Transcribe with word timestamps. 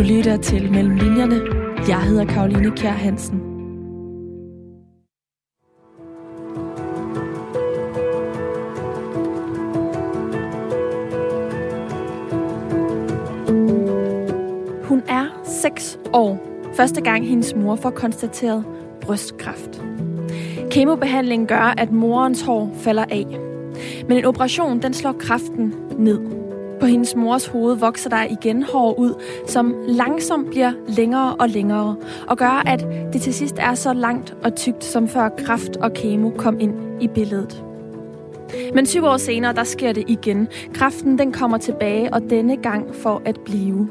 Du 0.00 0.04
lytter 0.04 0.36
til 0.36 0.72
Mellem 0.72 0.96
Linjerne. 0.96 1.40
Jeg 1.88 2.02
hedder 2.02 2.24
Karoline 2.24 2.70
Kjær 2.70 2.90
Hansen. 2.90 3.38
Hun 14.84 15.02
er 15.08 15.42
6 15.44 15.98
år. 16.12 16.38
Første 16.74 17.00
gang 17.00 17.28
hendes 17.28 17.54
mor 17.54 17.76
får 17.76 17.90
konstateret 17.90 18.64
brystkræft. 19.00 19.82
Kemobehandlingen 20.70 21.48
gør, 21.48 21.74
at 21.78 21.92
morens 21.92 22.42
hår 22.42 22.70
falder 22.74 23.04
af. 23.10 23.26
Men 24.08 24.18
en 24.18 24.24
operation, 24.24 24.82
den 24.82 24.94
slår 24.94 25.12
kræften 25.12 25.74
ned. 25.98 26.29
På 26.80 26.86
hendes 26.86 27.16
mors 27.16 27.46
hoved 27.46 27.76
vokser 27.76 28.10
der 28.10 28.24
igen 28.30 28.62
hår 28.62 28.98
ud, 28.98 29.22
som 29.46 29.74
langsomt 29.86 30.50
bliver 30.50 30.72
længere 30.88 31.36
og 31.36 31.48
længere, 31.48 31.96
og 32.26 32.38
gør, 32.38 32.62
at 32.66 32.86
det 33.12 33.22
til 33.22 33.34
sidst 33.34 33.56
er 33.58 33.74
så 33.74 33.92
langt 33.92 34.36
og 34.42 34.56
tykt, 34.56 34.84
som 34.84 35.08
før 35.08 35.28
kraft 35.28 35.76
og 35.76 35.92
kemo 35.92 36.30
kom 36.30 36.60
ind 36.60 37.02
i 37.02 37.08
billedet. 37.08 37.64
Men 38.74 38.86
syv 38.86 39.04
år 39.04 39.16
senere, 39.16 39.52
der 39.52 39.64
sker 39.64 39.92
det 39.92 40.04
igen. 40.06 40.48
Kræften 40.74 41.18
den 41.18 41.32
kommer 41.32 41.58
tilbage, 41.58 42.14
og 42.14 42.22
denne 42.30 42.56
gang 42.56 42.94
for 42.94 43.22
at 43.24 43.40
blive. 43.44 43.88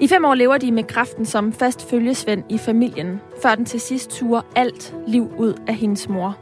I 0.00 0.08
fem 0.08 0.24
år 0.24 0.34
lever 0.34 0.58
de 0.58 0.72
med 0.72 0.84
kræften 0.84 1.26
som 1.26 1.52
fast 1.52 1.90
følgesvend 1.90 2.42
i 2.48 2.58
familien, 2.58 3.20
før 3.42 3.54
den 3.54 3.64
til 3.64 3.80
sidst 3.80 4.10
turer 4.10 4.42
alt 4.56 4.94
liv 5.06 5.32
ud 5.38 5.54
af 5.66 5.74
hendes 5.74 6.08
mor. 6.08 6.36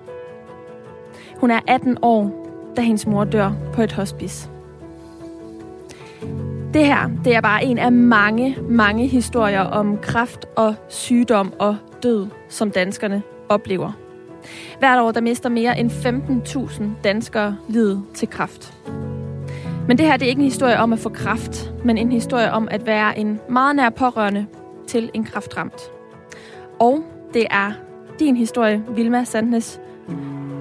Hun 1.37 1.51
er 1.51 1.61
18 1.69 1.99
år, 2.03 2.47
da 2.77 2.83
hendes 2.83 3.07
mor 3.07 3.25
dør 3.25 3.53
på 3.73 3.83
et 3.83 3.93
hospice. 3.93 4.51
Det 6.75 6.87
her, 6.87 7.11
det 7.25 7.35
er 7.35 7.41
bare 7.41 7.65
en 7.65 7.79
af 7.79 7.93
mange, 7.93 8.57
mange 8.69 9.07
historier 9.07 9.61
om 9.61 9.99
kræft 9.99 10.47
og 10.57 10.75
sygdom 10.89 11.53
og 11.59 11.77
død, 12.03 12.27
som 12.49 12.71
danskerne 12.71 13.23
oplever. 13.49 13.93
Hvert 14.79 15.01
år, 15.01 15.11
der 15.11 15.21
mister 15.21 15.49
mere 15.49 15.79
end 15.79 15.91
15.000 15.91 16.85
danskere 17.05 17.57
livet 17.69 18.05
til 18.15 18.29
kræft. 18.29 18.75
Men 19.89 19.99
det 19.99 20.07
her, 20.07 20.17
det 20.17 20.27
er 20.27 20.29
ikke 20.29 20.41
en 20.41 20.45
historie 20.45 20.79
om 20.79 20.93
at 20.93 20.99
få 20.99 21.09
kræft, 21.09 21.73
men 21.85 21.99
en 21.99 22.13
historie 22.13 22.53
om 22.53 22.69
at 22.71 22.87
være 22.87 23.19
en 23.19 23.41
meget 23.49 23.77
nær 23.77 23.91
pårørende 23.91 24.47
til 24.87 25.11
en 25.15 25.25
kræftramt. 25.25 25.91
Og 26.81 27.05
det 27.35 27.47
er 27.51 27.73
din 28.19 28.37
historie, 28.37 28.85
Vilma 28.89 29.25
Sandnes 29.25 29.81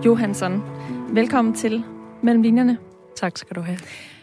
Johansson. 0.05 0.63
Velkommen 1.09 1.53
til 1.53 1.83
Mellem 2.21 2.41
Linjerne. 2.41 2.77
Tak 3.15 3.37
skal 3.37 3.55
du 3.55 3.61
have. 3.61 3.77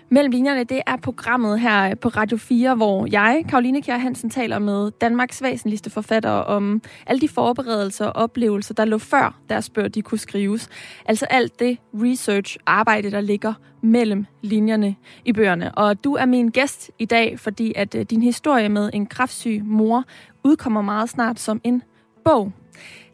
Mellem 0.08 0.30
linjerne, 0.30 0.64
det 0.64 0.82
er 0.86 0.96
programmet 0.96 1.60
her 1.60 1.94
på 1.94 2.08
Radio 2.08 2.36
4, 2.36 2.74
hvor 2.74 3.06
jeg, 3.10 3.44
Karoline 3.48 3.82
Kjær 3.82 3.98
Hansen, 3.98 4.30
taler 4.30 4.58
med 4.58 4.90
Danmarks 4.90 5.42
væsentligste 5.42 5.90
forfattere 5.90 6.44
om 6.44 6.82
alle 7.06 7.20
de 7.20 7.28
forberedelser 7.28 8.06
og 8.06 8.22
oplevelser, 8.22 8.74
der 8.74 8.84
lå 8.84 8.98
før 8.98 9.40
deres 9.48 9.70
bøger, 9.70 9.88
de 9.88 10.02
kunne 10.02 10.18
skrives. 10.18 10.68
Altså 11.06 11.26
alt 11.30 11.60
det 11.60 11.78
research-arbejde, 11.94 13.10
der 13.10 13.20
ligger 13.20 13.54
mellem 13.82 14.26
linjerne 14.42 14.96
i 15.24 15.32
bøgerne. 15.32 15.74
Og 15.74 16.04
du 16.04 16.14
er 16.14 16.26
min 16.26 16.48
gæst 16.48 16.90
i 16.98 17.04
dag, 17.04 17.40
fordi 17.40 17.72
at 17.76 17.94
øh, 17.94 18.02
din 18.02 18.22
historie 18.22 18.68
med 18.68 18.90
en 18.92 19.06
kraftsyg 19.06 19.62
mor 19.64 20.04
udkommer 20.44 20.82
meget 20.82 21.08
snart 21.08 21.40
som 21.40 21.60
en 21.64 21.82
bog. 22.24 22.52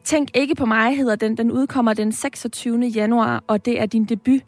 Tænk 0.04 0.28
ikke 0.34 0.54
på 0.54 0.66
mig, 0.66 0.96
hedder 0.96 1.16
den. 1.16 1.36
Den 1.36 1.50
udkommer 1.50 1.94
den 1.94 2.12
26. 2.12 2.86
januar, 2.86 3.44
og 3.46 3.64
det 3.64 3.80
er 3.80 3.86
din 3.86 4.04
debut. 4.04 4.40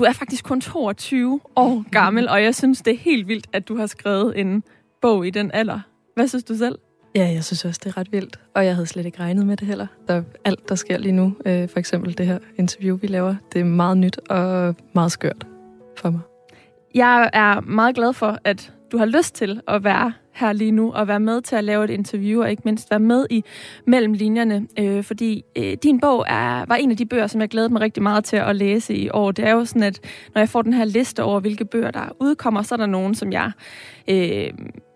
Du 0.00 0.04
er 0.04 0.12
faktisk 0.12 0.44
kun 0.44 0.60
22 0.60 1.40
år 1.56 1.84
gammel, 1.90 2.28
og 2.28 2.42
jeg 2.42 2.54
synes, 2.54 2.82
det 2.82 2.92
er 2.94 2.98
helt 2.98 3.28
vildt, 3.28 3.46
at 3.52 3.68
du 3.68 3.76
har 3.76 3.86
skrevet 3.86 4.40
en 4.40 4.62
bog 5.02 5.26
i 5.26 5.30
den 5.30 5.50
alder. 5.54 5.80
Hvad 6.14 6.28
synes 6.28 6.44
du 6.44 6.54
selv? 6.54 6.78
Ja, 7.14 7.30
jeg 7.34 7.44
synes 7.44 7.64
også, 7.64 7.80
det 7.84 7.90
er 7.90 7.96
ret 7.96 8.12
vildt, 8.12 8.40
og 8.54 8.64
jeg 8.64 8.74
havde 8.74 8.86
slet 8.86 9.06
ikke 9.06 9.20
regnet 9.20 9.46
med 9.46 9.56
det 9.56 9.66
heller. 9.66 9.86
Der, 10.08 10.22
alt, 10.44 10.68
der 10.68 10.74
sker 10.74 10.98
lige 10.98 11.12
nu, 11.12 11.36
øh, 11.46 11.68
for 11.68 11.78
eksempel 11.78 12.18
det 12.18 12.26
her 12.26 12.38
interview, 12.56 12.98
vi 12.98 13.06
laver, 13.06 13.34
det 13.52 13.60
er 13.60 13.64
meget 13.64 13.98
nyt 13.98 14.18
og 14.18 14.74
meget 14.92 15.12
skørt 15.12 15.46
for 15.96 16.10
mig. 16.10 16.20
Jeg 16.94 17.30
er 17.32 17.60
meget 17.60 17.94
glad 17.94 18.12
for, 18.12 18.38
at 18.44 18.72
du 18.92 18.98
har 18.98 19.06
lyst 19.06 19.34
til 19.34 19.60
at 19.68 19.84
være 19.84 20.12
her 20.32 20.52
lige 20.52 20.70
nu 20.70 20.92
og 20.92 21.08
være 21.08 21.20
med 21.20 21.40
til 21.40 21.56
at 21.56 21.64
lave 21.64 21.84
et 21.84 21.90
interview, 21.90 22.42
og 22.42 22.50
ikke 22.50 22.62
mindst 22.64 22.90
være 22.90 23.00
med 23.00 23.26
i 23.30 23.44
mellem 23.86 24.12
linjerne, 24.12 24.66
øh, 24.78 25.04
fordi 25.04 25.44
øh, 25.56 25.76
din 25.82 26.00
bog 26.00 26.24
er, 26.28 26.64
var 26.66 26.74
en 26.74 26.90
af 26.90 26.96
de 26.96 27.06
bøger, 27.06 27.26
som 27.26 27.40
jeg 27.40 27.48
glædede 27.48 27.72
mig 27.72 27.82
rigtig 27.82 28.02
meget 28.02 28.24
til 28.24 28.36
at 28.36 28.56
læse 28.56 28.94
i 28.94 29.10
år. 29.10 29.32
Det 29.32 29.46
er 29.46 29.52
jo 29.52 29.64
sådan, 29.64 29.82
at 29.82 30.00
når 30.34 30.40
jeg 30.40 30.48
får 30.48 30.62
den 30.62 30.72
her 30.72 30.84
liste 30.84 31.22
over, 31.22 31.40
hvilke 31.40 31.64
bøger, 31.64 31.90
der 31.90 32.16
udkommer, 32.20 32.62
så 32.62 32.74
er 32.74 32.76
der 32.76 32.86
nogen, 32.86 33.14
som 33.14 33.32
jeg... 33.32 33.52
Øh, 34.08 34.50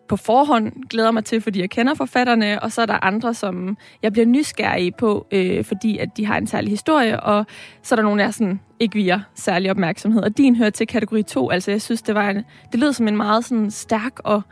på 0.09 0.17
forhånd 0.17 0.73
glæder 0.91 1.11
mig 1.11 1.25
til, 1.25 1.41
fordi 1.41 1.61
jeg 1.61 1.71
kender 1.71 1.95
forfatterne, 1.95 2.63
og 2.63 2.73
så 2.73 2.83
er 2.83 2.87
der 2.87 3.05
andre, 3.05 3.35
som 3.35 3.77
jeg 4.03 4.13
bliver 4.13 4.27
nysgerrig 4.27 4.95
på, 4.95 5.27
øh, 5.33 5.65
fordi 5.65 5.99
at 5.99 6.09
de 6.17 6.27
har 6.27 6.37
en 6.37 6.47
særlig 6.47 6.71
historie, 6.71 7.21
og 7.21 7.47
så 7.83 7.95
er 7.95 7.97
der 7.97 8.03
nogen, 8.03 8.19
der 8.19 8.31
sådan 8.31 8.61
ikke 8.81 8.95
viger 8.95 9.21
særlig 9.35 9.71
opmærksomhed. 9.71 10.23
Og 10.23 10.39
din 10.39 10.57
hører 10.57 10.71
til 10.71 10.87
kategori 10.87 11.23
2, 11.23 11.51
altså 11.51 11.71
jeg 11.71 11.83
synes, 11.83 12.03
det 12.03 12.15
var 12.15 12.31
en, 12.31 12.45
det 12.73 12.81
lød 12.81 12.93
som 12.93 13.09
en 13.09 13.17
meget 13.17 13.45
sådan 13.45 13.71
stærk 13.71 14.13
og 14.19 14.43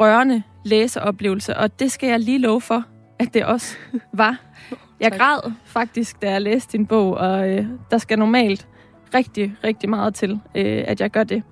rørende 0.00 0.42
læseoplevelse, 0.64 1.56
og 1.56 1.80
det 1.80 1.92
skal 1.92 2.08
jeg 2.08 2.20
lige 2.20 2.38
love 2.38 2.60
for, 2.60 2.84
at 3.18 3.34
det 3.34 3.44
også 3.44 3.76
var. 4.12 4.40
Jeg 5.00 5.12
græd 5.12 5.52
faktisk, 5.64 6.22
da 6.22 6.30
jeg 6.30 6.42
læste 6.42 6.78
din 6.78 6.86
bog, 6.86 7.14
og 7.14 7.50
øh, 7.50 7.66
der 7.90 7.98
skal 7.98 8.18
normalt 8.18 8.68
rigtig, 9.14 9.54
rigtig 9.64 9.90
meget 9.90 10.14
til, 10.14 10.40
øh, 10.54 10.84
at 10.86 11.00
jeg 11.00 11.10
gør 11.10 11.24
det. 11.24 11.42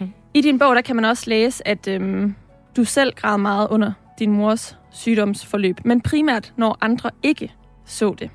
Mm. 0.00 0.12
I 0.34 0.40
din 0.40 0.58
bog, 0.58 0.74
der 0.74 0.80
kan 0.80 0.96
man 0.96 1.04
også 1.04 1.30
læse, 1.30 1.68
at 1.68 1.88
øh, 1.88 2.30
du 2.76 2.84
selv 2.84 3.12
græd 3.14 3.38
meget 3.38 3.68
under 3.68 3.92
din 4.18 4.32
mors 4.32 4.78
sygdomsforløb, 4.90 5.80
men 5.84 6.00
primært 6.00 6.52
når 6.56 6.78
andre 6.80 7.10
ikke 7.22 7.52
så 7.84 8.14
det. 8.18 8.30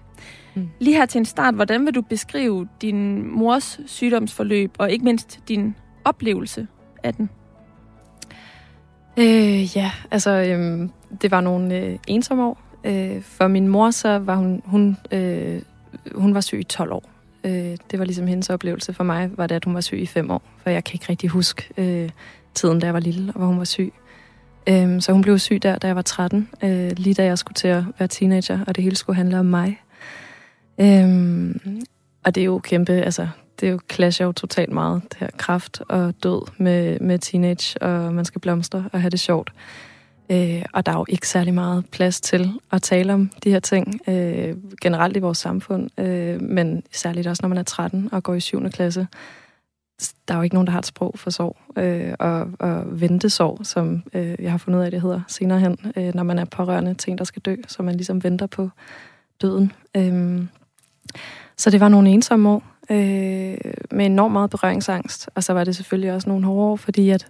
Mm. 0.55 0.69
Lige 0.79 0.95
her 0.95 1.05
til 1.05 1.19
en 1.19 1.25
start, 1.25 1.55
hvordan 1.55 1.85
vil 1.85 1.95
du 1.95 2.01
beskrive 2.01 2.67
din 2.81 3.27
mors 3.31 3.79
sygdomsforløb, 3.85 4.71
og 4.77 4.91
ikke 4.91 5.05
mindst 5.05 5.39
din 5.47 5.75
oplevelse 6.05 6.67
af 7.03 7.13
den? 7.13 7.29
Øh, 9.17 9.77
ja, 9.77 9.91
altså 10.11 10.31
øh, 10.31 10.89
det 11.21 11.31
var 11.31 11.41
nogle 11.41 11.77
øh, 11.77 11.99
ensomme 12.07 12.45
år. 12.45 12.57
Øh, 12.83 13.21
for 13.21 13.47
min 13.47 13.67
mor, 13.67 13.91
så 13.91 14.17
var 14.17 14.35
hun, 14.35 14.61
hun, 14.65 14.97
øh, 15.11 15.61
hun 16.15 16.33
var 16.33 16.41
syg 16.41 16.59
i 16.59 16.63
12 16.63 16.91
år. 16.91 17.03
Øh, 17.43 17.77
det 17.91 17.99
var 17.99 18.05
ligesom 18.05 18.27
hendes 18.27 18.49
oplevelse. 18.49 18.93
For 18.93 19.03
mig 19.03 19.29
var 19.37 19.47
det, 19.47 19.55
at 19.55 19.65
hun 19.65 19.73
var 19.73 19.81
syg 19.81 19.99
i 19.99 20.05
5 20.05 20.31
år, 20.31 20.41
for 20.63 20.69
jeg 20.69 20.83
kan 20.83 20.93
ikke 20.93 21.05
rigtig 21.09 21.29
huske 21.29 21.63
øh, 21.77 22.09
tiden, 22.53 22.79
da 22.79 22.85
jeg 22.85 22.93
var 22.93 22.99
lille, 22.99 23.31
og 23.31 23.37
hvor 23.37 23.47
hun 23.47 23.57
var 23.57 23.63
syg. 23.63 23.93
Øh, 24.69 25.01
så 25.01 25.11
hun 25.11 25.21
blev 25.21 25.39
syg 25.39 25.63
der, 25.63 25.77
da 25.77 25.87
jeg 25.87 25.95
var 25.95 26.01
13, 26.01 26.49
øh, 26.63 26.91
lige 26.97 27.13
da 27.13 27.25
jeg 27.25 27.37
skulle 27.37 27.55
til 27.55 27.67
at 27.67 27.83
være 27.99 28.07
teenager, 28.07 28.59
og 28.67 28.75
det 28.75 28.83
hele 28.83 28.95
skulle 28.95 29.15
handle 29.15 29.39
om 29.39 29.45
mig. 29.45 29.81
Øh, 30.81 31.55
og 32.23 32.35
det 32.35 32.41
er 32.41 32.45
jo 32.45 32.59
kæmpe, 32.59 32.93
altså 32.93 33.27
det 33.59 33.67
er 33.67 33.71
jo 33.71 33.79
clasher 33.91 34.25
jo 34.25 34.31
totalt 34.31 34.71
meget, 34.71 35.01
det 35.03 35.17
her 35.19 35.29
kraft 35.37 35.81
og 35.89 36.13
død 36.23 36.51
med, 36.57 36.99
med 36.99 37.19
teenage, 37.19 37.81
og 37.81 38.13
man 38.13 38.25
skal 38.25 38.41
blomstre 38.41 38.89
og 38.93 39.01
have 39.01 39.09
det 39.09 39.19
sjovt. 39.19 39.53
Øh, 40.31 40.65
og 40.73 40.85
der 40.85 40.91
er 40.91 40.97
jo 40.97 41.05
ikke 41.09 41.27
særlig 41.27 41.53
meget 41.53 41.85
plads 41.91 42.21
til 42.21 42.51
at 42.71 42.81
tale 42.81 43.13
om 43.13 43.31
de 43.43 43.51
her 43.51 43.59
ting, 43.59 44.01
øh, 44.07 44.57
generelt 44.81 45.17
i 45.17 45.19
vores 45.19 45.37
samfund, 45.37 45.99
øh, 45.99 46.41
men 46.41 46.83
særligt 46.91 47.27
også, 47.27 47.39
når 47.43 47.49
man 47.49 47.57
er 47.57 47.63
13 47.63 48.09
og 48.11 48.23
går 48.23 48.33
i 48.33 48.39
7. 48.39 48.69
klasse. 48.69 49.07
Der 50.27 50.33
er 50.33 50.37
jo 50.37 50.43
ikke 50.43 50.55
nogen, 50.55 50.67
der 50.67 50.71
har 50.71 50.79
et 50.79 50.85
sprog 50.85 51.13
for 51.15 51.29
sorg, 51.29 51.57
øh, 51.77 52.13
og, 52.19 52.47
og 52.59 53.01
ventesorg, 53.01 53.59
som 53.65 54.03
øh, 54.13 54.35
jeg 54.39 54.51
har 54.51 54.57
fundet 54.57 54.79
ud 54.79 54.85
af, 54.85 54.91
det 54.91 55.01
hedder 55.01 55.21
senere 55.27 55.59
hen, 55.59 55.77
øh, 55.95 56.15
når 56.15 56.23
man 56.23 56.39
er 56.39 56.45
pårørende 56.45 56.93
ting, 56.93 57.17
der 57.17 57.23
skal 57.23 57.41
dø, 57.41 57.55
så 57.67 57.83
man 57.83 57.95
ligesom 57.95 58.23
venter 58.23 58.47
på 58.47 58.69
døden. 59.41 59.71
Øh, 59.97 60.43
så 61.57 61.69
det 61.69 61.79
var 61.79 61.89
nogle 61.89 62.09
ensomme 62.09 62.49
år, 62.49 62.63
øh, 62.91 63.57
med 63.91 64.05
enormt 64.05 64.33
meget 64.33 64.49
berøringsangst. 64.49 65.29
Og 65.35 65.43
så 65.43 65.53
var 65.53 65.63
det 65.63 65.75
selvfølgelig 65.75 66.13
også 66.13 66.29
nogle 66.29 66.45
hårde 66.45 66.71
år, 66.71 66.75
fordi 66.75 67.09
at 67.09 67.27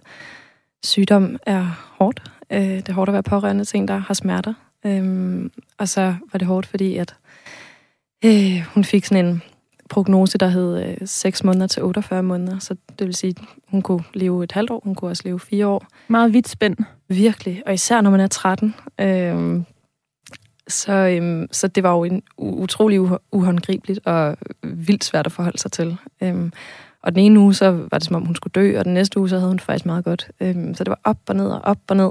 sygdom 0.84 1.36
er 1.46 1.92
hårdt. 1.98 2.22
Øh, 2.50 2.60
det 2.60 2.88
er 2.88 2.92
hårdt 2.92 3.08
at 3.08 3.12
være 3.12 3.22
pårørende 3.22 3.64
til 3.64 3.78
en, 3.78 3.88
der 3.88 3.96
har 3.96 4.14
smerter. 4.14 4.54
Øh, 4.86 5.50
og 5.78 5.88
så 5.88 6.14
var 6.32 6.38
det 6.38 6.48
hårdt, 6.48 6.66
fordi 6.66 6.96
at 6.96 7.14
øh, 8.24 8.64
hun 8.74 8.84
fik 8.84 9.04
sådan 9.04 9.26
en 9.26 9.42
prognose, 9.90 10.38
der 10.38 10.48
hed 10.48 10.84
øh, 10.84 10.96
6 11.04 11.44
måneder 11.44 11.66
til 11.66 11.82
48 11.82 12.22
måneder. 12.22 12.58
Så 12.58 12.76
det 12.98 13.06
vil 13.06 13.14
sige, 13.14 13.34
hun 13.68 13.82
kunne 13.82 14.04
leve 14.14 14.44
et 14.44 14.52
halvt 14.52 14.70
år, 14.70 14.80
hun 14.84 14.94
kunne 14.94 15.10
også 15.10 15.22
leve 15.24 15.40
fire 15.40 15.66
år. 15.66 15.86
Meget 16.08 16.32
vidt 16.32 16.48
spænd. 16.48 16.76
Virkelig, 17.08 17.62
og 17.66 17.74
især 17.74 18.00
når 18.00 18.10
man 18.10 18.20
er 18.20 18.26
13. 18.26 18.74
Øh, 19.00 19.62
så, 20.70 20.92
øhm, 20.92 21.48
så 21.52 21.68
det 21.68 21.82
var 21.82 21.92
jo 21.92 22.04
en 22.04 22.22
utrolig 22.38 23.00
uhåndgribeligt 23.32 24.00
og 24.06 24.36
vildt 24.62 25.04
svært 25.04 25.26
at 25.26 25.32
forholde 25.32 25.58
sig 25.58 25.72
til. 25.72 25.96
Øhm, 26.22 26.52
og 27.02 27.14
den 27.14 27.24
ene 27.24 27.40
uge, 27.40 27.54
så 27.54 27.70
var 27.70 27.98
det 27.98 28.04
som 28.04 28.16
om, 28.16 28.26
hun 28.26 28.34
skulle 28.34 28.52
dø, 28.52 28.78
og 28.78 28.84
den 28.84 28.94
næste 28.94 29.18
uge, 29.18 29.28
så 29.28 29.36
havde 29.36 29.48
hun 29.48 29.58
faktisk 29.58 29.86
meget 29.86 30.04
godt. 30.04 30.30
Øhm, 30.40 30.74
så 30.74 30.84
det 30.84 30.90
var 30.90 31.00
op 31.04 31.18
og 31.28 31.36
ned 31.36 31.46
og 31.46 31.60
op 31.60 31.78
og 31.88 31.96
ned. 31.96 32.10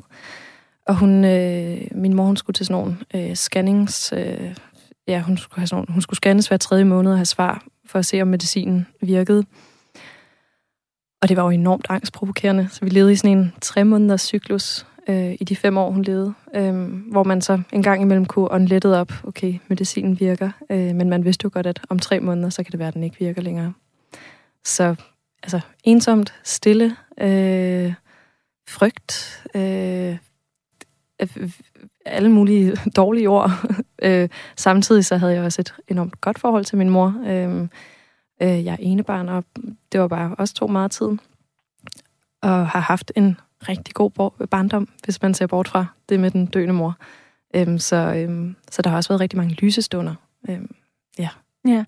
Og 0.87 0.95
hun, 0.95 1.25
øh, 1.25 1.81
min 1.91 2.13
mor, 2.13 2.25
hun 2.25 2.37
skulle 2.37 2.53
til 2.53 2.65
sådan 2.65 2.81
nogle 2.81 2.97
øh, 3.15 3.35
scannings... 3.35 4.13
Øh, 4.17 4.55
ja, 5.07 5.21
hun 5.21 5.37
skulle, 5.37 5.59
have 5.59 5.67
sådan 5.67 5.77
nogle, 5.77 5.93
hun 5.93 6.01
skulle 6.01 6.17
scannes 6.17 6.47
hver 6.47 6.57
tredje 6.57 6.83
måned 6.83 7.11
og 7.11 7.17
have 7.17 7.25
svar 7.25 7.63
for 7.85 7.99
at 7.99 8.05
se, 8.05 8.21
om 8.21 8.27
medicinen 8.27 8.87
virkede. 9.01 9.45
Og 11.21 11.29
det 11.29 11.37
var 11.37 11.43
jo 11.43 11.49
enormt 11.49 11.85
angstprovokerende. 11.89 12.67
Så 12.71 12.79
vi 12.81 12.89
levede 12.89 13.11
i 13.11 13.15
sådan 13.15 13.37
en 13.37 13.53
tre 13.61 13.83
måneders 13.83 14.21
cyklus, 14.21 14.85
øh, 15.09 15.35
i 15.39 15.43
de 15.43 15.55
fem 15.55 15.77
år, 15.77 15.91
hun 15.91 16.01
levede, 16.01 16.33
øh, 16.55 16.73
hvor 17.11 17.23
man 17.23 17.41
så 17.41 17.61
en 17.73 17.83
gang 17.83 18.01
imellem 18.01 18.25
kunne 18.25 18.51
unlettet 18.51 18.95
op, 18.95 19.11
okay, 19.23 19.53
medicinen 19.67 20.19
virker, 20.19 20.51
øh, 20.69 20.95
men 20.95 21.09
man 21.09 21.25
vidste 21.25 21.43
jo 21.43 21.49
godt, 21.53 21.67
at 21.67 21.81
om 21.89 21.99
tre 21.99 22.19
måneder, 22.19 22.49
så 22.49 22.63
kan 22.63 22.71
det 22.71 22.79
være, 22.79 22.87
at 22.87 22.93
den 22.93 23.03
ikke 23.03 23.19
virker 23.19 23.41
længere. 23.41 23.73
Så 24.63 24.95
altså 25.43 25.59
ensomt, 25.83 26.33
stille, 26.43 26.95
øh, 27.21 27.93
frygt, 28.67 29.43
øh, 29.55 30.17
øh 31.21 31.51
alle 32.05 32.29
mulige 32.29 32.75
dårlige 32.95 33.29
ord. 33.29 33.51
øh, 34.03 34.29
samtidig 34.55 35.05
så 35.05 35.17
havde 35.17 35.33
jeg 35.33 35.43
også 35.43 35.61
et 35.61 35.73
enormt 35.87 36.21
godt 36.21 36.39
forhold 36.39 36.65
til 36.65 36.77
min 36.77 36.89
mor. 36.89 37.15
Øh, 37.25 37.61
øh, 38.41 38.65
jeg 38.65 38.73
er 38.73 38.77
enebarn, 38.79 39.29
og 39.29 39.43
det 39.91 39.99
var 39.99 40.07
bare 40.07 40.35
også 40.37 40.53
to 40.53 40.67
meget 40.67 40.91
tid. 40.91 41.09
Og 42.41 42.67
har 42.67 42.79
haft 42.79 43.11
en 43.15 43.37
rigtig 43.61 43.93
god 43.93 44.47
barndom, 44.47 44.89
hvis 45.03 45.21
man 45.21 45.33
ser 45.33 45.47
bort 45.47 45.67
fra 45.67 45.85
det 46.09 46.19
med 46.19 46.31
den 46.31 46.45
døende 46.45 46.73
mor. 46.73 46.97
Øhm, 47.55 47.79
så, 47.79 48.13
øhm, 48.17 48.55
så 48.71 48.81
der 48.81 48.89
har 48.89 48.97
også 48.97 49.09
været 49.09 49.21
rigtig 49.21 49.37
mange 49.37 49.53
lysestunder. 49.53 50.15
Øhm, 50.49 50.75
ja. 51.19 51.29
Ja. 51.67 51.83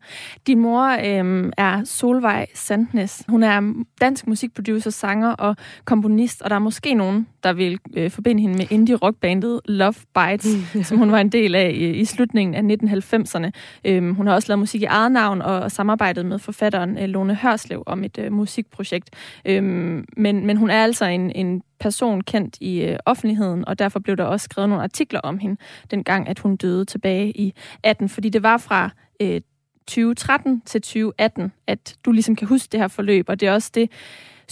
Din 0.48 0.60
mor 0.60 0.98
øhm, 1.06 1.52
er 1.58 1.84
Solvej 1.84 2.46
Sandnes. 2.54 3.24
Hun 3.28 3.44
er 3.44 3.84
dansk 4.02 4.28
musikproducer, 4.28 4.90
sanger 4.90 5.32
og 5.32 5.56
komponist, 5.86 6.42
og 6.42 6.50
der 6.50 6.56
er 6.56 6.60
måske 6.60 6.94
nogen, 6.94 7.28
der 7.44 7.54
vil 7.54 7.80
øh, 7.94 8.12
forbinde 8.12 8.42
hende 8.42 8.58
med 8.58 8.72
indie-rockbandet 8.72 9.62
Love 9.66 9.94
Bites, 9.94 10.48
som 10.88 10.98
hun 10.98 11.12
var 11.12 11.20
en 11.20 11.30
del 11.30 11.56
af 11.56 11.70
i, 11.70 11.90
i 11.90 12.06
slutningen 12.06 12.72
af 12.72 12.76
1990'erne. 12.76 13.52
Øhm, 13.86 14.14
hun 14.14 14.28
har 14.28 14.34
også 14.34 14.48
lavet 14.48 14.60
musik 14.60 14.82
i 14.82 14.86
eget 14.86 15.12
navn 15.12 15.42
og, 15.42 15.60
og 15.60 15.72
samarbejdet 15.72 16.26
med 16.26 16.40
forfatteren 16.40 16.98
øh, 16.98 17.04
Lone 17.04 17.36
Hørslev 17.36 17.84
om 17.86 18.04
et 18.04 18.18
øh, 18.18 18.32
musikprojekt. 18.32 19.10
Øhm, 19.46 20.06
men, 20.18 20.46
men 20.46 20.58
hun 20.58 20.70
er 20.70 20.84
altså 20.84 21.06
en, 21.06 21.32
en 21.32 21.62
person 21.80 22.22
kendt 22.22 22.58
i 22.62 22.82
øh, 22.82 22.98
offentligheden, 23.06 23.68
og 23.68 23.80
derfor 23.80 24.00
blev 24.00 24.18
der 24.18 24.24
også 24.24 24.44
skrevet 24.44 24.70
nogle 24.70 24.84
artikler 24.84 25.20
om 25.20 25.38
hende, 25.38 25.62
dengang 25.92 26.28
at 26.28 26.40
hun 26.40 26.56
døde 26.56 26.86
tilbage 26.86 27.32
i 27.32 27.54
18, 27.84 28.10
fordi 28.10 28.30
det 28.30 28.44
var 28.44 28.58
fra 28.58 28.90
øh, 29.22 29.42
2013 29.88 30.62
til 30.66 30.82
2018, 30.82 31.52
at 31.68 31.96
du 32.06 32.12
ligesom 32.12 32.36
kan 32.36 32.48
huske 32.48 32.68
det 32.72 32.80
her 32.80 32.88
forløb, 32.88 33.30
og 33.30 33.40
det 33.40 33.48
er 33.48 33.54
også 33.54 33.72
det 33.74 33.92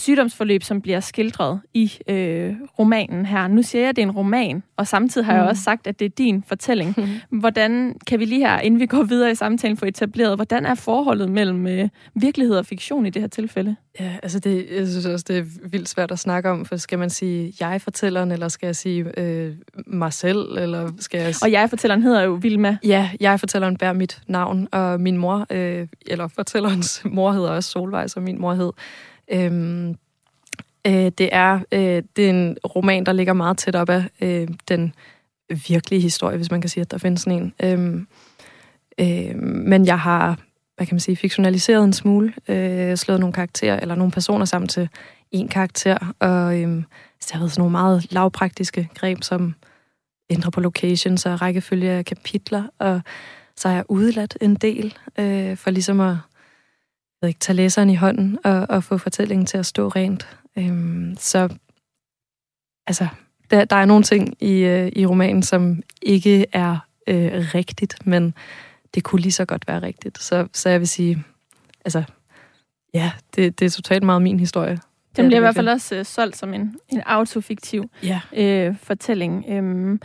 sygdomsforløb, 0.00 0.62
som 0.62 0.80
bliver 0.80 1.00
skildret 1.00 1.60
i 1.74 1.92
øh, 2.08 2.54
romanen 2.78 3.26
her. 3.26 3.48
Nu 3.48 3.62
siger 3.62 3.82
jeg, 3.82 3.88
at 3.88 3.96
det 3.96 4.02
er 4.02 4.06
en 4.06 4.12
roman, 4.12 4.62
og 4.76 4.86
samtidig 4.86 5.24
har 5.24 5.32
mm. 5.32 5.38
jeg 5.38 5.48
også 5.48 5.62
sagt, 5.62 5.86
at 5.86 5.98
det 5.98 6.04
er 6.04 6.08
din 6.08 6.44
fortælling. 6.48 6.94
Mm. 7.30 7.38
Hvordan 7.40 7.96
kan 8.06 8.20
vi 8.20 8.24
lige 8.24 8.40
her, 8.40 8.58
inden 8.58 8.80
vi 8.80 8.86
går 8.86 9.02
videre 9.02 9.30
i 9.30 9.34
samtalen, 9.34 9.76
få 9.76 9.86
etableret, 9.86 10.36
hvordan 10.36 10.66
er 10.66 10.74
forholdet 10.74 11.30
mellem 11.30 11.66
øh, 11.66 11.88
virkelighed 12.14 12.56
og 12.56 12.66
fiktion 12.66 13.06
i 13.06 13.10
det 13.10 13.22
her 13.22 13.28
tilfælde? 13.28 13.76
Ja, 14.00 14.12
altså 14.22 14.38
det, 14.38 14.66
jeg 14.76 14.88
synes 14.88 15.06
også, 15.06 15.24
det 15.28 15.38
er 15.38 15.44
vildt 15.70 15.88
svært 15.88 16.10
at 16.10 16.18
snakke 16.18 16.50
om, 16.50 16.64
for 16.64 16.76
skal 16.76 16.98
man 16.98 17.10
sige 17.10 17.54
jeg-fortælleren, 17.60 18.30
eller 18.30 18.48
skal 18.48 18.66
jeg 18.66 18.76
sige 18.76 19.20
øh, 19.20 19.54
mig 19.86 20.12
selv, 20.12 20.58
eller 20.58 20.92
skal 20.98 21.20
jeg. 21.20 21.34
Og 21.42 21.52
jeg-fortælleren 21.52 22.02
hedder 22.02 22.22
jo 22.22 22.32
Vilma. 22.32 22.76
Ja, 22.84 23.10
jeg-fortælleren 23.20 23.76
bærer 23.76 23.92
mit 23.92 24.20
navn, 24.26 24.68
og 24.72 25.00
min 25.00 25.16
mor, 25.16 25.46
øh, 25.50 25.86
eller 26.06 26.28
fortællerens 26.28 27.02
mor 27.16 27.32
hedder 27.32 27.50
også 27.50 27.70
Solvej, 27.70 28.06
som 28.06 28.22
min 28.22 28.40
mor 28.40 28.54
hed. 28.54 28.72
Øhm, 29.32 29.96
øh, 30.86 31.12
det, 31.18 31.28
er, 31.32 31.60
øh, 31.72 32.02
det 32.16 32.26
er 32.26 32.30
en 32.30 32.56
roman, 32.64 33.06
der 33.06 33.12
ligger 33.12 33.32
meget 33.32 33.58
tæt 33.58 33.76
op 33.76 33.90
af 33.90 34.04
øh, 34.20 34.48
den 34.68 34.94
virkelige 35.68 36.00
historie, 36.00 36.36
hvis 36.36 36.50
man 36.50 36.60
kan 36.60 36.70
sige, 36.70 36.82
at 36.82 36.90
der 36.90 36.98
findes 36.98 37.20
sådan 37.20 37.42
en. 37.42 37.54
Øhm, 37.64 38.06
øh, 39.00 39.42
men 39.42 39.86
jeg 39.86 40.00
har, 40.00 40.38
hvad 40.76 40.86
kan 40.86 40.94
man 40.94 41.00
sige, 41.00 41.16
fiktionaliseret 41.16 41.84
en 41.84 41.92
smule, 41.92 42.32
øh, 42.48 42.96
slået 42.96 43.20
nogle 43.20 43.32
karakterer, 43.32 43.80
eller 43.80 43.94
nogle 43.94 44.12
personer 44.12 44.44
sammen 44.44 44.68
til 44.68 44.88
en 45.30 45.48
karakter, 45.48 46.14
og 46.18 46.60
øh, 46.60 46.82
så 47.20 47.32
har 47.32 47.40
været 47.40 47.52
sådan 47.52 47.60
nogle 47.60 47.72
meget 47.72 48.12
lavpraktiske 48.12 48.88
greb, 48.94 49.22
som 49.22 49.54
ændrer 50.30 50.50
på 50.50 50.60
locations 50.60 51.26
og 51.26 51.42
rækkefølge 51.42 51.90
af 51.90 52.04
kapitler, 52.04 52.64
og 52.78 53.00
så 53.56 53.68
har 53.68 53.74
jeg 53.74 53.84
udladt 53.88 54.38
en 54.40 54.54
del, 54.54 54.94
øh, 55.18 55.56
for 55.56 55.70
ligesom 55.70 56.00
at 56.00 56.16
ved 57.20 57.28
ikke, 57.28 57.40
tage 57.40 57.56
læseren 57.56 57.90
i 57.90 57.94
hånden 57.94 58.38
og, 58.44 58.66
og 58.68 58.84
få 58.84 58.98
fortællingen 58.98 59.46
til 59.46 59.58
at 59.58 59.66
stå 59.66 59.88
rent. 59.88 60.38
Øhm, 60.56 61.16
så 61.18 61.48
altså, 62.86 63.08
der, 63.50 63.64
der 63.64 63.76
er 63.76 63.84
nogle 63.84 64.04
ting 64.04 64.42
i, 64.42 64.52
øh, 64.52 64.92
i 64.96 65.06
romanen, 65.06 65.42
som 65.42 65.82
ikke 66.02 66.46
er 66.52 66.78
øh, 67.06 67.32
rigtigt, 67.54 68.06
men 68.06 68.34
det 68.94 69.04
kunne 69.04 69.20
lige 69.20 69.32
så 69.32 69.44
godt 69.44 69.68
være 69.68 69.82
rigtigt. 69.82 70.18
Så, 70.18 70.48
så 70.52 70.68
jeg 70.68 70.80
vil 70.80 70.88
sige, 70.88 71.24
altså, 71.84 72.02
ja, 72.94 73.12
det, 73.36 73.60
det 73.60 73.66
er 73.66 73.70
totalt 73.70 74.02
meget 74.02 74.22
min 74.22 74.40
historie. 74.40 74.78
Den 75.16 75.26
bliver 75.26 75.38
i 75.38 75.40
hvert 75.40 75.54
fald 75.54 75.68
også 75.68 75.96
øh, 75.96 76.04
solgt 76.04 76.36
som 76.36 76.54
en, 76.54 76.76
en 76.88 77.00
autofiktiv 77.06 77.90
ja. 78.02 78.20
øh, 78.32 78.76
fortælling. 78.82 79.44
Øhm, 79.48 80.00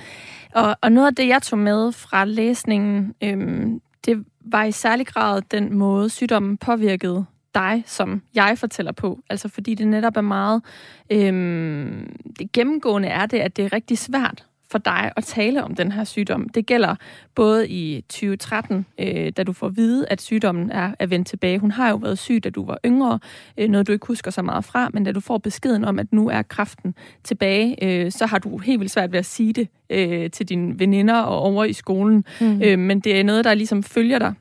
og, 0.54 0.78
og 0.82 0.92
noget 0.92 1.08
af 1.08 1.16
det, 1.16 1.28
jeg 1.28 1.42
tog 1.42 1.60
med 1.60 1.92
fra 1.92 2.26
læsningen, 2.26 3.16
øhm, 3.24 3.82
det 4.06 4.26
var 4.46 4.64
i 4.64 4.72
særlig 4.72 5.08
grad 5.08 5.42
den 5.52 5.74
måde, 5.74 6.10
sygdommen 6.10 6.58
påvirkede 6.58 7.26
dig, 7.56 7.84
som 7.86 8.22
jeg 8.36 8.58
fortæller 8.58 8.92
på. 8.92 9.20
Altså 9.30 9.50
fordi 9.50 9.76
det 9.76 9.88
netop 9.88 10.18
er 10.18 10.22
meget... 10.22 10.62
Øhm, 11.10 12.18
det 12.40 12.52
gennemgående 12.52 13.08
er 13.08 13.26
det, 13.26 13.40
at 13.40 13.58
det 13.58 13.66
er 13.66 13.74
rigtig 13.74 13.98
svært 13.98 14.46
for 14.72 14.78
dig 14.78 15.12
at 15.16 15.24
tale 15.24 15.64
om 15.64 15.76
den 15.76 15.92
her 15.92 16.04
sygdom. 16.04 16.50
Det 16.50 16.66
gælder 16.66 16.96
både 17.36 17.70
i 17.70 18.02
2013, 18.02 18.86
øh, 19.00 19.32
da 19.38 19.44
du 19.44 19.54
får 19.54 19.68
at 19.68 19.78
vide, 19.78 20.06
at 20.10 20.22
sygdommen 20.22 20.72
er, 20.72 20.92
er 21.00 21.06
vendt 21.06 21.28
tilbage. 21.28 21.60
Hun 21.60 21.72
har 21.72 21.90
jo 21.90 21.96
været 21.96 22.20
syg, 22.20 22.44
da 22.44 22.50
du 22.50 22.66
var 22.66 22.78
yngre, 22.86 23.20
øh, 23.58 23.70
noget 23.70 23.88
du 23.88 23.92
ikke 23.92 24.08
husker 24.08 24.32
så 24.32 24.42
meget 24.42 24.66
fra, 24.66 24.90
men 24.94 25.04
da 25.04 25.12
du 25.12 25.20
får 25.20 25.38
beskeden 25.38 25.86
om, 25.86 26.00
at 26.00 26.14
nu 26.14 26.30
er 26.30 26.42
kræften 26.42 26.96
tilbage, 27.24 27.84
øh, 27.84 28.12
så 28.12 28.26
har 28.26 28.40
du 28.40 28.58
helt 28.58 28.80
vildt 28.80 28.92
svært 28.94 29.12
ved 29.12 29.20
at 29.20 29.26
sige 29.26 29.54
det 29.54 29.68
øh, 29.90 30.30
til 30.30 30.50
dine 30.50 30.80
veninder 30.80 31.16
og 31.16 31.40
over 31.40 31.64
i 31.64 31.74
skolen. 31.74 32.26
Mm. 32.42 32.62
Øh, 32.62 32.80
men 32.80 33.00
det 33.00 33.20
er 33.20 33.24
noget, 33.24 33.46
der 33.46 33.54
ligesom 33.54 33.84
følger 33.84 34.20
dig 34.20 34.34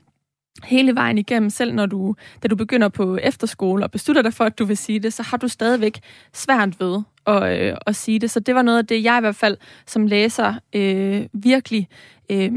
hele 0.63 0.95
vejen 0.95 1.17
igennem, 1.17 1.49
selv 1.49 1.73
når 1.73 1.85
du, 1.85 2.15
da 2.43 2.47
du 2.47 2.55
begynder 2.55 2.89
på 2.89 3.17
efterskole 3.17 3.83
og 3.83 3.91
beslutter 3.91 4.21
dig 4.21 4.33
for, 4.33 4.43
at 4.43 4.59
du 4.59 4.65
vil 4.65 4.77
sige 4.77 4.99
det, 4.99 5.13
så 5.13 5.23
har 5.23 5.37
du 5.37 5.47
stadigvæk 5.47 5.99
svært 6.33 6.79
ved 6.79 7.01
at, 7.27 7.61
øh, 7.61 7.77
at 7.87 7.95
sige 7.95 8.19
det. 8.19 8.31
Så 8.31 8.39
det 8.39 8.55
var 8.55 8.61
noget 8.61 8.77
af 8.77 8.87
det, 8.87 9.03
jeg 9.03 9.17
i 9.17 9.21
hvert 9.21 9.35
fald 9.35 9.57
som 9.85 10.07
læser 10.07 10.53
øh, 10.75 11.25
virkelig... 11.33 11.87
Øh, 12.31 12.51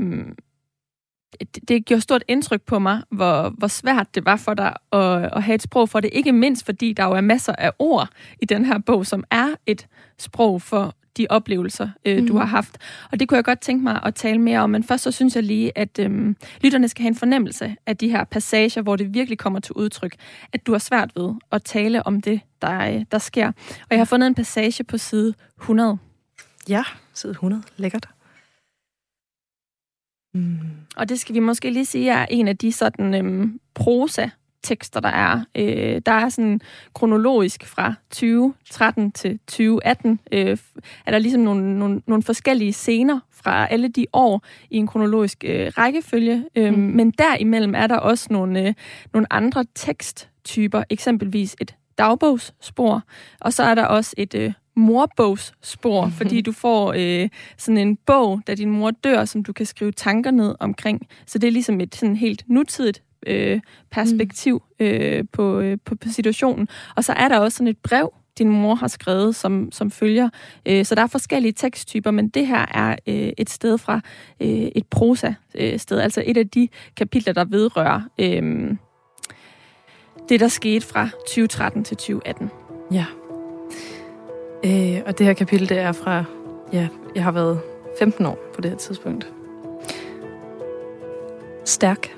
det, 1.40 1.68
det 1.68 1.86
gjorde 1.86 2.00
stort 2.00 2.24
indtryk 2.28 2.62
på 2.62 2.78
mig, 2.78 3.02
hvor, 3.10 3.54
hvor 3.58 3.68
svært 3.68 4.14
det 4.14 4.24
var 4.24 4.36
for 4.36 4.54
dig 4.54 4.74
at, 4.92 5.36
at 5.36 5.42
have 5.42 5.54
et 5.54 5.62
sprog 5.62 5.88
for 5.88 6.00
det. 6.00 6.10
Ikke 6.12 6.32
mindst 6.32 6.64
fordi 6.64 6.92
der 6.92 7.04
jo 7.04 7.12
er 7.12 7.20
masser 7.20 7.52
af 7.58 7.72
ord 7.78 8.08
i 8.42 8.44
den 8.44 8.64
her 8.64 8.78
bog, 8.78 9.06
som 9.06 9.24
er 9.30 9.48
et 9.66 9.86
sprog 10.18 10.62
for 10.62 10.94
de 11.18 11.26
oplevelser, 11.30 11.88
øh, 12.04 12.18
mm. 12.18 12.26
du 12.26 12.36
har 12.36 12.44
haft. 12.44 12.78
Og 13.12 13.20
det 13.20 13.28
kunne 13.28 13.36
jeg 13.36 13.44
godt 13.44 13.60
tænke 13.60 13.84
mig 13.84 14.00
at 14.04 14.14
tale 14.14 14.38
mere 14.38 14.60
om, 14.60 14.70
men 14.70 14.84
først 14.84 15.04
så 15.04 15.10
synes 15.10 15.36
jeg 15.36 15.42
lige, 15.42 15.78
at 15.78 15.98
øh, 15.98 16.34
lytterne 16.60 16.88
skal 16.88 17.02
have 17.02 17.08
en 17.08 17.14
fornemmelse 17.14 17.76
af 17.86 17.96
de 17.96 18.08
her 18.08 18.24
passager, 18.24 18.82
hvor 18.82 18.96
det 18.96 19.14
virkelig 19.14 19.38
kommer 19.38 19.60
til 19.60 19.72
udtryk, 19.72 20.16
at 20.52 20.66
du 20.66 20.72
har 20.72 20.78
svært 20.78 21.10
ved 21.16 21.34
at 21.52 21.62
tale 21.62 22.06
om 22.06 22.20
det, 22.20 22.40
der, 22.62 23.04
der 23.12 23.18
sker. 23.18 23.46
Og 23.80 23.86
jeg 23.90 23.98
har 23.98 24.04
fundet 24.04 24.26
en 24.26 24.34
passage 24.34 24.84
på 24.84 24.98
side 24.98 25.34
100. 25.60 25.98
Ja, 26.68 26.82
side 27.14 27.30
100. 27.30 27.62
Lækkert. 27.76 28.08
Mm. 30.34 30.58
Og 30.96 31.08
det 31.08 31.20
skal 31.20 31.34
vi 31.34 31.40
måske 31.40 31.70
lige 31.70 31.86
sige 31.86 32.10
er 32.10 32.26
en 32.30 32.48
af 32.48 32.56
de 32.56 32.72
sådan 32.72 33.14
øhm, 33.14 33.60
prosa 33.74 34.28
tekster, 34.62 35.00
der 35.00 35.08
er. 35.08 35.44
Øh, 35.54 36.02
der 36.06 36.12
er 36.12 36.28
sådan 36.28 36.60
kronologisk 36.94 37.66
fra 37.66 37.94
2013 38.10 39.12
til 39.12 39.38
2018, 39.38 40.20
øh, 40.32 40.58
er 41.06 41.10
der 41.10 41.18
ligesom 41.18 41.40
nogle, 41.40 41.78
nogle, 41.78 42.02
nogle 42.06 42.22
forskellige 42.22 42.72
scener 42.72 43.20
fra 43.30 43.66
alle 43.70 43.88
de 43.88 44.06
år 44.12 44.42
i 44.70 44.76
en 44.76 44.86
kronologisk 44.86 45.44
øh, 45.46 45.72
rækkefølge. 45.78 46.44
Øh, 46.56 46.74
mm. 46.74 46.78
Men 46.78 47.10
derimellem 47.10 47.74
er 47.74 47.86
der 47.86 47.96
også 47.96 48.26
nogle, 48.30 48.68
øh, 48.68 48.74
nogle 49.12 49.32
andre 49.32 49.64
teksttyper, 49.74 50.82
eksempelvis 50.90 51.56
et 51.60 51.74
dagbogsspor, 51.98 53.02
og 53.40 53.52
så 53.52 53.62
er 53.62 53.74
der 53.74 53.84
også 53.84 54.14
et 54.16 54.34
øh, 54.34 54.52
morbogsspor, 54.76 56.04
mm-hmm. 56.04 56.16
fordi 56.20 56.40
du 56.40 56.52
får 56.52 56.94
øh, 56.96 57.28
sådan 57.56 57.78
en 57.78 57.96
bog, 57.96 58.40
da 58.46 58.54
din 58.54 58.70
mor 58.70 58.90
dør, 58.90 59.24
som 59.24 59.42
du 59.42 59.52
kan 59.52 59.66
skrive 59.66 59.92
tanker 59.92 60.30
ned 60.30 60.54
omkring. 60.60 61.08
Så 61.26 61.38
det 61.38 61.48
er 61.48 61.52
ligesom 61.52 61.80
et 61.80 61.94
sådan 61.94 62.16
helt 62.16 62.44
nutidigt 62.46 63.02
øh, 63.26 63.60
perspektiv 63.90 64.62
mm. 64.80 64.86
øh, 64.86 65.24
på, 65.32 65.60
øh, 65.60 65.78
på, 65.84 65.94
på 65.94 66.08
situationen. 66.08 66.68
Og 66.96 67.04
så 67.04 67.12
er 67.12 67.28
der 67.28 67.38
også 67.38 67.56
sådan 67.56 67.68
et 67.68 67.78
brev, 67.78 68.12
din 68.38 68.48
mor 68.48 68.74
har 68.74 68.88
skrevet, 68.88 69.36
som, 69.36 69.72
som 69.72 69.90
følger. 69.90 70.28
Øh, 70.66 70.84
så 70.84 70.94
der 70.94 71.02
er 71.02 71.06
forskellige 71.06 71.52
teksttyper, 71.52 72.10
men 72.10 72.28
det 72.28 72.46
her 72.46 72.66
er 72.74 72.96
øh, 73.06 73.32
et 73.38 73.50
sted 73.50 73.78
fra 73.78 74.00
øh, 74.40 74.48
et 74.48 74.86
prosa-sted, 74.86 75.98
altså 75.98 76.22
et 76.26 76.36
af 76.36 76.48
de 76.48 76.68
kapitler, 76.96 77.32
der 77.32 77.44
vedrører 77.44 78.00
øh, 78.18 78.76
det, 80.28 80.40
der 80.40 80.48
skete 80.48 80.86
fra 80.86 81.08
2013 81.20 81.84
til 81.84 81.96
2018. 81.96 82.50
Ja. 82.92 83.04
Øh, 84.64 85.02
og 85.06 85.18
det 85.18 85.26
her 85.26 85.32
kapitel, 85.32 85.68
det 85.68 85.78
er 85.78 85.92
fra, 85.92 86.24
ja, 86.72 86.88
jeg 87.14 87.24
har 87.24 87.32
været 87.32 87.60
15 87.98 88.26
år 88.26 88.38
på 88.54 88.60
det 88.60 88.70
her 88.70 88.78
tidspunkt. 88.78 89.32
Stærk 91.64 92.17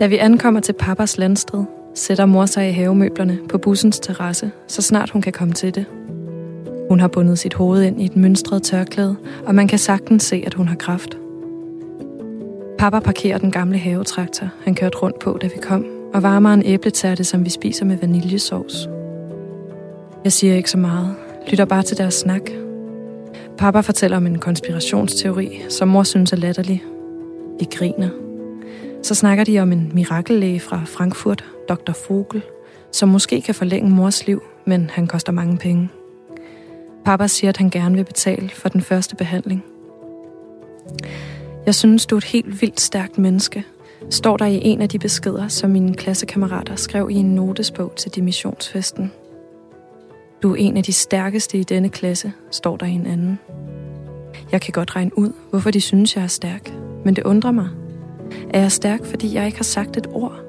da 0.00 0.06
vi 0.06 0.16
ankommer 0.16 0.60
til 0.60 0.72
pappas 0.72 1.18
landsted, 1.18 1.64
sætter 1.94 2.26
mor 2.26 2.46
sig 2.46 2.68
i 2.68 2.72
havemøblerne 2.72 3.38
på 3.48 3.58
bussens 3.58 3.98
terrasse, 3.98 4.50
så 4.66 4.82
snart 4.82 5.10
hun 5.10 5.22
kan 5.22 5.32
komme 5.32 5.54
til 5.54 5.74
det. 5.74 5.84
Hun 6.88 7.00
har 7.00 7.08
bundet 7.08 7.38
sit 7.38 7.54
hoved 7.54 7.82
ind 7.82 8.02
i 8.02 8.04
et 8.04 8.16
mønstret 8.16 8.62
tørklæde, 8.62 9.16
og 9.46 9.54
man 9.54 9.68
kan 9.68 9.78
sagtens 9.78 10.22
se, 10.22 10.42
at 10.46 10.54
hun 10.54 10.68
har 10.68 10.76
kraft. 10.76 11.18
Papa 12.78 12.98
parkerer 12.98 13.38
den 13.38 13.50
gamle 13.50 13.78
havetraktor, 13.78 14.48
han 14.64 14.74
kørte 14.74 14.98
rundt 14.98 15.18
på, 15.18 15.38
da 15.42 15.46
vi 15.46 15.60
kom, 15.62 15.86
og 16.14 16.22
varmer 16.22 16.52
en 16.52 16.62
æbletærte, 16.64 17.24
som 17.24 17.44
vi 17.44 17.50
spiser 17.50 17.84
med 17.84 17.96
vaniljesovs. 17.96 18.88
Jeg 20.24 20.32
siger 20.32 20.54
ikke 20.54 20.70
så 20.70 20.78
meget, 20.78 21.14
lytter 21.50 21.64
bare 21.64 21.82
til 21.82 21.98
deres 21.98 22.14
snak. 22.14 22.50
Papa 23.58 23.80
fortæller 23.80 24.16
om 24.16 24.26
en 24.26 24.38
konspirationsteori, 24.38 25.62
som 25.68 25.88
mor 25.88 26.02
synes 26.02 26.32
er 26.32 26.36
latterlig. 26.36 26.82
Vi 27.58 27.66
griner. 27.74 28.27
Så 29.02 29.14
snakker 29.14 29.44
de 29.44 29.58
om 29.58 29.72
en 29.72 29.90
mirakellæge 29.94 30.60
fra 30.60 30.82
Frankfurt, 30.86 31.44
Dr. 31.68 31.92
Vogel, 32.08 32.42
som 32.92 33.08
måske 33.08 33.40
kan 33.40 33.54
forlænge 33.54 33.90
mors 33.90 34.26
liv, 34.26 34.42
men 34.66 34.90
han 34.90 35.06
koster 35.06 35.32
mange 35.32 35.58
penge. 35.58 35.88
Papa 37.04 37.26
siger, 37.26 37.48
at 37.48 37.56
han 37.56 37.70
gerne 37.70 37.96
vil 37.96 38.04
betale 38.04 38.48
for 38.48 38.68
den 38.68 38.80
første 38.80 39.16
behandling. 39.16 39.64
Jeg 41.66 41.74
synes, 41.74 42.06
du 42.06 42.14
er 42.14 42.18
et 42.18 42.24
helt 42.24 42.62
vildt 42.62 42.80
stærkt 42.80 43.18
menneske, 43.18 43.64
står 44.10 44.36
der 44.36 44.46
i 44.46 44.60
en 44.62 44.80
af 44.80 44.88
de 44.88 44.98
beskeder, 44.98 45.48
som 45.48 45.70
mine 45.70 45.94
klassekammerater 45.94 46.76
skrev 46.76 47.08
i 47.10 47.14
en 47.14 47.34
notesbog 47.34 47.92
til 47.96 48.14
dimissionsfesten. 48.14 49.12
Du 50.42 50.52
er 50.52 50.56
en 50.56 50.76
af 50.76 50.82
de 50.82 50.92
stærkeste 50.92 51.58
i 51.58 51.62
denne 51.62 51.88
klasse, 51.88 52.32
står 52.50 52.76
der 52.76 52.86
i 52.86 52.92
en 52.92 53.06
anden. 53.06 53.38
Jeg 54.52 54.60
kan 54.60 54.72
godt 54.72 54.96
regne 54.96 55.18
ud, 55.18 55.32
hvorfor 55.50 55.70
de 55.70 55.80
synes, 55.80 56.16
jeg 56.16 56.24
er 56.24 56.28
stærk, 56.28 56.72
men 57.04 57.16
det 57.16 57.24
undrer 57.24 57.50
mig. 57.50 57.68
Er 58.50 58.60
jeg 58.60 58.72
stærk, 58.72 59.04
fordi 59.04 59.34
jeg 59.34 59.46
ikke 59.46 59.58
har 59.58 59.64
sagt 59.64 59.96
et 59.96 60.06
ord? 60.12 60.40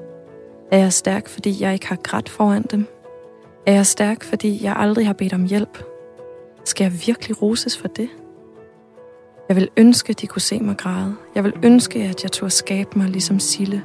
Er 0.72 0.78
jeg 0.78 0.92
stærk, 0.92 1.28
fordi 1.28 1.62
jeg 1.62 1.72
ikke 1.72 1.86
har 1.86 1.96
grædt 1.96 2.28
foran 2.28 2.62
dem? 2.62 2.86
Er 3.66 3.72
jeg 3.72 3.86
stærk, 3.86 4.24
fordi 4.24 4.64
jeg 4.64 4.74
aldrig 4.76 5.06
har 5.06 5.12
bedt 5.12 5.32
om 5.32 5.44
hjælp? 5.44 5.84
Skal 6.64 6.84
jeg 6.84 6.92
virkelig 7.06 7.42
roses 7.42 7.78
for 7.78 7.88
det? 7.88 8.08
Jeg 9.48 9.56
vil 9.56 9.68
ønske, 9.76 10.12
de 10.12 10.26
kunne 10.26 10.42
se 10.42 10.58
mig 10.60 10.76
græde. 10.76 11.16
Jeg 11.34 11.44
vil 11.44 11.52
ønske, 11.62 12.02
at 12.02 12.22
jeg 12.22 12.32
turde 12.32 12.50
skabe 12.50 12.98
mig 12.98 13.08
ligesom 13.08 13.40
Sille. 13.40 13.82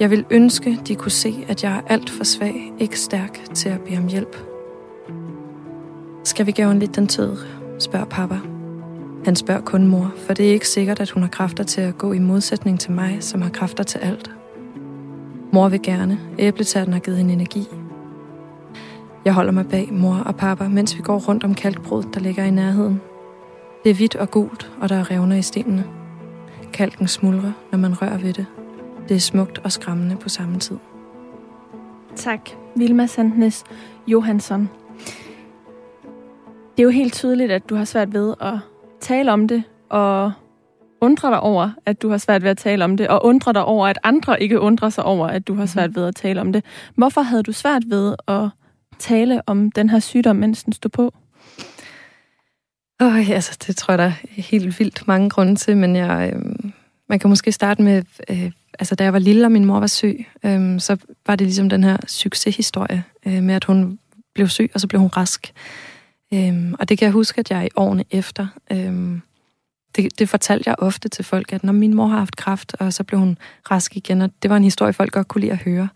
Jeg 0.00 0.10
vil 0.10 0.24
ønske, 0.30 0.78
de 0.88 0.94
kunne 0.94 1.10
se, 1.10 1.44
at 1.48 1.64
jeg 1.64 1.76
er 1.76 1.80
alt 1.86 2.10
for 2.10 2.24
svag, 2.24 2.72
ikke 2.78 2.98
stærk 3.00 3.40
til 3.54 3.68
at 3.68 3.80
bede 3.80 3.98
om 3.98 4.06
hjælp. 4.06 4.36
Skal 6.24 6.46
vi 6.46 6.52
gøre 6.52 6.70
en 6.70 6.78
lidt 6.78 6.96
den 6.96 7.06
tød? 7.06 7.36
spørger 7.78 8.06
papa. 8.06 8.53
Han 9.24 9.36
spørger 9.36 9.60
kun 9.60 9.86
mor, 9.86 10.12
for 10.16 10.34
det 10.34 10.48
er 10.48 10.52
ikke 10.52 10.68
sikkert, 10.68 11.00
at 11.00 11.10
hun 11.10 11.22
har 11.22 11.30
kræfter 11.30 11.64
til 11.64 11.80
at 11.80 11.98
gå 11.98 12.12
i 12.12 12.18
modsætning 12.18 12.80
til 12.80 12.92
mig, 12.92 13.16
som 13.20 13.42
har 13.42 13.50
kræfter 13.50 13.84
til 13.84 13.98
alt. 13.98 14.30
Mor 15.52 15.68
vil 15.68 15.82
gerne. 15.82 16.20
Æbletærten 16.38 16.92
har 16.92 17.00
givet 17.00 17.18
hende 17.18 17.32
energi. 17.32 17.66
Jeg 19.24 19.34
holder 19.34 19.52
mig 19.52 19.68
bag 19.68 19.88
mor 19.92 20.14
og 20.26 20.36
pappa, 20.36 20.68
mens 20.68 20.96
vi 20.96 21.02
går 21.02 21.18
rundt 21.28 21.44
om 21.44 21.54
kalkbrud, 21.54 22.02
der 22.14 22.20
ligger 22.20 22.44
i 22.44 22.50
nærheden. 22.50 23.00
Det 23.84 23.90
er 23.90 23.94
hvidt 23.94 24.16
og 24.16 24.30
gult, 24.30 24.72
og 24.80 24.88
der 24.88 24.96
er 24.96 25.10
revner 25.10 25.36
i 25.36 25.42
stenene. 25.42 25.84
Kalken 26.72 27.08
smuldrer, 27.08 27.52
når 27.70 27.78
man 27.78 28.02
rører 28.02 28.18
ved 28.18 28.32
det. 28.32 28.46
Det 29.08 29.14
er 29.14 29.20
smukt 29.20 29.58
og 29.58 29.72
skræmmende 29.72 30.16
på 30.16 30.28
samme 30.28 30.58
tid. 30.58 30.76
Tak, 32.16 32.50
Vilma 32.76 33.06
Sandnes 33.06 33.64
Johansson. 34.06 34.70
Det 36.76 36.82
er 36.82 36.82
jo 36.82 36.90
helt 36.90 37.14
tydeligt, 37.14 37.52
at 37.52 37.68
du 37.70 37.74
har 37.74 37.84
svært 37.84 38.14
ved 38.14 38.34
at 38.40 38.58
tale 39.04 39.32
om 39.32 39.48
det, 39.48 39.62
og 39.90 40.32
undre 41.00 41.30
dig 41.30 41.40
over, 41.40 41.70
at 41.86 42.02
du 42.02 42.10
har 42.10 42.18
svært 42.18 42.42
ved 42.42 42.50
at 42.50 42.58
tale 42.58 42.84
om 42.84 42.96
det, 42.96 43.08
og 43.08 43.24
undre 43.24 43.52
dig 43.52 43.64
over, 43.64 43.86
at 43.86 43.98
andre 44.02 44.42
ikke 44.42 44.60
undrer 44.60 44.88
sig 44.88 45.04
over, 45.04 45.26
at 45.26 45.48
du 45.48 45.54
har 45.54 45.66
svært 45.66 45.90
mhm. 45.90 45.96
ved 45.96 46.08
at 46.08 46.16
tale 46.16 46.40
om 46.40 46.52
det. 46.52 46.64
Hvorfor 46.94 47.22
havde 47.22 47.42
du 47.42 47.52
svært 47.52 47.82
ved 47.86 48.14
at 48.28 48.48
tale 48.98 49.42
om 49.46 49.70
den 49.70 49.90
her 49.90 49.98
sygdom, 49.98 50.36
mens 50.36 50.64
den 50.64 50.72
stod 50.72 50.90
på? 50.90 51.14
Oh, 53.00 53.30
altså, 53.30 53.58
det 53.66 53.76
tror 53.76 53.92
jeg, 53.92 53.98
der 53.98 54.04
er 54.04 54.42
helt 54.42 54.78
vildt 54.78 55.08
mange 55.08 55.30
grunde 55.30 55.56
til, 55.56 55.76
men 55.76 55.96
jeg, 55.96 56.32
øh, 56.34 56.70
man 57.08 57.18
kan 57.18 57.30
måske 57.30 57.52
starte 57.52 57.82
med, 57.82 58.02
øh, 58.30 58.50
altså 58.78 58.94
da 58.94 59.04
jeg 59.04 59.12
var 59.12 59.18
lille, 59.18 59.46
og 59.46 59.52
min 59.52 59.64
mor 59.64 59.80
var 59.80 59.86
syg, 59.86 60.26
øh, 60.44 60.80
så 60.80 60.96
var 61.26 61.36
det 61.36 61.46
ligesom 61.46 61.68
den 61.68 61.84
her 61.84 61.96
succeshistorie 62.06 63.04
øh, 63.26 63.42
med, 63.42 63.54
at 63.54 63.64
hun 63.64 63.98
blev 64.34 64.48
syg, 64.48 64.70
og 64.74 64.80
så 64.80 64.88
blev 64.88 65.00
hun 65.00 65.10
rask. 65.16 65.52
Øhm, 66.34 66.74
og 66.78 66.88
det 66.88 66.98
kan 66.98 67.06
jeg 67.06 67.12
huske, 67.12 67.38
at 67.38 67.50
jeg 67.50 67.64
i 67.66 67.68
årene 67.76 68.04
efter, 68.10 68.46
øhm, 68.72 69.22
det, 69.96 70.18
det 70.18 70.28
fortalte 70.28 70.70
jeg 70.70 70.76
ofte 70.78 71.08
til 71.08 71.24
folk, 71.24 71.52
at 71.52 71.64
når 71.64 71.72
min 71.72 71.94
mor 71.94 72.06
har 72.06 72.18
haft 72.18 72.36
kræft, 72.36 72.76
og 72.78 72.92
så 72.92 73.04
blev 73.04 73.20
hun 73.20 73.38
rask 73.70 73.96
igen, 73.96 74.22
og 74.22 74.30
det 74.42 74.50
var 74.50 74.56
en 74.56 74.64
historie, 74.64 74.92
folk 74.92 75.12
godt 75.12 75.28
kunne 75.28 75.40
lide 75.40 75.52
at 75.52 75.58
høre. 75.58 75.88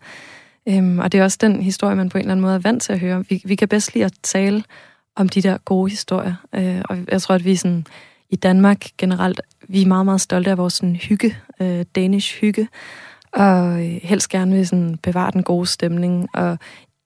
Øhm, 0.67 0.99
og 0.99 1.11
det 1.11 1.19
er 1.19 1.23
også 1.23 1.37
den 1.41 1.61
historie, 1.61 1.95
man 1.95 2.09
på 2.09 2.17
en 2.17 2.21
eller 2.21 2.31
anden 2.31 2.41
måde 2.41 2.55
er 2.55 2.59
vant 2.59 2.83
til 2.83 2.93
at 2.93 2.99
høre. 2.99 3.25
Vi, 3.29 3.41
vi 3.45 3.55
kan 3.55 3.67
bedst 3.67 3.93
lide 3.93 4.05
at 4.05 4.13
tale 4.23 4.63
om 5.15 5.29
de 5.29 5.41
der 5.41 5.57
gode 5.57 5.89
historier. 5.89 6.35
Øh, 6.55 6.81
og 6.89 6.97
jeg 7.11 7.21
tror, 7.21 7.35
at 7.35 7.45
vi 7.45 7.55
sådan, 7.55 7.85
i 8.29 8.35
Danmark 8.35 8.85
generelt, 8.97 9.41
vi 9.67 9.81
er 9.81 9.85
meget, 9.85 10.05
meget 10.05 10.21
stolte 10.21 10.51
af 10.51 10.57
vores 10.57 10.73
sådan, 10.73 10.95
hygge, 10.95 11.37
øh, 11.61 11.85
danish 11.95 12.41
hygge, 12.41 12.67
og 13.33 13.85
øh, 13.85 13.99
helst 14.03 14.29
gerne 14.29 14.55
vil 14.55 14.67
sådan, 14.67 14.97
bevare 14.97 15.31
den 15.31 15.43
gode 15.43 15.65
stemning, 15.65 16.29
og 16.33 16.57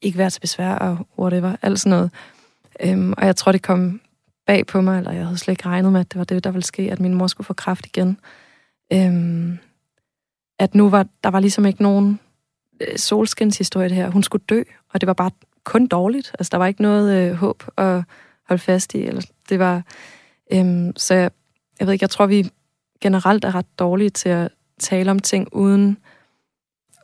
ikke 0.01 0.17
være 0.17 0.29
til 0.29 0.39
besvær 0.39 0.75
og 0.75 1.07
whatever, 1.19 1.55
alt 1.61 1.79
sådan 1.79 1.89
noget. 1.89 2.11
Øhm, 2.79 3.13
og 3.17 3.25
jeg 3.25 3.35
tror, 3.35 3.51
det 3.51 3.61
kom 3.61 4.01
bag 4.45 4.67
på 4.67 4.81
mig, 4.81 4.97
eller 4.97 5.11
jeg 5.11 5.25
havde 5.25 5.37
slet 5.37 5.51
ikke 5.51 5.65
regnet 5.65 5.91
med, 5.91 5.99
at 5.99 6.11
det 6.11 6.19
var 6.19 6.25
det, 6.25 6.43
der 6.43 6.51
ville 6.51 6.65
ske, 6.65 6.91
at 6.91 6.99
min 6.99 7.13
mor 7.13 7.27
skulle 7.27 7.45
få 7.45 7.53
kraft 7.53 7.85
igen. 7.85 8.19
Øhm, 8.93 9.59
at 10.59 10.75
nu 10.75 10.89
var 10.89 11.05
der 11.23 11.29
var 11.29 11.39
ligesom 11.39 11.65
ikke 11.65 11.81
nogen 11.83 12.19
øh, 12.81 12.97
solskinshistorie 12.97 13.89
det 13.89 13.97
her. 13.97 14.09
Hun 14.09 14.23
skulle 14.23 14.45
dø, 14.49 14.63
og 14.89 15.01
det 15.01 15.07
var 15.07 15.13
bare 15.13 15.31
kun 15.63 15.87
dårligt. 15.87 16.35
Altså, 16.39 16.49
der 16.51 16.57
var 16.57 16.67
ikke 16.67 16.81
noget 16.81 17.17
øh, 17.17 17.33
håb 17.33 17.63
at 17.77 18.03
holde 18.47 18.61
fast 18.61 18.93
i. 18.93 19.05
Eller, 19.05 19.21
det 19.49 19.59
var, 19.59 19.83
øhm, 20.53 20.93
så 20.95 21.13
jeg, 21.13 21.31
jeg 21.79 21.87
ved 21.87 21.93
ikke, 21.93 22.03
jeg 22.03 22.09
tror, 22.09 22.25
vi 22.25 22.49
generelt 23.01 23.45
er 23.45 23.55
ret 23.55 23.79
dårlige 23.79 24.09
til 24.09 24.29
at 24.29 24.51
tale 24.79 25.11
om 25.11 25.19
ting 25.19 25.47
uden, 25.51 25.97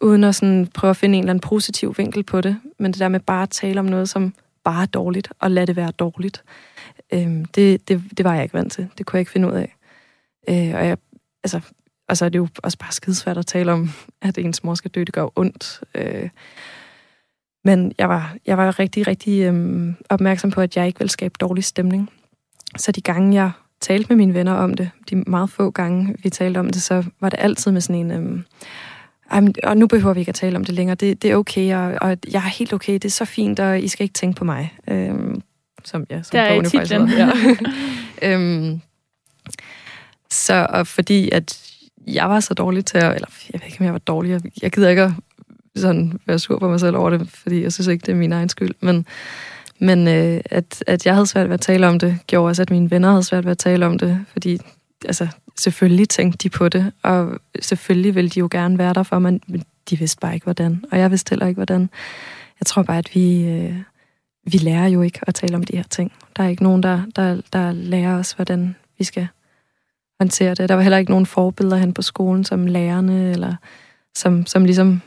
uden 0.02 0.24
at 0.24 0.36
sådan 0.36 0.68
prøve 0.68 0.90
at 0.90 0.98
finde 0.98 1.18
en 1.18 1.24
eller 1.24 1.32
anden 1.32 1.48
positiv 1.48 1.96
vinkel 1.98 2.24
på 2.24 2.42
det. 2.42 2.58
Men 2.80 2.92
det 2.92 3.00
der 3.00 3.08
med 3.08 3.20
bare 3.20 3.44
at 3.44 3.50
tale 3.50 3.80
om 3.80 3.86
noget, 3.86 4.10
som 4.10 4.34
bare 4.64 4.86
dårligt, 4.86 5.34
og 5.40 5.52
lade 5.52 5.68
det 5.68 5.76
være 5.76 5.92
dårligt, 5.92 6.44
øhm, 7.14 7.46
det, 7.46 7.88
det, 7.88 8.04
det 8.18 8.26
var 8.26 8.34
jeg 8.34 8.44
ikke 8.44 8.54
vant 8.54 8.72
til. 8.72 8.88
Det 8.98 9.06
kunne 9.06 9.18
jeg 9.18 9.22
ikke 9.22 9.32
finde 9.32 9.48
ud 9.48 9.54
af. 9.54 9.76
Øh, 10.50 10.80
og 10.80 10.88
jeg, 10.88 10.98
altså, 11.44 11.62
og 12.10 12.18
så 12.18 12.26
er 12.26 12.30
det 12.30 12.40
jo 12.40 12.48
også 12.64 12.78
bare 12.78 12.92
skidesvært 12.92 13.38
at 13.38 13.46
tale 13.46 13.72
om, 13.72 13.90
at 14.22 14.38
ens 14.38 14.64
mor 14.64 14.74
skal 14.74 14.92
dø. 14.92 15.04
Det 15.04 15.14
gør 15.14 15.40
ondt. 15.40 15.84
Øh, 15.96 16.30
men 17.66 17.92
jeg 17.98 18.10
var, 18.10 18.36
jeg 18.46 18.58
var 18.58 18.80
rigtig, 18.80 19.08
rigtig 19.08 19.42
øhm, 19.42 19.96
opmærksom 20.10 20.52
på, 20.52 20.62
at 20.62 20.78
jeg 20.78 20.88
ikke 20.88 21.00
ville 21.00 21.12
skabe 21.12 21.36
dårlig 21.40 21.64
stemning. 21.64 22.10
Så 22.78 22.92
de 22.92 23.02
gange, 23.02 23.36
jeg 23.36 23.52
talte 23.82 24.10
med 24.10 24.18
mine 24.18 24.34
venner 24.34 24.54
om 24.54 24.74
det, 24.74 24.92
de 25.10 25.16
meget 25.16 25.50
få 25.50 25.72
gange, 25.72 26.16
vi 26.24 26.30
talte 26.30 26.58
om 26.58 26.70
det, 26.70 26.82
så 26.82 27.04
var 27.20 27.30
det 27.30 27.40
altid 27.40 27.72
med 27.72 27.82
sådan 27.82 28.02
en... 28.02 28.12
Øhm, 28.12 28.44
og 29.64 29.78
nu 29.78 29.88
behøver 29.88 30.14
vi 30.14 30.20
ikke 30.20 30.30
at 30.30 30.36
tale 30.36 30.56
om 30.56 30.66
det 30.66 30.76
længere. 30.76 30.96
Det, 30.96 31.22
det 31.22 31.32
er 31.32 31.36
okay, 31.36 31.76
og, 31.76 31.98
og 32.02 32.18
jeg 32.34 32.40
er 32.46 32.50
helt 32.50 32.74
okay. 32.74 32.94
Det 32.94 33.06
er 33.06 33.10
så 33.10 33.26
fint, 33.26 33.60
og 33.60 33.80
I 33.80 33.88
skal 33.88 34.04
ikke 34.04 34.14
tænke 34.14 34.38
på 34.38 34.46
mig. 34.46 34.74
Øhm, 34.88 35.42
som, 35.84 36.06
ja, 36.10 36.22
som 36.24 36.32
der 36.32 36.42
er 36.42 36.62
titlen. 36.62 37.10
Ja. 37.18 37.32
øhm, 38.34 38.82
så 40.32 40.68
og 40.70 40.88
fordi 40.88 41.30
at 41.32 41.72
jeg 42.08 42.30
var 42.30 42.40
så 42.40 42.54
dårlig 42.54 42.86
til 42.86 42.98
at, 42.98 43.16
eller 43.16 43.28
jeg 43.54 43.62
ved 43.62 43.68
ikke, 43.68 43.80
om 43.80 43.86
jeg 43.86 43.94
var 43.94 44.00
dårlig, 44.00 44.32
jeg, 44.32 44.42
jeg 44.62 44.72
gider 44.72 44.90
ikke 44.90 45.02
at 45.02 45.12
sådan 45.76 46.20
være 46.26 46.40
sur 46.40 46.60
på 46.60 46.70
mig 46.70 46.80
selv 46.80 46.98
over 46.98 47.10
det, 47.10 47.30
fordi 47.30 47.64
jeg 47.64 47.74
synes 47.74 47.88
ikke, 47.88 48.06
det 48.06 48.12
er 48.12 48.16
min 48.16 48.32
egen 48.32 48.50
skyld. 48.50 48.76
Men, 48.80 49.06
men 49.80 50.08
øh, 50.08 50.42
at, 50.46 50.84
at 50.88 51.06
jeg 51.06 51.14
havde 51.14 51.28
svært 51.28 51.48
ved 51.48 51.54
at 51.54 51.62
tale 51.62 51.88
om 51.88 52.00
det, 52.00 52.18
gjorde 52.28 52.50
også, 52.50 52.62
at 52.62 52.70
mine 52.70 52.92
venner 52.92 53.10
havde 53.10 53.24
svært 53.24 53.46
ved 53.46 53.52
at 53.52 53.58
tale 53.58 53.86
om 53.86 54.00
det, 54.00 54.26
fordi 54.32 54.60
altså, 55.06 55.28
selvfølgelig 55.58 56.10
tænkte 56.10 56.38
de 56.38 56.50
på 56.50 56.70
det, 56.70 56.92
og 57.04 57.40
selvfølgelig 57.62 58.16
ville 58.16 58.30
de 58.30 58.40
jo 58.40 58.48
gerne 58.52 58.78
være 58.78 58.94
der 58.94 59.04
for 59.04 59.20
mig, 59.20 59.40
men 59.48 59.64
de 59.90 60.00
vidste 60.00 60.20
bare 60.20 60.34
ikke, 60.34 60.44
hvordan. 60.44 60.84
Og 60.92 61.00
jeg 61.00 61.12
vidste 61.12 61.30
heller 61.30 61.48
ikke, 61.48 61.58
hvordan. 61.58 61.90
Jeg 62.60 62.66
tror 62.66 62.84
bare, 62.84 62.98
at 62.98 63.16
vi, 63.16 63.44
øh, 63.44 63.76
vi 64.44 64.58
lærer 64.58 64.88
jo 64.88 65.02
ikke 65.02 65.20
at 65.22 65.36
tale 65.36 65.56
om 65.56 65.64
de 65.64 65.76
her 65.78 65.84
ting. 65.84 66.12
Der 66.38 66.44
er 66.44 66.48
ikke 66.48 66.64
nogen, 66.64 66.84
der, 66.84 67.02
der, 67.16 67.42
der 67.54 67.72
lærer 67.72 68.20
os, 68.20 68.32
hvordan 68.32 68.76
vi 68.98 69.04
skal 69.04 69.28
håndtere 70.20 70.56
det. 70.56 70.70
Der 70.70 70.76
var 70.76 70.82
heller 70.82 70.98
ikke 70.98 71.12
nogen 71.12 71.26
forbilleder 71.26 71.78
hen 71.78 71.94
på 71.94 72.02
skolen, 72.02 72.44
som 72.44 72.68
lærerne, 72.68 73.32
eller 73.32 73.56
som, 74.16 74.46
som 74.46 74.66
ligesom 74.66 75.02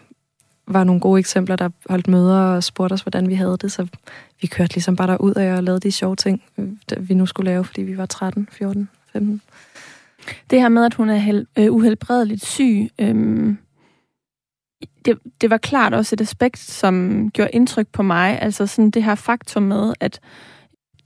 var 0.67 0.85
nogle 0.85 1.01
gode 1.01 1.19
eksempler, 1.19 1.57
der 1.57 1.69
holdt 1.89 2.09
møder 2.09 2.39
og 2.39 2.65
spurgte 2.65 2.95
os, 2.95 3.01
hvordan 3.03 3.29
vi 3.29 3.35
havde 3.35 3.59
det. 3.61 3.73
Så 3.73 3.87
vi 4.41 4.47
kørte 4.47 4.75
ligesom 4.75 4.97
bare 4.97 5.09
derud 5.09 5.35
af 5.35 5.57
og 5.57 5.63
lavede 5.63 5.81
de 5.81 5.93
sjove 5.93 6.17
ting, 6.17 6.43
øh, 6.59 7.09
vi 7.09 7.15
nu 7.15 7.27
skulle 7.27 7.51
lave, 7.51 7.65
fordi 7.65 7.83
vi 7.83 7.99
var 7.99 8.07
13, 8.07 8.49
14, 8.53 8.89
15. 9.13 9.43
Det 10.51 10.61
her 10.61 10.69
med, 10.69 10.85
at 10.85 10.95
hun 10.95 11.11
er 11.11 11.17
hel, 11.17 11.47
øh, 11.59 11.73
uhelbredeligt 11.73 12.45
syg, 12.45 12.89
øh, 12.99 13.55
det, 15.05 15.19
det 15.41 15.51
var 15.51 15.57
klart 15.57 15.95
også 15.95 16.15
et 16.15 16.21
aspekt, 16.21 16.59
som 16.59 17.29
gjorde 17.31 17.51
indtryk 17.51 17.87
på 17.93 18.03
mig. 18.03 18.43
Altså 18.43 18.67
sådan 18.67 18.91
det 18.91 19.05
her 19.05 19.15
faktum 19.15 19.63
med, 19.63 19.95
at 20.01 20.21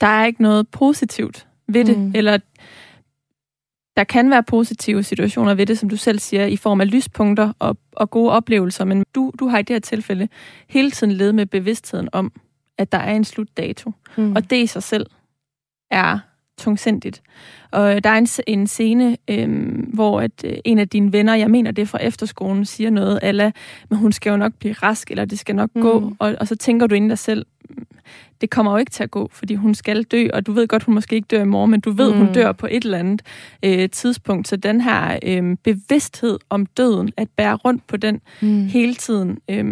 der 0.01 0.07
er 0.07 0.27
ikke 0.27 0.43
noget 0.43 0.69
positivt 0.69 1.47
ved 1.69 1.85
det, 1.85 1.99
mm. 1.99 2.13
eller 2.15 2.39
der 3.97 4.05
kan 4.05 4.31
være 4.31 4.43
positive 4.43 5.03
situationer 5.03 5.55
ved 5.55 5.67
det, 5.67 5.79
som 5.79 5.89
du 5.89 5.97
selv 5.97 6.19
siger, 6.19 6.47
i 6.47 6.57
form 6.57 6.81
af 6.81 6.91
lyspunkter 6.91 7.53
og, 7.59 7.77
og 7.93 8.11
gode 8.11 8.33
oplevelser, 8.33 8.85
men 8.85 9.05
du, 9.15 9.33
du 9.39 9.49
har 9.49 9.59
i 9.59 9.63
det 9.63 9.75
her 9.75 9.81
tilfælde 9.81 10.29
hele 10.69 10.91
tiden 10.91 11.13
levet 11.13 11.35
med 11.35 11.47
bevidstheden 11.47 12.09
om, 12.13 12.33
at 12.79 12.93
der 12.93 12.99
er 12.99 13.13
en 13.13 13.25
slutdato. 13.25 13.93
Mm. 14.17 14.37
Og 14.37 14.51
det 14.51 14.57
i 14.57 14.67
sig 14.67 14.83
selv 14.83 15.07
er 15.91 16.19
tungsindigt. 16.59 17.23
Og 17.71 18.05
der 18.05 18.11
er 18.11 18.19
en, 18.19 18.29
en 18.47 18.67
scene, 18.67 19.17
øhm, 19.29 19.91
hvor 19.95 20.21
at, 20.21 20.45
øh, 20.45 20.53
en 20.65 20.79
af 20.79 20.89
dine 20.89 21.13
venner, 21.13 21.35
jeg 21.35 21.51
mener 21.51 21.71
det 21.71 21.83
er 21.83 21.87
fra 21.87 22.03
efterskolen, 22.03 22.65
siger 22.65 22.91
noget, 22.91 23.19
eller 23.23 23.51
men 23.89 23.99
hun 23.99 24.13
skal 24.13 24.31
jo 24.31 24.37
nok 24.37 24.53
blive 24.59 24.75
rask, 24.75 25.11
eller 25.11 25.25
det 25.25 25.39
skal 25.39 25.57
nok 25.57 25.71
mm. 25.75 25.83
gå, 25.83 26.13
og, 26.19 26.35
og 26.41 26.49
så 26.49 26.57
tænker 26.57 26.87
du 26.87 26.95
inden 26.95 27.09
dig 27.09 27.19
selv, 27.19 27.47
det 28.41 28.51
kommer 28.51 28.73
jo 28.73 28.79
ikke 28.79 28.91
til 28.91 29.03
at 29.03 29.11
gå, 29.11 29.29
fordi 29.33 29.55
hun 29.55 29.75
skal 29.75 30.03
dø, 30.03 30.29
og 30.33 30.47
du 30.47 30.53
ved 30.53 30.69
godt, 30.69 30.83
hun 30.83 30.95
måske 30.95 31.17
ikke 31.17 31.27
dør 31.27 31.43
i 31.43 31.47
morgen, 31.47 31.71
men 31.71 31.81
du 31.81 31.91
ved, 31.91 32.13
mm. 32.13 32.19
hun 32.19 32.33
dør 32.33 32.53
på 32.53 32.67
et 32.71 32.85
eller 32.85 32.99
andet 32.99 33.23
øh, 33.63 33.91
tidspunkt. 33.91 34.49
Så 34.49 34.57
den 34.57 34.81
her 34.81 35.19
øh, 35.23 35.57
bevidsthed 35.65 36.39
om 36.51 36.67
døden, 36.67 37.13
at 37.17 37.29
bære 37.37 37.55
rundt 37.55 37.87
på 37.87 37.97
den 37.97 38.21
mm. 38.43 38.67
hele 38.67 38.95
tiden, 38.95 39.39
øh, 39.51 39.65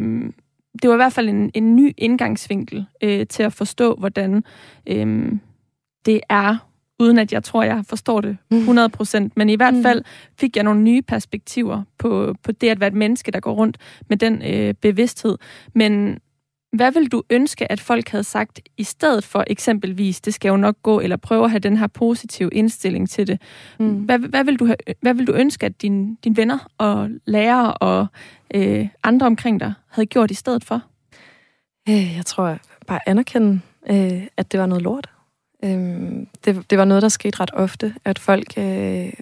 det 0.83 0.91
var 0.91 0.95
i 0.95 0.97
hvert 0.97 1.13
fald 1.13 1.29
en, 1.29 1.51
en 1.55 1.77
ny 1.77 1.95
indgangsvinkel 1.99 2.87
øh, 3.03 3.27
til 3.27 3.43
at 3.43 3.53
forstå, 3.53 3.95
hvordan 3.95 4.45
øh, 4.87 5.33
det 6.07 6.21
er 6.29 6.57
uden 7.05 7.19
at 7.19 7.33
jeg 7.33 7.45
tror, 7.45 7.63
jeg 7.63 7.85
forstår 7.89 8.21
det 8.21 8.37
100 8.51 8.89
procent. 8.89 9.37
Men 9.37 9.49
i 9.49 9.55
hvert 9.55 9.75
mm. 9.75 9.83
fald 9.83 10.05
fik 10.41 10.57
jeg 10.57 10.65
nogle 10.65 10.81
nye 10.81 11.03
perspektiver 11.03 11.83
på, 11.99 12.35
på 12.43 12.53
det 12.53 12.69
at 12.69 12.81
være 12.81 12.89
et 12.89 12.95
menneske, 12.95 13.31
der 13.31 13.41
går 13.41 13.53
rundt 13.53 13.79
med 14.09 14.17
den 14.17 14.43
øh, 14.43 14.75
bevidsthed. 14.75 15.39
Men 15.75 16.19
hvad 16.73 16.93
vil 16.93 17.13
du 17.13 17.23
ønske, 17.31 17.73
at 17.73 17.81
folk 17.81 18.09
havde 18.09 18.25
sagt, 18.25 18.61
i 18.77 18.85
stedet 18.85 19.25
for 19.25 19.45
eksempelvis, 19.47 20.21
det 20.21 20.35
skal 20.35 20.49
jo 20.49 20.57
nok 20.57 20.77
gå, 20.83 21.01
eller 21.01 21.17
prøve 21.17 21.45
at 21.45 21.51
have 21.51 21.59
den 21.59 21.77
her 21.77 21.87
positive 21.87 22.51
indstilling 22.53 23.11
til 23.11 23.27
det? 23.27 23.43
Mm. 23.79 23.95
Hvad, 23.95 24.19
hvad, 24.19 24.45
vil 24.45 24.57
du 24.57 24.67
have, 24.67 24.77
hvad 25.01 25.15
vil 25.15 25.27
du 25.27 25.33
ønske, 25.33 25.67
at 25.67 25.83
dine 25.83 26.17
din 26.25 26.37
venner 26.37 26.59
og 26.79 27.11
lærere 27.27 27.75
og 27.75 28.07
øh, 28.55 28.89
andre 29.03 29.27
omkring 29.27 29.61
dig 29.61 29.73
havde 29.89 30.07
gjort 30.07 30.31
i 30.31 30.35
stedet 30.35 30.65
for? 30.65 30.83
Øh, 31.89 32.17
jeg 32.17 32.27
tror 32.27 32.59
bare 32.87 33.01
anerkende, 33.09 33.61
øh, 33.91 34.27
at 34.37 34.53
det 34.53 34.61
var 34.61 34.67
noget 34.67 34.83
lort. 34.83 35.14
Øh, 35.65 36.27
det, 36.45 36.71
det 36.71 36.79
var 36.79 36.85
noget, 36.85 37.03
der 37.03 37.09
skete 37.09 37.41
ret 37.41 37.51
ofte, 37.55 37.95
at 38.05 38.19
folk 38.19 38.59
øh, 38.59 39.13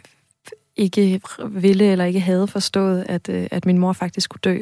ikke 0.76 1.20
ville 1.48 1.84
eller 1.84 2.04
ikke 2.04 2.20
havde 2.20 2.46
forstået, 2.46 3.04
at, 3.08 3.28
øh, 3.28 3.46
at 3.50 3.66
min 3.66 3.78
mor 3.78 3.92
faktisk 3.92 4.24
skulle 4.24 4.40
dø. 4.44 4.58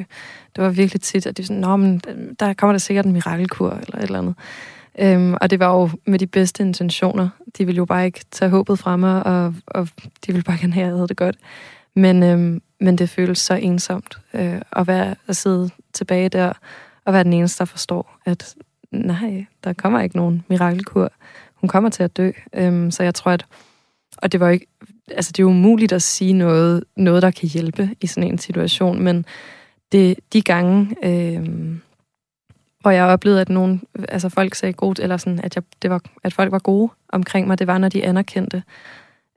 Det 0.56 0.64
var 0.64 0.70
virkelig 0.70 1.00
tit, 1.00 1.26
at 1.26 1.36
de 1.36 1.44
sådan, 1.44 1.60
Nå, 1.60 1.76
men 1.76 2.00
øh, 2.08 2.16
der 2.40 2.52
kommer 2.52 2.72
der 2.72 2.78
sikkert 2.78 3.06
en 3.06 3.12
mirakelkur 3.12 3.70
eller 3.70 3.96
et 3.96 4.02
eller 4.02 4.18
andet. 4.18 4.34
Øhm, 4.98 5.34
og 5.40 5.50
det 5.50 5.58
var 5.58 5.74
jo 5.74 5.90
med 6.06 6.18
de 6.18 6.26
bedste 6.26 6.62
intentioner. 6.62 7.28
De 7.58 7.64
ville 7.66 7.76
jo 7.76 7.84
bare 7.84 8.06
ikke 8.06 8.20
tage 8.30 8.50
håbet 8.50 8.78
fra 8.78 8.96
mig, 8.96 9.26
og, 9.26 9.54
og 9.66 9.88
de 9.98 10.32
ville 10.32 10.42
bare 10.42 10.58
gerne 10.60 10.72
have, 10.72 10.84
at 10.84 10.88
jeg 10.88 10.96
havde 10.96 11.08
det 11.08 11.16
godt. 11.16 11.36
Men, 11.94 12.22
øhm, 12.22 12.62
men 12.80 12.98
det 12.98 13.10
føles 13.10 13.38
så 13.38 13.54
ensomt 13.54 14.18
øh, 14.34 14.60
at, 14.72 14.86
være, 14.86 15.14
at 15.28 15.36
sidde 15.36 15.70
tilbage 15.92 16.28
der 16.28 16.52
og 17.04 17.12
være 17.12 17.24
den 17.24 17.32
eneste, 17.32 17.58
der 17.58 17.64
forstår, 17.64 18.18
at 18.26 18.54
nej, 18.90 19.46
der 19.64 19.72
kommer 19.72 20.00
ikke 20.00 20.16
nogen 20.16 20.44
mirakelkur. 20.48 21.12
Hun 21.60 21.68
kommer 21.68 21.90
til 21.90 22.02
at 22.02 22.16
dø. 22.16 22.30
Øhm, 22.52 22.90
så 22.90 23.02
jeg 23.02 23.14
tror, 23.14 23.30
at 23.30 23.46
og 24.16 24.32
det 24.32 24.40
var 24.40 24.48
ikke, 24.48 24.66
altså 25.10 25.32
det 25.32 25.42
er 25.42 25.46
umuligt 25.46 25.92
at 25.92 26.02
sige 26.02 26.32
noget, 26.32 26.84
noget, 26.96 27.22
der 27.22 27.30
kan 27.30 27.48
hjælpe 27.48 27.90
i 28.00 28.06
sådan 28.06 28.30
en 28.30 28.38
situation, 28.38 29.02
men 29.02 29.24
det, 29.92 30.18
de 30.32 30.42
gange, 30.42 30.96
øh, 31.02 31.76
hvor 32.80 32.90
jeg 32.90 33.04
oplevede, 33.04 33.40
at 33.40 33.48
nogen, 33.48 33.82
altså 34.08 34.28
folk 34.28 34.54
sagde 34.54 34.72
godt, 34.72 34.98
eller 34.98 35.16
sådan, 35.16 35.40
at, 35.44 35.56
jeg, 35.56 35.62
det 35.82 35.90
var, 35.90 36.00
at 36.24 36.34
folk 36.34 36.52
var 36.52 36.58
gode 36.58 36.90
omkring 37.08 37.46
mig, 37.46 37.58
det 37.58 37.66
var, 37.66 37.78
når 37.78 37.88
de 37.88 38.04
anerkendte, 38.04 38.62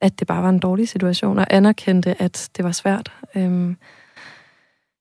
at 0.02 0.20
det 0.20 0.28
bare 0.28 0.44
var 0.44 0.50
en 0.50 0.60
dårlig 0.60 0.90
situation, 0.90 1.40
og 1.40 1.48
anerkendte, 1.50 2.22
at 2.22 2.50
det 2.58 2.66
var 2.66 2.72
svært. 2.72 3.12
Øhm, 3.36 3.78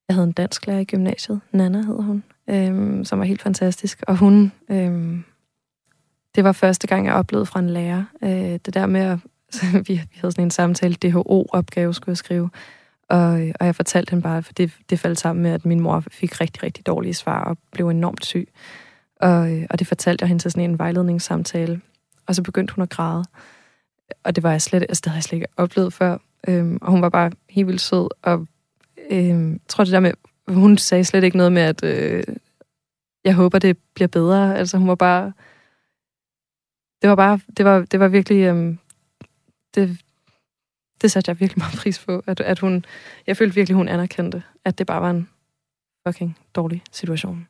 jeg 0.08 0.16
havde 0.16 0.26
en 0.26 0.32
dansk 0.32 0.66
lærer 0.66 0.78
i 0.78 0.84
gymnasiet, 0.84 1.40
Nana 1.52 1.78
hed 1.78 2.02
hun, 2.02 2.24
øhm, 2.50 3.04
som 3.04 3.18
var 3.18 3.24
helt 3.24 3.42
fantastisk, 3.42 4.02
og 4.06 4.16
hun, 4.16 4.52
øhm, 4.68 5.24
det 6.34 6.44
var 6.44 6.52
første 6.52 6.86
gang, 6.86 7.06
jeg 7.06 7.14
oplevede 7.14 7.46
fra 7.46 7.60
en 7.60 7.70
lærer, 7.70 8.04
øh, 8.22 8.58
det 8.66 8.74
der 8.74 8.86
med 8.86 9.00
at 9.00 9.18
vi, 9.88 9.92
vi 9.92 10.18
havde 10.20 10.32
sådan 10.32 10.44
en 10.44 10.50
samtale, 10.50 10.94
DHO-opgave 10.94 11.94
skulle 11.94 12.10
jeg 12.10 12.16
skrive, 12.16 12.50
og, 13.08 13.30
og 13.60 13.66
jeg 13.66 13.74
fortalte 13.74 14.10
hende 14.10 14.22
bare, 14.22 14.42
for 14.42 14.52
det, 14.52 14.72
det 14.90 14.98
faldt 14.98 15.20
sammen 15.20 15.42
med, 15.42 15.50
at 15.50 15.64
min 15.64 15.80
mor 15.80 16.04
fik 16.10 16.40
rigtig, 16.40 16.62
rigtig 16.62 16.86
dårlige 16.86 17.14
svar 17.14 17.44
og 17.44 17.58
blev 17.72 17.88
enormt 17.88 18.26
syg. 18.26 18.48
Og, 19.20 19.52
øh, 19.52 19.66
og 19.70 19.78
det 19.78 19.86
fortalte 19.86 20.22
jeg 20.22 20.28
hende 20.28 20.42
til 20.42 20.50
sådan 20.50 20.70
en 20.70 20.78
vejledningssamtale. 20.78 21.80
Og 22.26 22.34
så 22.34 22.42
begyndte 22.42 22.74
hun 22.74 22.82
at 22.82 22.90
græde. 22.90 23.24
Og 24.24 24.36
det 24.36 24.42
var 24.42 24.50
jeg 24.50 24.62
slet, 24.62 24.82
altså, 24.82 25.00
det 25.04 25.10
havde 25.10 25.16
jeg 25.16 25.22
slet 25.22 25.36
ikke 25.36 25.46
oplevet 25.56 25.92
før. 25.92 26.18
Øhm, 26.48 26.78
og 26.82 26.90
hun 26.90 27.02
var 27.02 27.08
bare 27.08 27.30
helt 27.50 27.66
vildt 27.66 27.80
sød. 27.80 28.08
Og 28.22 28.46
øhm, 29.10 29.52
jeg 29.52 29.60
tror 29.68 29.84
det 29.84 29.92
der 29.92 30.00
med, 30.00 30.12
hun 30.48 30.78
sagde 30.78 31.04
slet 31.04 31.24
ikke 31.24 31.36
noget 31.36 31.52
med, 31.52 31.62
at 31.62 31.84
øh, 31.84 32.24
jeg 33.24 33.34
håber, 33.34 33.58
det 33.58 33.78
bliver 33.94 34.08
bedre. 34.08 34.58
Altså 34.58 34.78
hun 34.78 34.88
var 34.88 34.94
bare, 34.94 35.32
det 37.02 37.08
var 37.08 37.14
bare, 37.14 37.40
det 37.56 37.64
var, 37.64 37.80
det 37.80 38.00
var 38.00 38.08
virkelig, 38.08 38.42
øhm, 38.44 38.78
det, 39.74 40.00
det 41.02 41.10
satte 41.10 41.28
jeg 41.28 41.40
virkelig 41.40 41.58
meget 41.58 41.78
pris 41.78 41.98
på, 41.98 42.22
at, 42.26 42.40
at 42.40 42.58
hun, 42.58 42.84
jeg 43.26 43.36
følte 43.36 43.54
virkelig, 43.54 43.76
hun 43.76 43.88
anerkendte, 43.88 44.42
at 44.64 44.78
det 44.78 44.86
bare 44.86 45.00
var 45.00 45.10
en 45.10 45.28
fucking 46.06 46.38
dårlig 46.54 46.82
situation. 46.92 47.48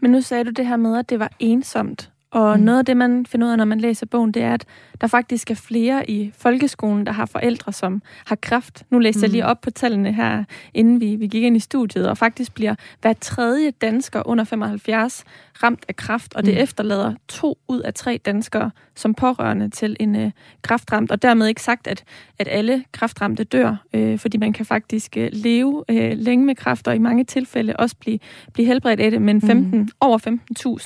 Men 0.00 0.10
nu 0.10 0.20
sagde 0.20 0.44
du 0.44 0.50
det 0.50 0.66
her 0.66 0.76
med, 0.76 0.98
at 0.98 1.10
det 1.10 1.18
var 1.18 1.32
ensomt. 1.38 2.10
Og 2.36 2.58
mm. 2.58 2.64
noget 2.64 2.78
af 2.78 2.84
det, 2.84 2.96
man 2.96 3.26
finder 3.26 3.46
ud 3.46 3.52
af, 3.52 3.58
når 3.58 3.64
man 3.64 3.80
læser 3.80 4.06
bogen, 4.06 4.32
det 4.32 4.42
er, 4.42 4.54
at 4.54 4.64
der 5.00 5.06
faktisk 5.06 5.50
er 5.50 5.54
flere 5.54 6.10
i 6.10 6.32
folkeskolen, 6.38 7.06
der 7.06 7.12
har 7.12 7.26
forældre, 7.26 7.72
som 7.72 8.02
har 8.26 8.36
kræft. 8.36 8.84
Nu 8.90 8.98
læste 8.98 9.18
mm. 9.18 9.22
jeg 9.22 9.30
lige 9.30 9.46
op 9.46 9.60
på 9.60 9.70
tallene 9.70 10.12
her, 10.12 10.44
inden 10.74 11.00
vi, 11.00 11.16
vi 11.16 11.26
gik 11.26 11.42
ind 11.42 11.56
i 11.56 11.60
studiet, 11.60 12.08
og 12.08 12.18
faktisk 12.18 12.54
bliver 12.54 12.74
hver 13.00 13.12
tredje 13.12 13.70
dansker 13.70 14.28
under 14.28 14.44
75 14.44 15.24
ramt 15.62 15.84
af 15.88 15.96
kræft, 15.96 16.34
og 16.34 16.44
det 16.44 16.54
mm. 16.54 16.60
efterlader 16.60 17.14
to 17.28 17.58
ud 17.68 17.80
af 17.80 17.94
tre 17.94 18.20
danskere 18.24 18.70
som 18.94 19.14
pårørende 19.14 19.70
til 19.70 19.96
en 20.00 20.16
øh, 20.16 20.30
kræftramt. 20.62 21.10
Og 21.10 21.22
dermed 21.22 21.46
ikke 21.46 21.62
sagt, 21.62 21.86
at, 21.86 22.04
at 22.38 22.48
alle 22.50 22.84
kræftramte 22.92 23.44
dør, 23.44 23.76
øh, 23.92 24.18
fordi 24.18 24.38
man 24.38 24.52
kan 24.52 24.66
faktisk 24.66 25.16
øh, 25.16 25.28
leve 25.32 25.84
øh, 25.88 26.12
længe 26.18 26.44
med 26.44 26.54
kræft, 26.54 26.88
og 26.88 26.96
i 26.96 26.98
mange 26.98 27.24
tilfælde 27.24 27.76
også 27.76 27.96
blive, 27.96 28.18
blive 28.52 28.66
helbredt 28.66 29.00
af 29.00 29.10
det, 29.10 29.22
men 29.22 29.40
15, 29.40 29.80
mm. 29.80 29.88
over 30.00 30.18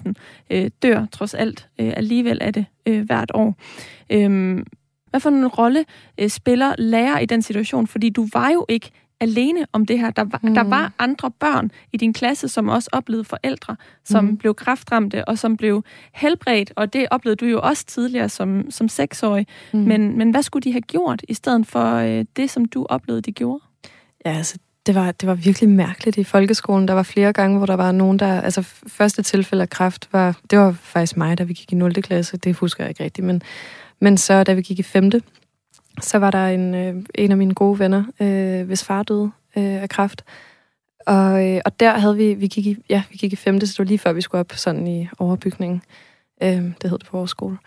15.000 0.07 0.13
øh, 0.51 0.71
dør 0.83 1.07
trods 1.13 1.35
alt 1.41 1.69
øh, 1.81 1.93
alligevel 1.97 2.39
af 2.41 2.53
det 2.53 2.67
øh, 2.87 3.03
hvert 3.07 3.31
år. 3.35 3.55
Øh, 4.11 4.59
hvad 5.11 5.21
for 5.21 5.31
en 5.31 5.47
rolle 5.47 5.85
øh, 6.21 6.29
spiller 6.29 6.75
lærer 6.79 7.19
i 7.19 7.27
den 7.27 7.43
situation? 7.43 7.87
Fordi 7.87 8.11
du 8.11 8.29
var 8.33 8.51
jo 8.51 8.67
ikke 8.69 8.91
alene 9.21 9.67
om 9.73 9.87
det 9.87 9.99
her. 9.99 10.11
Der 10.11 10.25
var, 10.25 10.41
mm. 10.43 10.55
der 10.55 10.63
var 10.63 10.93
andre 10.99 11.31
børn 11.31 11.71
i 11.93 11.97
din 11.97 12.13
klasse, 12.13 12.49
som 12.49 12.69
også 12.69 12.89
oplevede 12.93 13.25
forældre, 13.25 13.77
som 14.05 14.25
mm. 14.25 14.37
blev 14.37 14.55
kraftramte 14.55 15.29
og 15.29 15.39
som 15.39 15.57
blev 15.57 15.85
helbredt, 16.15 16.73
og 16.77 16.93
det 16.93 17.07
oplevede 17.11 17.37
du 17.37 17.47
jo 17.47 17.61
også 17.63 17.87
tidligere 17.87 18.29
som, 18.29 18.71
som 18.71 18.89
seksårig. 18.89 19.47
Mm. 19.73 19.81
Men, 19.81 20.19
men 20.19 20.31
hvad 20.31 20.43
skulle 20.43 20.63
de 20.63 20.73
have 20.73 20.83
gjort, 20.83 21.23
i 21.29 21.35
stedet 21.35 21.67
for 21.67 21.95
øh, 21.95 22.25
det, 22.37 22.51
som 22.51 22.65
du 22.65 22.87
oplevede, 22.89 23.23
de 23.23 23.33
gjorde? 23.33 23.65
Ja, 24.25 24.33
altså, 24.33 24.59
det 24.87 24.95
var, 24.95 25.13
det 25.13 25.27
var 25.27 25.35
virkelig 25.35 25.69
mærkeligt 25.69 26.19
i 26.19 26.25
folkeskolen. 26.25 26.89
Der 26.89 26.95
var 26.95 27.03
flere 27.03 27.33
gange, 27.33 27.57
hvor 27.57 27.67
der 27.67 27.77
var 27.77 27.93
nogen, 27.93 28.19
der... 28.19 28.41
Altså, 28.41 28.63
første 28.87 29.23
tilfælde 29.23 29.63
af 29.63 29.71
kræft 29.71 30.09
var... 30.13 30.41
Det 30.51 30.59
var 30.59 30.73
faktisk 30.73 31.17
mig, 31.17 31.39
da 31.39 31.43
vi 31.43 31.53
gik 31.53 31.73
i 31.73 31.75
0. 31.75 31.95
klasse. 31.95 32.37
Det 32.37 32.57
husker 32.57 32.85
jeg 32.85 32.89
ikke 32.89 33.05
rigtigt. 33.05 33.27
Men, 33.27 33.43
men 34.01 34.17
så, 34.17 34.45
da 34.45 34.53
vi 34.53 34.63
gik 34.63 34.79
i 34.79 34.83
5 34.83 35.11
så 36.01 36.19
var 36.19 36.31
der 36.31 36.47
en, 36.47 36.75
øh, 36.75 36.95
en 37.15 37.31
af 37.31 37.37
mine 37.37 37.55
gode 37.55 37.79
venner, 37.79 38.05
øh, 38.21 38.67
hvis 38.67 38.85
far 38.85 39.03
døde 39.03 39.31
øh, 39.57 39.83
af 39.83 39.89
kræft. 39.89 40.25
Og, 41.07 41.49
øh, 41.49 41.61
og 41.65 41.81
der 41.81 41.99
havde 41.99 42.17
vi, 42.17 42.35
vi 42.35 42.47
gik 42.47 42.67
i, 42.67 42.77
ja, 42.89 43.03
vi 43.11 43.17
gik 43.17 43.33
i 43.33 43.37
5. 43.37 43.61
så 43.61 43.67
det 43.67 43.79
var 43.79 43.85
lige 43.85 43.99
før 43.99 44.13
vi 44.13 44.21
skulle 44.21 44.41
op 44.41 44.53
sådan 44.53 44.87
i 44.87 45.09
overbygningen. 45.19 45.83
Øh, 46.43 46.63
det 46.83 46.91
hed 46.91 46.99
det 46.99 47.07
på 47.07 47.17
vores 47.17 47.31
skole. 47.31 47.59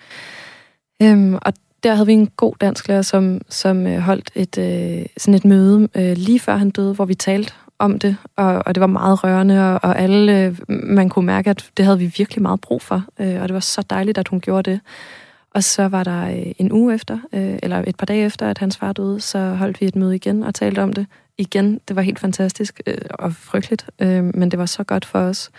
Øh, 1.02 1.34
og 1.34 1.54
der 1.84 1.94
havde 1.94 2.08
vi 2.08 2.14
en 2.14 2.28
god 2.28 2.54
dansklærer, 2.62 3.02
som, 3.02 3.42
som 3.50 3.88
øh, 3.88 4.00
holdt 4.00 4.32
et, 4.36 4.58
øh, 4.58 5.06
sådan 5.18 5.34
et 5.34 5.46
møde 5.46 5.90
øh, 5.96 6.18
lige 6.18 6.40
før 6.40 6.56
han 6.56 6.70
døde, 6.70 6.94
hvor 6.94 7.06
vi 7.06 7.16
talte 7.16 7.54
om 7.80 8.00
det, 8.00 8.18
og, 8.36 8.64
og 8.66 8.76
det 8.76 8.82
var 8.82 8.88
meget 8.88 9.24
rørende, 9.24 9.74
og, 9.74 9.80
og 9.84 10.00
alle, 10.00 10.46
øh, 10.46 10.58
man 10.68 11.10
kunne 11.10 11.26
mærke, 11.26 11.50
at 11.50 11.70
det 11.78 11.86
havde 11.86 12.00
vi 12.00 12.14
virkelig 12.18 12.42
meget 12.42 12.62
brug 12.62 12.82
for, 12.82 13.04
øh, 13.20 13.42
og 13.42 13.50
det 13.50 13.54
var 13.54 13.60
så 13.60 13.86
dejligt, 13.90 14.18
at 14.18 14.28
hun 14.28 14.42
gjorde 14.42 14.72
det. 14.72 14.80
Og 15.54 15.64
så 15.64 15.88
var 15.88 16.04
der 16.04 16.24
øh, 16.28 16.52
en 16.58 16.72
uge 16.72 16.94
efter, 16.94 17.20
øh, 17.34 17.60
eller 17.64 17.84
et 17.88 17.96
par 17.96 18.06
dage 18.06 18.26
efter, 18.26 18.50
at 18.50 18.58
hans 18.58 18.78
far 18.78 18.94
døde, 18.94 19.22
så 19.22 19.40
holdt 19.40 19.82
vi 19.82 19.86
et 19.86 19.96
møde 19.96 20.16
igen 20.16 20.44
og 20.44 20.56
talte 20.56 20.84
om 20.84 20.94
det. 20.94 21.06
Igen, 21.38 21.80
det 21.88 21.96
var 21.96 22.02
helt 22.02 22.20
fantastisk 22.20 22.82
øh, 22.88 22.98
og 23.10 23.36
frygteligt, 23.36 23.86
øh, 24.00 24.24
men 24.24 24.52
det 24.52 24.60
var 24.60 24.66
så 24.66 24.84
godt 24.84 25.06
for 25.06 25.20
os. 25.20 25.52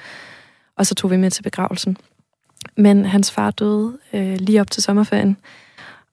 Og 0.77 0.87
så 0.87 0.95
tog 0.95 1.11
vi 1.11 1.17
med 1.17 1.31
til 1.31 1.43
begravelsen. 1.43 1.97
Men 2.77 3.05
hans 3.05 3.31
far 3.31 3.51
døde 3.51 3.99
øh, 4.13 4.37
lige 4.39 4.61
op 4.61 4.71
til 4.71 4.83
sommerferien, 4.83 5.37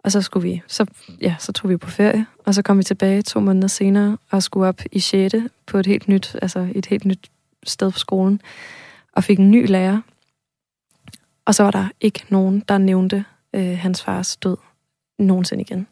og 0.03 0.11
så 0.11 0.21
skulle 0.21 0.49
vi, 0.49 0.61
så, 0.67 0.85
ja, 1.21 1.35
så 1.39 1.51
tog 1.51 1.69
vi 1.69 1.77
på 1.77 1.89
ferie, 1.89 2.25
og 2.45 2.53
så 2.53 2.61
kom 2.61 2.77
vi 2.77 2.83
tilbage 2.83 3.21
to 3.21 3.39
måneder 3.39 3.67
senere 3.67 4.17
og 4.29 4.43
skulle 4.43 4.67
op 4.67 4.81
i 4.91 4.99
6. 4.99 5.35
på 5.67 5.77
et 5.77 5.85
helt 5.85 6.07
nyt, 6.07 6.35
altså 6.41 6.67
et 6.75 6.85
helt 6.85 7.05
nyt 7.05 7.31
sted 7.63 7.91
på 7.91 7.99
skolen, 7.99 8.41
og 9.13 9.23
fik 9.23 9.39
en 9.39 9.51
ny 9.51 9.67
lærer. 9.69 10.01
Og 11.45 11.55
så 11.55 11.63
var 11.63 11.71
der 11.71 11.87
ikke 12.01 12.23
nogen, 12.29 12.63
der 12.67 12.77
nævnte 12.77 13.25
øh, 13.53 13.77
hans 13.77 14.03
fars 14.03 14.37
død 14.37 14.57
nogensinde 15.19 15.61
igen. 15.61 15.87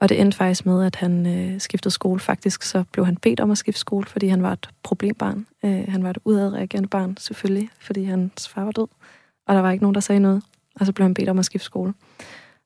Og 0.00 0.08
det 0.08 0.20
endte 0.20 0.36
faktisk 0.36 0.66
med, 0.66 0.84
at 0.84 0.96
han 0.96 1.26
øh, 1.26 1.60
skiftede 1.60 1.94
skole. 1.94 2.20
Faktisk 2.20 2.62
så 2.62 2.84
blev 2.92 3.04
han 3.06 3.16
bedt 3.16 3.40
om 3.40 3.50
at 3.50 3.58
skifte 3.58 3.80
skole, 3.80 4.06
fordi 4.06 4.28
han 4.28 4.42
var 4.42 4.52
et 4.52 4.68
problembarn. 4.82 5.46
Øh, 5.64 5.84
han 5.88 6.04
var 6.04 6.10
et 6.10 6.18
udadreagerende 6.24 6.88
barn, 6.88 7.16
selvfølgelig, 7.16 7.70
fordi 7.80 8.04
hans 8.04 8.48
far 8.48 8.64
var 8.64 8.72
død. 8.72 8.86
Og 9.46 9.54
der 9.54 9.60
var 9.60 9.70
ikke 9.70 9.84
nogen, 9.84 9.94
der 9.94 10.00
sagde 10.00 10.20
noget. 10.20 10.42
Og 10.80 10.86
så 10.86 10.92
blev 10.92 11.04
han 11.04 11.14
bedt 11.14 11.28
om 11.28 11.38
at 11.38 11.44
skifte 11.44 11.64
skole. 11.64 11.94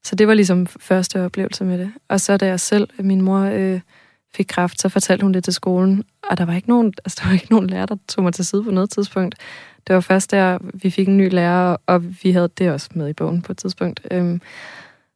Så 0.04 0.14
det 0.14 0.28
var 0.28 0.34
ligesom 0.34 0.66
første 0.66 1.24
oplevelse 1.24 1.64
med 1.64 1.78
det. 1.78 1.92
Og 2.08 2.20
så 2.20 2.36
da 2.36 2.46
jeg 2.46 2.60
selv, 2.60 2.88
øh, 2.98 3.04
min 3.04 3.20
mor 3.20 3.40
øh, 3.40 3.80
fik 4.34 4.46
kræft, 4.48 4.80
så 4.80 4.88
fortalte 4.88 5.22
hun 5.22 5.34
det 5.34 5.44
til 5.44 5.52
skolen, 5.52 6.04
og 6.30 6.38
der 6.38 6.44
var 6.44 6.54
ikke 6.54 6.68
nogen, 6.68 6.94
altså, 7.04 7.20
der 7.22 7.28
var 7.28 7.34
ikke 7.34 7.50
nogen 7.50 7.66
lærer, 7.66 7.86
der 7.86 7.96
tog 8.08 8.24
mig 8.24 8.34
til 8.34 8.44
side 8.44 8.64
på 8.64 8.70
noget 8.70 8.90
tidspunkt. 8.90 9.34
Det 9.86 9.94
var 9.94 10.00
først, 10.00 10.30
der, 10.30 10.58
vi 10.74 10.90
fik 10.90 11.08
en 11.08 11.16
ny 11.16 11.30
lærer, 11.32 11.76
og 11.86 12.04
vi 12.22 12.32
havde 12.32 12.48
det 12.58 12.70
også 12.70 12.88
med 12.94 13.08
i 13.08 13.12
bogen 13.12 13.42
på 13.42 13.52
et 13.52 13.58
tidspunkt. 13.58 14.00
Øhm, 14.10 14.40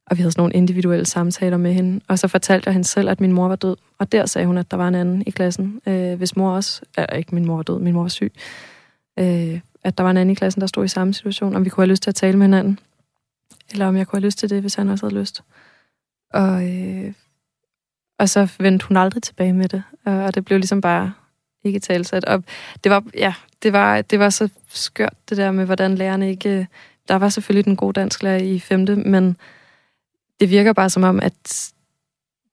og 0.07 0.17
vi 0.17 0.23
havde 0.23 0.33
sådan 0.33 0.41
nogle 0.41 0.55
individuelle 0.55 1.07
samtaler 1.07 1.57
med 1.57 1.73
hende. 1.73 2.01
Og 2.09 2.19
så 2.19 2.29
fortalte 2.29 2.69
jeg 2.69 2.73
hende 2.73 2.89
selv, 2.89 3.09
at 3.09 3.21
min 3.21 3.33
mor 3.33 3.49
var 3.49 3.57
død. 3.57 3.77
Og 3.99 4.13
der 4.13 4.27
sagde 4.27 4.47
hun, 4.47 4.59
at 4.59 4.71
der 4.71 4.77
var 4.77 4.89
en 4.89 4.95
anden 4.95 5.23
i 5.27 5.31
klassen. 5.31 5.81
Øh, 5.87 6.15
hvis 6.15 6.37
mor 6.37 6.51
også... 6.51 6.83
Eller 6.97 7.17
ikke 7.17 7.35
min 7.35 7.47
mor 7.47 7.57
var 7.57 7.63
død, 7.63 7.79
min 7.79 7.95
mor 7.95 8.03
var 8.03 8.09
syg. 8.09 8.33
Øh, 9.19 9.61
at 9.85 9.99
der 9.99 10.05
var 10.05 10.11
en 10.11 10.17
anden 10.17 10.31
i 10.31 10.35
klassen, 10.35 10.61
der 10.61 10.67
stod 10.67 10.85
i 10.85 10.89
samme 10.89 11.15
situation, 11.15 11.57
om 11.57 11.65
vi 11.65 11.71
kunne 11.71 11.85
have 11.85 11.91
lyst 11.91 12.03
til 12.03 12.11
at 12.11 12.15
tale 12.15 12.39
med 12.39 12.47
hinanden. 12.47 12.79
Eller 13.73 13.87
om 13.87 13.97
jeg 13.97 14.07
kunne 14.07 14.21
have 14.21 14.27
lyst 14.27 14.39
til 14.39 14.51
det, 14.51 14.61
hvis 14.61 14.75
han 14.75 14.89
også 14.89 15.07
havde 15.07 15.21
lyst. 15.21 15.43
Og, 16.35 16.69
øh, 16.69 17.13
og 18.19 18.29
så 18.29 18.53
vendte 18.59 18.87
hun 18.87 18.97
aldrig 18.97 19.23
tilbage 19.23 19.53
med 19.53 19.69
det. 19.69 19.83
Og 20.05 20.35
det 20.35 20.45
blev 20.45 20.59
ligesom 20.59 20.81
bare 20.81 21.13
ikke 21.65 21.81
talsat. 21.81 22.25
Og 22.25 22.45
det 22.85 22.91
var, 22.91 23.05
ja, 23.15 23.35
det 23.63 23.73
var, 23.73 24.03
det 24.03 24.19
var 24.19 24.31
så 24.31 24.49
skørt, 24.69 25.15
det 25.29 25.37
der 25.37 25.51
med, 25.51 25.65
hvordan 25.65 25.95
lærerne 25.95 26.31
ikke... 26.31 26.69
Der 27.09 27.15
var 27.15 27.29
selvfølgelig 27.29 27.65
den 27.65 27.77
gode 27.77 27.93
dansklærer 27.93 28.39
i 28.39 28.59
femte, 28.59 28.97
men 28.97 29.37
det 30.41 30.51
virker 30.51 30.73
bare 30.73 30.91
som 30.91 31.05
om, 31.05 31.21
at 31.21 31.73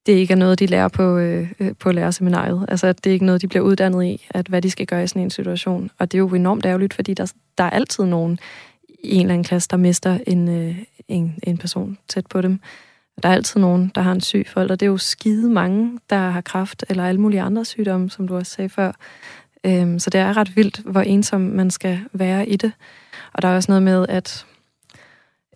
det 0.05 0.13
ikke 0.13 0.31
er 0.31 0.37
noget, 0.37 0.59
de 0.59 0.65
lærer 0.65 0.87
på, 0.87 1.17
øh, 1.17 1.51
på 1.79 1.91
lærerseminariet. 1.91 2.65
Altså, 2.67 2.87
at 2.87 3.03
det 3.03 3.09
er 3.09 3.13
ikke 3.13 3.25
noget, 3.25 3.41
de 3.41 3.47
bliver 3.47 3.63
uddannet 3.63 4.05
i, 4.05 4.27
at 4.29 4.47
hvad 4.47 4.61
de 4.61 4.71
skal 4.71 4.85
gøre 4.85 5.03
i 5.03 5.07
sådan 5.07 5.21
en 5.21 5.29
situation. 5.29 5.91
Og 5.97 6.11
det 6.11 6.17
er 6.17 6.19
jo 6.19 6.27
enormt 6.27 6.65
ærgerligt, 6.65 6.93
fordi 6.93 7.13
der, 7.13 7.33
der 7.57 7.63
er 7.63 7.69
altid 7.69 8.05
nogen 8.05 8.39
i 9.05 9.15
en 9.15 9.21
eller 9.21 9.33
anden 9.33 9.43
klasse, 9.43 9.69
der 9.71 9.77
mister 9.77 10.19
en, 10.27 10.49
øh, 10.49 10.77
en, 11.07 11.39
en 11.43 11.57
person 11.57 11.97
tæt 12.07 12.27
på 12.27 12.41
dem. 12.41 12.59
Der 13.23 13.29
er 13.29 13.33
altid 13.33 13.59
nogen, 13.59 13.91
der 13.95 14.01
har 14.01 14.11
en 14.11 14.21
syg 14.21 14.45
forælder. 14.47 14.75
Det 14.75 14.85
er 14.85 14.89
jo 14.89 14.97
skide 14.97 15.49
mange, 15.49 15.99
der 16.09 16.29
har 16.29 16.41
kraft 16.41 16.85
eller 16.89 17.05
alle 17.05 17.21
mulige 17.21 17.41
andre 17.41 17.65
sygdomme, 17.65 18.09
som 18.09 18.27
du 18.27 18.35
også 18.35 18.51
sagde 18.51 18.69
før. 18.69 18.91
Øhm, 19.65 19.99
så 19.99 20.09
det 20.09 20.19
er 20.19 20.37
ret 20.37 20.55
vildt, 20.55 20.79
hvor 20.79 21.01
ensom 21.01 21.41
man 21.41 21.71
skal 21.71 21.99
være 22.13 22.49
i 22.49 22.55
det. 22.55 22.71
Og 23.33 23.41
der 23.41 23.47
er 23.47 23.55
også 23.55 23.71
noget 23.71 23.83
med, 23.83 24.05
at 24.09 24.45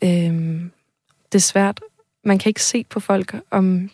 øhm, 0.04 0.72
det 1.32 1.36
er 1.36 1.44
svært. 1.44 1.82
Man 2.24 2.40
kan 2.40 2.50
ikke 2.50 2.64
se 2.64 2.86
på 2.90 3.00
folk, 3.00 3.36
om 3.52 3.90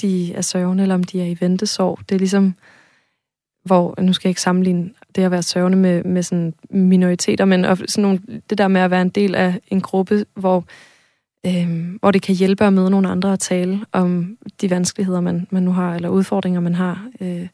de 0.00 0.34
er 0.34 0.40
sørgende, 0.40 0.82
eller 0.82 0.94
om 0.94 1.04
de 1.04 1.22
er 1.22 1.26
i 1.26 1.36
ventesorg. 1.40 1.98
Det 2.08 2.14
er 2.14 2.18
ligesom, 2.18 2.54
hvor, 3.64 4.00
nu 4.00 4.12
skal 4.12 4.28
jeg 4.28 4.30
ikke 4.30 4.40
sammenligne 4.40 4.90
det 5.16 5.22
at 5.22 5.30
være 5.30 5.42
sørgende 5.42 5.78
med, 5.78 6.04
med 6.04 6.22
sådan 6.22 6.54
minoriteter, 6.70 7.44
men 7.44 7.76
sådan 7.76 8.02
nogle, 8.02 8.20
det 8.50 8.58
der 8.58 8.68
med 8.68 8.80
at 8.80 8.90
være 8.90 9.02
en 9.02 9.08
del 9.08 9.34
af 9.34 9.60
en 9.68 9.80
gruppe, 9.80 10.24
hvor, 10.34 10.64
øh, 11.46 11.94
hvor 12.00 12.10
det 12.10 12.22
kan 12.22 12.34
hjælpe 12.34 12.64
at 12.64 12.72
møde 12.72 12.90
nogle 12.90 13.08
andre 13.08 13.28
og 13.28 13.40
tale 13.40 13.80
om 13.92 14.38
de 14.60 14.70
vanskeligheder, 14.70 15.20
man, 15.20 15.46
man 15.50 15.62
nu 15.62 15.72
har, 15.72 15.94
eller 15.94 16.08
udfordringer, 16.08 16.60
man 16.60 16.74
har. 16.74 17.08
Øh, 17.20 17.46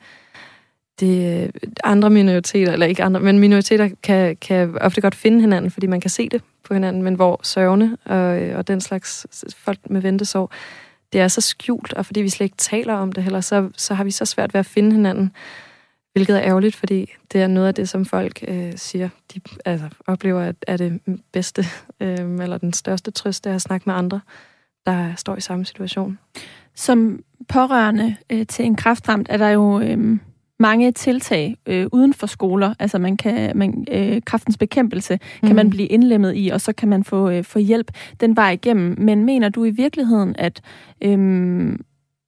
det, 1.01 1.51
andre 1.85 2.11
minoriteter, 2.11 2.73
eller 2.73 2.87
ikke 2.87 3.03
andre, 3.03 3.21
men 3.21 3.39
minoriteter 3.39 3.89
kan, 4.03 4.37
kan 4.37 4.79
ofte 4.81 5.01
godt 5.01 5.15
finde 5.15 5.41
hinanden, 5.41 5.71
fordi 5.71 5.87
man 5.87 6.01
kan 6.01 6.11
se 6.11 6.29
det 6.29 6.43
på 6.65 6.75
hinanden, 6.75 7.03
men 7.03 7.15
hvor 7.15 7.41
sørgende 7.43 7.97
og, 8.05 8.43
øh, 8.43 8.59
og 8.59 8.69
den 8.69 8.81
slags 8.81 9.27
folk 9.57 9.79
med 9.91 10.01
ventesorg, 10.01 10.51
det 11.13 11.21
er 11.21 11.29
så 11.29 11.41
skjult, 11.41 11.93
og 11.93 12.07
fordi 12.07 12.21
vi 12.23 12.29
slet 12.29 12.45
ikke 12.45 12.57
taler 12.57 12.95
om 12.95 13.13
det 13.13 13.23
heller, 13.23 13.41
så, 13.41 13.69
så 13.77 13.95
har 13.95 14.05
vi 14.05 14.11
så 14.11 14.25
svært 14.25 14.55
ved 14.55 14.59
at 14.59 14.67
finde 14.67 14.93
hinanden, 14.93 15.33
hvilket 16.19 16.37
er 16.37 16.43
ærgerligt, 16.43 16.77
fordi 16.77 17.13
det 17.33 17.43
er 17.43 17.47
noget 17.47 17.69
af 17.69 17.75
det, 17.75 17.89
som 17.89 18.05
folk 18.05 18.45
øh, 18.49 18.73
siger, 18.77 19.09
de 19.35 19.41
altså, 19.65 19.89
oplever, 20.07 20.41
at 20.41 20.57
er 20.67 20.77
det 20.77 21.01
bedste, 21.33 21.65
øh, 22.01 22.19
eller 22.19 22.59
den 22.59 22.73
største 22.73 23.11
trøst, 23.11 23.45
det 23.45 23.51
er 23.51 23.55
at 23.55 23.63
snakke 23.63 23.85
med 23.87 23.95
andre, 23.95 24.21
der 24.87 25.15
står 25.17 25.37
i 25.37 25.41
samme 25.41 25.65
situation. 25.65 26.19
Som 26.75 27.23
pårørende 27.49 28.17
øh, 28.31 28.47
til 28.47 28.65
en 28.65 28.77
kraftramt 28.77 29.27
er 29.31 29.37
der 29.37 29.49
jo... 29.49 29.81
Øh 29.81 30.19
mange 30.61 30.93
tiltag 30.93 31.57
øh, 31.67 31.87
uden 31.93 32.15
for 32.15 32.27
skoler. 32.27 32.75
Altså 32.79 32.99
man 32.99 33.17
kan, 33.17 33.59
man, 33.59 33.87
øh, 33.91 34.23
kraftens 34.27 34.57
bekæmpelse 34.57 35.19
kan 35.41 35.49
mm. 35.49 35.57
man 35.57 35.71
blive 35.71 35.89
indlemmet 35.89 36.33
i, 36.37 36.49
og 36.49 36.61
så 36.61 36.73
kan 36.73 36.89
man 36.89 37.05
få, 37.05 37.31
øh, 37.31 37.45
få 37.45 37.59
hjælp 37.59 37.91
den 38.21 38.37
vej 38.37 38.51
igennem. 38.51 38.95
Men 38.99 39.25
mener 39.25 39.49
du 39.49 39.65
i 39.65 39.71
virkeligheden, 39.71 40.37
at 40.39 40.61
øh, 41.03 41.19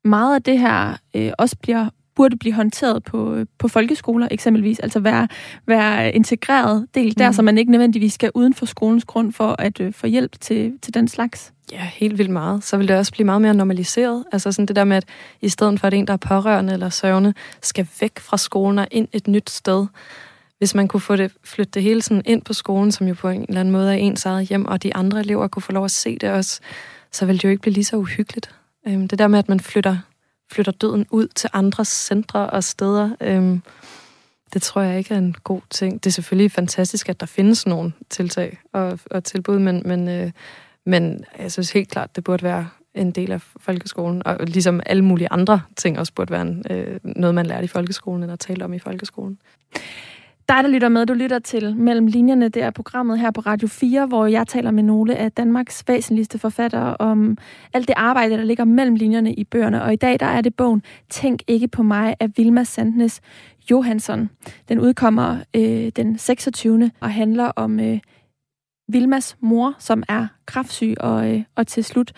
meget 0.04 0.34
af 0.34 0.42
det 0.42 0.58
her 0.58 0.96
øh, 1.16 1.32
også 1.38 1.56
bliver 1.62 1.88
burde 2.16 2.36
blive 2.36 2.54
håndteret 2.54 3.04
på, 3.04 3.36
på 3.58 3.68
folkeskoler 3.68 4.28
eksempelvis, 4.30 4.78
altså 4.78 5.00
være, 5.00 5.28
være 5.66 6.12
integreret 6.12 6.86
del 6.94 7.18
der, 7.18 7.28
mm. 7.28 7.32
så 7.32 7.42
man 7.42 7.58
ikke 7.58 7.70
nødvendigvis 7.70 8.12
skal 8.12 8.30
uden 8.34 8.54
for 8.54 8.66
skolens 8.66 9.04
grund 9.04 9.32
for 9.32 9.56
at 9.58 9.80
øh, 9.80 9.92
få 9.92 10.06
hjælp 10.06 10.40
til, 10.40 10.72
til 10.82 10.94
den 10.94 11.08
slags? 11.08 11.52
Ja, 11.72 11.90
helt 11.92 12.18
vildt 12.18 12.30
meget. 12.30 12.64
Så 12.64 12.76
vil 12.76 12.88
det 12.88 12.96
også 12.96 13.12
blive 13.12 13.24
meget 13.24 13.42
mere 13.42 13.54
normaliseret. 13.54 14.24
Altså 14.32 14.52
sådan 14.52 14.66
det 14.66 14.76
der 14.76 14.84
med, 14.84 14.96
at 14.96 15.04
i 15.40 15.48
stedet 15.48 15.80
for 15.80 15.86
at 15.86 15.94
en, 15.94 16.06
der 16.06 16.12
er 16.12 16.16
pårørende 16.16 16.72
eller 16.72 16.88
sørgende, 16.88 17.34
skal 17.62 17.88
væk 18.00 18.18
fra 18.18 18.36
skolen 18.36 18.78
og 18.78 18.88
ind 18.90 19.08
et 19.12 19.28
nyt 19.28 19.50
sted, 19.50 19.86
hvis 20.58 20.74
man 20.74 20.88
kunne 20.88 21.00
få 21.00 21.16
det, 21.16 21.32
flytte 21.44 21.70
det 21.70 21.82
hele 21.82 22.02
sådan 22.02 22.22
ind 22.26 22.42
på 22.42 22.52
skolen, 22.52 22.92
som 22.92 23.08
jo 23.08 23.14
på 23.14 23.28
en 23.28 23.44
eller 23.48 23.60
anden 23.60 23.72
måde 23.72 23.92
er 23.92 23.96
ens 23.96 24.26
eget 24.26 24.48
hjem, 24.48 24.66
og 24.66 24.82
de 24.82 24.94
andre 24.94 25.20
elever 25.20 25.48
kunne 25.48 25.62
få 25.62 25.72
lov 25.72 25.84
at 25.84 25.90
se 25.90 26.18
det 26.18 26.30
også, 26.30 26.60
så 27.12 27.26
ville 27.26 27.38
det 27.38 27.44
jo 27.44 27.48
ikke 27.48 27.62
blive 27.62 27.74
lige 27.74 27.84
så 27.84 27.96
uhyggeligt. 27.96 28.54
Øhm, 28.88 29.08
det 29.08 29.18
der 29.18 29.28
med, 29.28 29.38
at 29.38 29.48
man 29.48 29.60
flytter 29.60 29.96
flytter 30.52 30.72
døden 30.72 31.06
ud 31.10 31.28
til 31.28 31.50
andre 31.52 31.84
centre 31.84 32.50
og 32.50 32.64
steder. 32.64 33.16
Øhm, 33.20 33.62
det 34.52 34.62
tror 34.62 34.82
jeg 34.82 34.98
ikke 34.98 35.14
er 35.14 35.18
en 35.18 35.34
god 35.44 35.60
ting. 35.70 36.04
Det 36.04 36.10
er 36.10 36.12
selvfølgelig 36.12 36.52
fantastisk, 36.52 37.08
at 37.08 37.20
der 37.20 37.26
findes 37.26 37.66
nogle 37.66 37.92
tiltag 38.10 38.58
og, 38.72 38.98
og 39.10 39.24
tilbud, 39.24 39.58
men, 39.58 39.82
men, 39.84 40.08
øh, 40.08 40.30
men 40.86 41.24
jeg 41.38 41.52
synes 41.52 41.72
helt 41.72 41.88
klart, 41.88 42.16
det 42.16 42.24
burde 42.24 42.42
være 42.42 42.68
en 42.94 43.10
del 43.10 43.32
af 43.32 43.42
folkeskolen, 43.56 44.26
og 44.26 44.36
ligesom 44.40 44.80
alle 44.86 45.04
mulige 45.04 45.28
andre 45.30 45.60
ting 45.76 45.98
også 45.98 46.12
burde 46.12 46.32
være 46.32 46.42
en, 46.42 46.64
øh, 46.70 47.00
noget, 47.02 47.34
man 47.34 47.46
lærte 47.46 47.64
i 47.64 47.68
folkeskolen, 47.68 48.22
eller 48.22 48.36
talte 48.36 48.62
om 48.64 48.72
i 48.72 48.78
folkeskolen. 48.78 49.38
Dig, 50.50 50.64
der 50.64 50.68
lytter 50.70 50.88
med, 50.88 51.06
du 51.06 51.12
lytter 51.12 51.38
til 51.38 51.76
Mellem 51.76 52.06
Linjerne, 52.06 52.48
det 52.48 52.62
er 52.62 52.70
programmet 52.70 53.18
her 53.18 53.30
på 53.30 53.40
Radio 53.40 53.68
4, 53.68 54.06
hvor 54.06 54.26
jeg 54.26 54.46
taler 54.46 54.70
med 54.70 54.82
nogle 54.82 55.16
af 55.16 55.32
Danmarks 55.32 55.84
væsentligste 55.88 56.38
forfattere 56.38 56.96
om 56.96 57.38
alt 57.72 57.88
det 57.88 57.94
arbejde, 57.96 58.36
der 58.36 58.44
ligger 58.44 58.64
mellem 58.64 58.94
linjerne 58.94 59.34
i 59.34 59.44
bøgerne. 59.44 59.82
Og 59.82 59.92
i 59.92 59.96
dag 59.96 60.20
der 60.20 60.26
er 60.26 60.40
det 60.40 60.54
bogen 60.54 60.82
Tænk 61.10 61.42
ikke 61.46 61.68
på 61.68 61.82
mig 61.82 62.16
af 62.20 62.28
Vilma 62.36 62.64
Sandnes 62.64 63.20
Johansson. 63.70 64.30
Den 64.68 64.80
udkommer 64.80 65.36
øh, 65.56 65.88
den 65.96 66.18
26. 66.18 66.90
og 67.00 67.12
handler 67.12 67.44
om 67.44 67.80
øh, 67.80 67.98
Vilmas 68.88 69.36
mor, 69.40 69.74
som 69.78 70.02
er 70.08 70.26
kraftsyg 70.46 70.94
og, 71.00 71.34
øh, 71.34 71.42
og 71.56 71.66
til 71.66 71.84
slut 71.84 72.12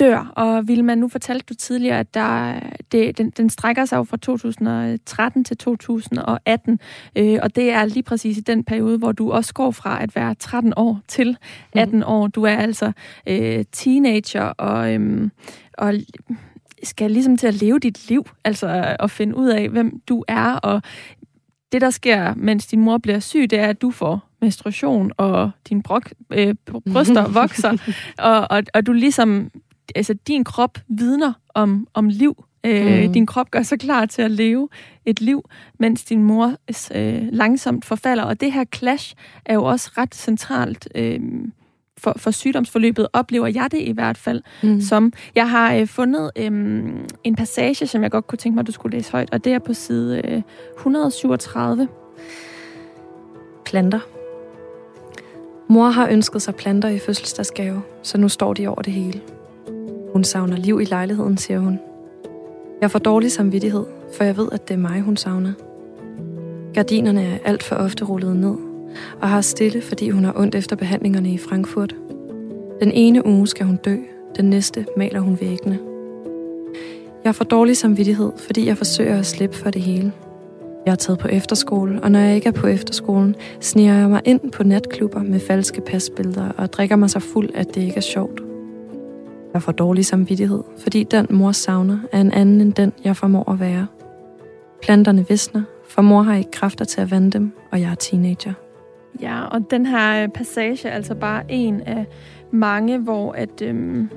dør. 0.00 0.32
Og 0.36 0.68
Vilma, 0.68 0.94
nu 0.94 1.08
fortalte 1.08 1.44
du 1.48 1.54
tidligere, 1.54 1.98
at 1.98 2.14
der, 2.14 2.60
det, 2.92 3.18
den, 3.18 3.30
den 3.30 3.50
strækker 3.50 3.84
sig 3.84 3.96
jo 3.96 4.04
fra 4.04 4.16
2013 4.16 5.44
til 5.44 5.56
2018, 5.56 6.80
øh, 7.16 7.38
og 7.42 7.56
det 7.56 7.70
er 7.70 7.84
lige 7.84 8.02
præcis 8.02 8.38
i 8.38 8.40
den 8.40 8.64
periode, 8.64 8.98
hvor 8.98 9.12
du 9.12 9.32
også 9.32 9.54
går 9.54 9.70
fra 9.70 10.02
at 10.02 10.16
være 10.16 10.34
13 10.34 10.72
år 10.76 11.00
til 11.08 11.36
18 11.72 11.98
mm. 11.98 12.04
år. 12.06 12.26
Du 12.26 12.42
er 12.42 12.56
altså 12.56 12.92
øh, 13.28 13.64
teenager 13.72 14.44
og, 14.44 14.94
øh, 14.94 15.30
og 15.78 15.94
skal 16.82 17.10
ligesom 17.10 17.36
til 17.36 17.46
at 17.46 17.54
leve 17.54 17.78
dit 17.78 18.08
liv, 18.08 18.28
altså 18.44 18.96
at 18.98 19.10
finde 19.10 19.36
ud 19.36 19.48
af, 19.48 19.68
hvem 19.68 20.00
du 20.08 20.24
er, 20.28 20.52
og 20.52 20.82
det, 21.72 21.80
der 21.80 21.90
sker, 21.90 22.34
mens 22.36 22.66
din 22.66 22.80
mor 22.80 22.98
bliver 22.98 23.18
syg, 23.18 23.50
det 23.50 23.58
er, 23.58 23.66
at 23.66 23.82
du 23.82 23.90
får 23.90 24.28
menstruation, 24.40 25.12
og 25.16 25.50
din 25.68 25.82
brok, 25.82 26.12
øh, 26.30 26.54
bryster 26.92 27.28
vokser, 27.40 27.92
og, 28.18 28.50
og, 28.50 28.62
og 28.74 28.86
du 28.86 28.92
ligesom 28.92 29.50
altså 29.94 30.14
din 30.14 30.44
krop 30.44 30.78
vidner 30.88 31.32
om, 31.54 31.86
om 31.94 32.08
liv. 32.08 32.44
Øh, 32.66 33.06
mm. 33.06 33.12
Din 33.12 33.26
krop 33.26 33.50
gør 33.50 33.62
sig 33.62 33.80
klar 33.80 34.06
til 34.06 34.22
at 34.22 34.30
leve 34.30 34.68
et 35.04 35.20
liv, 35.20 35.44
mens 35.78 36.04
din 36.04 36.22
mor 36.22 36.54
øh, 36.94 37.22
langsomt 37.32 37.84
forfalder. 37.84 38.24
Og 38.24 38.40
det 38.40 38.52
her 38.52 38.64
clash 38.74 39.14
er 39.46 39.54
jo 39.54 39.64
også 39.64 39.90
ret 39.98 40.14
centralt 40.14 40.88
øh, 40.94 41.20
for, 41.98 42.14
for 42.16 42.30
sygdomsforløbet, 42.30 43.08
oplever 43.12 43.46
jeg 43.46 43.68
det 43.70 43.80
i 43.80 43.92
hvert 43.92 44.18
fald 44.18 44.42
mm. 44.62 44.80
som. 44.80 45.12
Jeg 45.34 45.50
har 45.50 45.74
øh, 45.74 45.86
fundet 45.86 46.30
øh, 46.36 46.52
en 47.24 47.36
passage, 47.36 47.86
som 47.86 48.02
jeg 48.02 48.10
godt 48.10 48.26
kunne 48.26 48.38
tænke 48.38 48.54
mig, 48.54 48.60
at 48.60 48.66
du 48.66 48.72
skulle 48.72 48.96
læse 48.96 49.12
højt, 49.12 49.30
og 49.32 49.44
det 49.44 49.52
er 49.52 49.58
på 49.58 49.74
side 49.74 50.22
øh, 50.24 50.42
137. 50.76 51.88
Planter. 53.64 54.00
Mor 55.68 55.88
har 55.88 56.08
ønsket 56.08 56.42
sig 56.42 56.54
planter 56.54 56.88
i 56.88 56.98
fødselsdagsgave, 56.98 57.82
så 58.02 58.18
nu 58.18 58.28
står 58.28 58.54
de 58.54 58.68
over 58.68 58.82
det 58.82 58.92
hele. 58.92 59.20
Hun 60.14 60.24
savner 60.24 60.56
liv 60.56 60.80
i 60.80 60.84
lejligheden, 60.84 61.38
siger 61.38 61.58
hun. 61.58 61.78
Jeg 62.80 62.90
får 62.90 62.98
dårlig 62.98 63.32
samvittighed, 63.32 63.84
for 64.16 64.24
jeg 64.24 64.36
ved, 64.36 64.48
at 64.52 64.68
det 64.68 64.74
er 64.74 64.78
mig, 64.78 65.00
hun 65.00 65.16
savner. 65.16 65.52
Gardinerne 66.74 67.22
er 67.22 67.38
alt 67.44 67.62
for 67.62 67.76
ofte 67.76 68.04
rullet 68.04 68.36
ned, 68.36 68.54
og 69.20 69.28
har 69.28 69.40
stille, 69.40 69.82
fordi 69.82 70.10
hun 70.10 70.24
har 70.24 70.32
ondt 70.36 70.54
efter 70.54 70.76
behandlingerne 70.76 71.30
i 71.32 71.38
Frankfurt. 71.38 71.94
Den 72.80 72.92
ene 72.92 73.26
uge 73.26 73.46
skal 73.46 73.66
hun 73.66 73.76
dø, 73.76 73.96
den 74.36 74.44
næste 74.50 74.86
maler 74.96 75.20
hun 75.20 75.38
væggene. 75.40 75.78
Jeg 77.24 77.34
får 77.34 77.44
dårlig 77.44 77.76
samvittighed, 77.76 78.32
fordi 78.36 78.66
jeg 78.66 78.76
forsøger 78.76 79.18
at 79.18 79.26
slippe 79.26 79.56
for 79.56 79.70
det 79.70 79.82
hele. 79.82 80.12
Jeg 80.86 80.92
er 80.92 80.96
taget 80.96 81.18
på 81.18 81.28
efterskole, 81.28 82.00
og 82.02 82.10
når 82.10 82.18
jeg 82.18 82.34
ikke 82.34 82.48
er 82.48 82.52
på 82.52 82.66
efterskolen, 82.66 83.36
sniger 83.60 83.94
jeg 83.94 84.10
mig 84.10 84.20
ind 84.24 84.50
på 84.52 84.62
natklubber 84.62 85.22
med 85.22 85.40
falske 85.40 85.80
pasbilleder 85.80 86.48
og 86.48 86.72
drikker 86.72 86.96
mig 86.96 87.10
så 87.10 87.20
fuld, 87.20 87.50
at 87.54 87.74
det 87.74 87.80
ikke 87.80 87.96
er 87.96 88.00
sjovt. 88.00 88.43
Jeg 89.54 89.62
får 89.62 89.72
dårlig 89.72 90.06
samvittighed, 90.06 90.62
fordi 90.78 91.04
den 91.04 91.26
mor 91.30 91.52
savner 91.52 91.98
er 92.12 92.20
en 92.20 92.32
anden 92.32 92.60
end 92.60 92.72
den, 92.72 92.92
jeg 93.04 93.16
formår 93.16 93.52
at 93.52 93.60
være. 93.60 93.86
Planterne 94.82 95.28
visner, 95.28 95.62
for 95.88 96.02
mor 96.02 96.22
har 96.22 96.34
ikke 96.34 96.50
kræfter 96.50 96.84
til 96.84 97.00
at 97.00 97.10
vande 97.10 97.30
dem, 97.30 97.52
og 97.72 97.80
jeg 97.80 97.90
er 97.90 97.94
teenager. 97.94 98.52
Ja, 99.20 99.44
og 99.44 99.70
den 99.70 99.86
her 99.86 100.28
passage 100.28 100.88
er 100.88 100.92
altså 100.92 101.14
bare 101.14 101.42
en 101.48 101.80
af 101.80 102.06
mange, 102.50 102.98
hvor 102.98 103.32
at 103.32 103.62
øhm, 103.62 104.08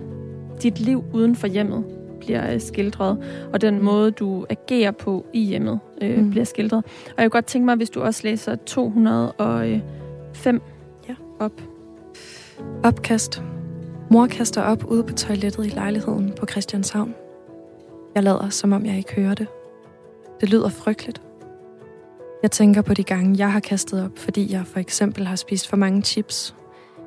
dit 0.64 0.80
liv 0.80 1.04
uden 1.14 1.36
for 1.36 1.48
hjemmet 1.48 1.84
bliver 2.20 2.54
øh, 2.54 2.62
skildret, 2.62 3.18
og 3.54 3.62
den 3.62 3.84
måde, 3.84 4.12
du 4.12 4.46
agerer 4.50 4.92
på 4.92 5.26
i 5.34 5.46
hjemmet 5.46 5.80
øh, 6.02 6.20
mm. 6.20 6.30
bliver 6.30 6.46
skildret. 6.46 6.84
Og 6.86 7.14
jeg 7.18 7.24
kunne 7.24 7.30
godt 7.30 7.46
tænke 7.46 7.66
mig, 7.66 7.76
hvis 7.76 7.90
du 7.90 8.02
også 8.02 8.22
læser 8.24 8.56
205 8.56 10.62
ja. 11.10 11.16
op. 11.40 11.62
Opkast. 12.84 13.42
Mor 14.10 14.28
kaster 14.28 14.62
op 14.62 14.84
ude 14.86 15.04
på 15.04 15.14
toilettet 15.14 15.66
i 15.66 15.70
lejligheden 15.70 16.34
på 16.40 16.46
Christianshavn. 16.46 17.16
Jeg 18.16 18.24
lader, 18.24 18.50
som 18.50 18.74
om 18.74 18.86
jeg 18.86 18.98
ikke 18.98 19.14
hører 19.16 19.34
det. 19.34 19.48
Det 20.42 20.50
lyder 20.50 20.70
frygteligt. 20.70 21.22
Jeg 22.44 22.52
tænker 22.52 22.82
på 22.82 22.94
de 22.94 23.04
gange, 23.04 23.36
jeg 23.38 23.52
har 23.52 23.60
kastet 23.60 24.04
op, 24.06 24.12
fordi 24.16 24.54
jeg 24.54 24.66
for 24.66 24.80
eksempel 24.80 25.28
har 25.28 25.36
spist 25.36 25.68
for 25.68 25.78
mange 25.78 26.02
chips. 26.02 26.56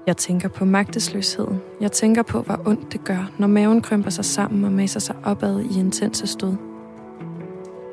Jeg 0.06 0.16
tænker 0.16 0.48
på 0.48 0.64
magtesløsheden. 0.64 1.60
Jeg 1.80 1.92
tænker 1.92 2.22
på, 2.22 2.40
hvor 2.40 2.60
ondt 2.66 2.92
det 2.92 3.04
gør, 3.04 3.32
når 3.38 3.46
maven 3.46 3.82
krymper 3.82 4.10
sig 4.10 4.24
sammen 4.24 4.64
og 4.64 4.72
maser 4.72 5.00
sig 5.00 5.16
opad 5.24 5.60
i 5.60 5.78
intense 5.78 6.26
stød. 6.26 6.54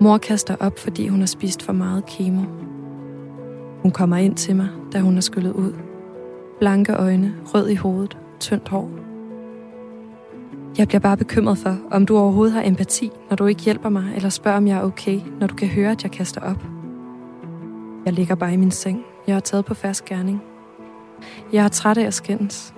Mor 0.02 0.18
kaster 0.18 0.56
op, 0.60 0.80
fordi 0.80 1.08
hun 1.08 1.20
har 1.20 1.28
spist 1.28 1.64
for 1.64 1.74
meget 1.74 2.06
kemo. 2.06 2.42
Hun 3.82 3.92
kommer 3.92 4.18
ind 4.18 4.36
til 4.36 4.56
mig, 4.56 4.70
da 4.94 5.00
hun 5.00 5.18
er 5.18 5.22
skyllet 5.22 5.54
ud. 5.54 5.74
Blanke 6.60 6.94
øjne, 6.94 7.36
rød 7.54 7.70
i 7.70 7.76
hovedet, 7.76 8.18
tyndt 8.40 8.70
hår. 8.70 8.90
Jeg 10.78 10.88
bliver 10.88 11.00
bare 11.00 11.18
bekymret 11.18 11.58
for, 11.58 11.78
om 11.92 12.06
du 12.06 12.18
overhovedet 12.18 12.54
har 12.54 12.64
empati, 12.64 13.12
når 13.30 13.36
du 13.36 13.46
ikke 13.46 13.62
hjælper 13.62 13.90
mig, 13.90 14.12
eller 14.16 14.30
spørger, 14.30 14.58
om 14.58 14.68
jeg 14.68 14.78
er 14.78 14.84
okay, 14.84 15.20
når 15.40 15.48
du 15.48 15.56
kan 15.56 15.68
høre, 15.68 15.92
at 15.92 16.04
jeg 16.04 16.12
kaster 16.12 16.42
op. 16.42 16.64
Jeg 18.06 18.14
ligger 18.14 18.36
bare 18.36 18.54
i 18.54 18.58
min 18.58 18.72
seng. 18.72 19.06
Jeg 19.28 19.36
har 19.36 19.40
taget 19.40 19.66
på 19.66 19.74
fast 19.74 20.06
gerning. 20.06 20.42
Jeg 21.54 21.66
er 21.66 21.68
træt 21.68 21.98
af 21.98 22.06
at 22.06 22.14
skændes. 22.14 22.74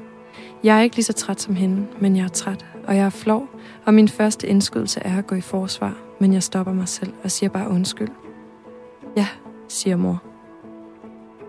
Jeg 0.63 0.77
er 0.77 0.81
ikke 0.81 0.95
lige 0.95 1.05
så 1.05 1.13
træt 1.13 1.41
som 1.41 1.55
hende, 1.55 1.87
men 2.01 2.15
jeg 2.15 2.23
er 2.23 2.27
træt, 2.27 2.65
og 2.87 2.95
jeg 2.95 3.05
er 3.05 3.09
flov, 3.09 3.47
og 3.85 3.93
min 3.93 4.07
første 4.07 4.47
indskydelse 4.47 4.99
er 4.99 5.17
at 5.17 5.27
gå 5.27 5.35
i 5.35 5.41
forsvar, 5.41 5.97
men 6.19 6.33
jeg 6.33 6.43
stopper 6.43 6.73
mig 6.73 6.87
selv 6.87 7.13
og 7.23 7.31
siger 7.31 7.49
bare 7.49 7.69
undskyld. 7.69 8.09
Ja, 9.17 9.27
siger 9.67 9.95
mor. 9.95 10.23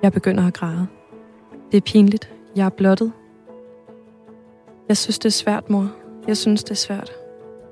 Jeg 0.02 0.12
begynder 0.12 0.46
at 0.46 0.54
græde. 0.54 0.86
Det 1.72 1.76
er 1.76 1.80
pinligt. 1.80 2.32
Jeg 2.56 2.66
er 2.66 2.70
blottet. 2.70 3.12
Jeg 4.90 4.96
synes, 4.96 5.18
det 5.18 5.26
er 5.26 5.30
svært, 5.30 5.70
mor. 5.70 5.92
Jeg 6.26 6.36
synes, 6.36 6.64
det 6.64 6.70
er 6.70 6.74
svært. 6.74 7.12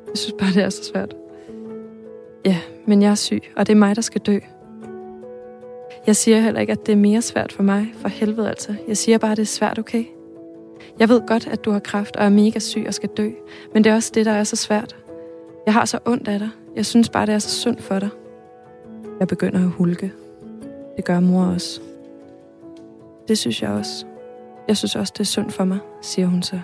Jeg 0.07 0.19
synes 0.19 0.35
bare, 0.39 0.53
det 0.55 0.63
er 0.63 0.71
så 0.71 0.85
svært. 0.85 1.15
Ja, 2.45 2.57
men 2.87 3.03
jeg 3.03 3.11
er 3.11 3.15
syg, 3.15 3.43
og 3.57 3.67
det 3.67 3.73
er 3.73 3.77
mig, 3.77 3.97
der 3.97 4.03
skal 4.03 4.21
dø. 4.21 4.39
Jeg 6.07 6.17
siger 6.17 6.41
heller 6.41 6.61
ikke, 6.61 6.73
at 6.73 6.87
det 6.87 6.93
er 6.93 6.97
mere 6.97 7.23
svært 7.23 7.53
for 7.53 7.63
mig, 7.63 7.93
for 7.97 8.09
helvede 8.09 8.49
altså. 8.49 8.75
Jeg 8.89 8.97
siger 8.97 9.19
bare, 9.19 9.31
at 9.31 9.37
det 9.37 9.43
er 9.43 9.47
svært, 9.47 9.79
okay? 9.79 10.05
Jeg 10.99 11.09
ved 11.09 11.21
godt, 11.27 11.47
at 11.47 11.65
du 11.65 11.71
har 11.71 11.79
kræft 11.79 12.17
og 12.17 12.25
er 12.25 12.29
mega 12.29 12.59
syg 12.59 12.85
og 12.87 12.95
skal 12.95 13.09
dø, 13.17 13.31
men 13.75 13.85
det 13.85 13.91
er 13.91 13.95
også 13.95 14.13
det, 14.15 14.27
der 14.27 14.33
er 14.33 14.45
så 14.45 14.57
svært. 14.57 14.97
Jeg 15.67 15.75
har 15.75 15.85
så 15.85 15.99
ondt 16.05 16.29
af 16.29 16.39
dig. 16.39 16.49
Jeg 16.77 16.87
synes 16.87 17.09
bare, 17.09 17.27
det 17.27 17.35
er 17.35 17.39
så 17.39 17.51
synd 17.51 17.79
for 17.79 17.99
dig. 17.99 18.09
Jeg 19.21 19.29
begynder 19.29 19.59
at 19.59 19.71
hulke. 19.71 20.13
Det 20.97 21.05
gør 21.05 21.21
mor 21.21 21.45
også. 21.45 21.81
Det 23.29 23.39
synes 23.39 23.63
jeg 23.63 23.71
også. 23.71 24.07
Jeg 24.69 24.77
synes 24.77 24.97
også, 24.97 25.13
det 25.17 25.21
er 25.21 25.25
synd 25.25 25.51
for 25.51 25.65
mig, 25.65 25.79
siger 26.03 26.27
hun 26.27 26.43
så. 26.43 26.61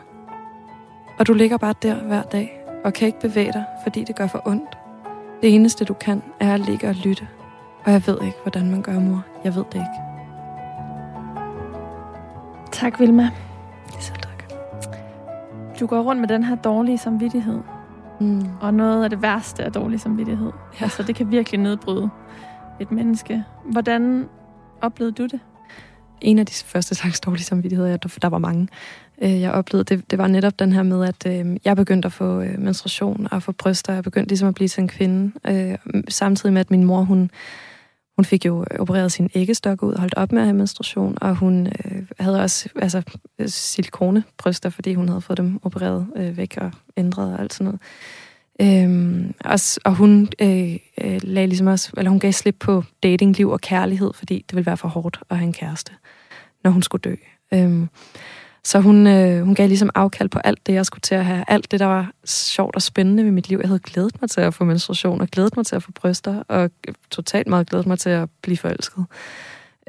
Og 1.18 1.27
du 1.27 1.33
ligger 1.33 1.57
bare 1.57 1.74
der 1.83 1.94
hver 1.94 2.22
dag 2.22 2.61
og 2.85 2.92
kan 2.92 3.07
ikke 3.07 3.20
bevæge 3.20 3.53
dig, 3.53 3.64
fordi 3.83 4.05
det 4.05 4.16
gør 4.16 4.27
for 4.27 4.42
ondt. 4.44 4.79
Det 5.42 5.55
eneste, 5.55 5.85
du 5.85 5.94
kan, 5.94 6.22
er 6.40 6.55
at 6.55 6.61
ligge 6.61 6.88
og 6.88 6.94
lytte. 6.94 7.29
Og 7.85 7.92
jeg 7.92 8.07
ved 8.07 8.18
ikke, 8.22 8.38
hvordan 8.42 8.70
man 8.70 8.83
gør, 8.83 9.00
mor. 9.00 9.24
Jeg 9.44 9.55
ved 9.55 9.64
det 9.72 9.74
ikke. 9.74 10.00
Tak, 12.72 13.00
Vilma. 13.00 13.31
Selv 14.00 14.16
tak. 14.16 14.53
Du 15.81 15.87
går 15.87 16.03
rundt 16.03 16.20
med 16.20 16.29
den 16.29 16.44
her 16.44 16.55
dårlige 16.55 16.98
samvittighed. 16.98 17.61
Mm. 18.20 18.46
Og 18.61 18.74
noget 18.74 19.05
af 19.05 19.11
det 19.11 19.22
værste 19.22 19.62
er 19.62 19.70
dårlig 19.70 20.00
samvittighed. 20.00 20.53
Ja. 20.81 20.85
Altså, 20.85 21.03
det 21.03 21.14
kan 21.14 21.31
virkelig 21.31 21.61
nedbryde 21.61 22.11
et 22.81 22.92
menneske. 22.92 23.44
Hvordan 23.64 24.29
oplevede 24.81 25.12
du 25.14 25.27
det? 25.27 25.40
En 26.20 26.38
af 26.38 26.46
de 26.46 26.53
første 26.53 26.94
slags 26.94 27.20
dårlige 27.20 27.44
samvittigheder, 27.44 27.96
der 27.96 28.29
var 28.29 28.38
mange, 28.38 28.68
øh, 29.22 29.40
jeg 29.40 29.53
oplevede, 29.53 29.96
det, 29.96 30.11
det 30.11 30.18
var 30.18 30.27
netop 30.27 30.59
den 30.59 30.72
her 30.72 30.83
med, 30.83 31.09
at 31.09 31.27
øh, 31.27 31.57
jeg 31.64 31.77
begyndte 31.77 32.07
at 32.07 32.12
få 32.12 32.40
øh, 32.40 32.59
menstruation 32.59 33.29
og 33.31 33.42
få 33.42 33.53
bryster. 33.53 33.92
Jeg 33.92 34.03
begyndte 34.03 34.29
ligesom 34.29 34.48
at 34.48 34.55
blive 34.55 34.68
til 34.68 34.81
en 34.81 34.88
kvinde. 34.88 35.33
Øh, 35.46 35.79
samtidig 36.09 36.53
med, 36.53 36.61
at 36.61 36.70
min 36.70 36.85
mor, 36.85 37.03
hun 37.03 37.31
hun 38.16 38.24
fik 38.24 38.46
jo 38.46 38.64
opereret 38.79 39.12
sin 39.12 39.31
æggestok 39.35 39.83
ud, 39.83 39.94
holdt 39.98 40.14
op 40.14 40.33
med 40.33 40.42
at 40.42 40.46
have 40.46 40.57
menstruation, 40.57 41.18
og 41.20 41.37
hun 41.37 41.66
øh, 41.66 42.03
havde 42.20 42.42
også 42.42 42.68
altså, 42.77 43.03
øh, 43.38 43.48
silikonebryster, 43.48 44.70
fordi 44.70 44.94
hun 44.94 45.09
havde 45.09 45.20
fået 45.20 45.37
dem 45.37 45.61
opereret 45.62 46.07
øh, 46.16 46.37
væk 46.37 46.55
og 46.61 46.70
ændret 46.96 47.35
og 47.35 47.40
alt 47.40 47.55
sådan 47.55 47.64
noget. 47.64 47.81
Øhm, 48.61 49.35
og, 49.44 49.59
og 49.85 49.94
hun 49.94 50.29
øh, 50.40 50.77
øh, 51.00 51.20
lagde 51.22 51.46
ligesom 51.46 51.66
også, 51.66 51.90
eller 51.96 52.11
hun 52.11 52.20
gav 52.20 52.33
slip 52.33 52.57
på 52.61 52.85
datingliv 53.03 53.50
og 53.50 53.61
kærlighed, 53.61 54.12
fordi 54.14 54.35
det 54.35 54.57
ville 54.57 54.66
være 54.66 54.77
for 54.77 54.88
hårdt 54.88 55.20
at 55.31 55.37
have 55.37 55.46
en 55.46 55.53
kæreste, 55.53 55.92
når 56.64 56.70
hun 56.70 56.83
skulle 56.83 57.03
dø. 57.03 57.14
Øhm, 57.55 57.88
så 58.64 58.81
hun, 58.81 59.07
øh, 59.07 59.44
hun 59.44 59.55
gav 59.55 59.68
ligesom 59.68 59.90
afkald 59.94 60.29
på 60.29 60.38
alt 60.44 60.66
det, 60.66 60.72
jeg 60.72 60.87
skulle 60.87 61.00
til 61.00 61.14
at 61.14 61.24
have. 61.24 61.44
Alt 61.48 61.70
det, 61.70 61.81
der 61.81 61.87
var 61.87 62.12
sjovt 62.24 62.77
og 62.77 62.83
spændende 62.83 63.24
ved 63.24 63.31
mit 63.31 63.48
liv. 63.48 63.59
Jeg 63.61 63.68
havde 63.68 63.81
glædet 63.81 64.20
mig 64.20 64.31
til 64.31 64.40
at 64.40 64.55
få 64.55 64.64
menstruation, 64.64 65.20
og 65.20 65.29
glædet 65.29 65.57
mig 65.57 65.66
til 65.66 65.77
at 65.77 65.83
få 65.83 65.92
bryster, 65.92 66.42
og 66.48 66.70
øh, 66.88 66.94
totalt 67.11 67.46
meget 67.46 67.66
glædet 67.66 67.87
mig 67.87 67.98
til 67.98 68.11
at 68.11 68.29
blive 68.42 68.57
forelsket. 68.57 69.05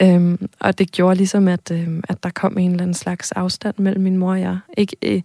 Øhm, 0.02 0.50
og 0.60 0.78
det 0.78 0.92
gjorde 0.92 1.16
ligesom, 1.18 1.48
at, 1.48 1.72
øh, 1.72 1.88
at 2.10 2.24
der 2.24 2.30
kom 2.30 2.58
en 2.58 2.72
eller 2.72 2.84
anden 2.84 2.94
slags 2.94 3.32
afstand 3.32 3.76
mellem 3.78 4.04
min 4.04 4.18
mor 4.18 4.32
og 4.32 4.42
jeg. 4.42 4.58
Ikke, 4.78 4.96
øh, 5.02 5.22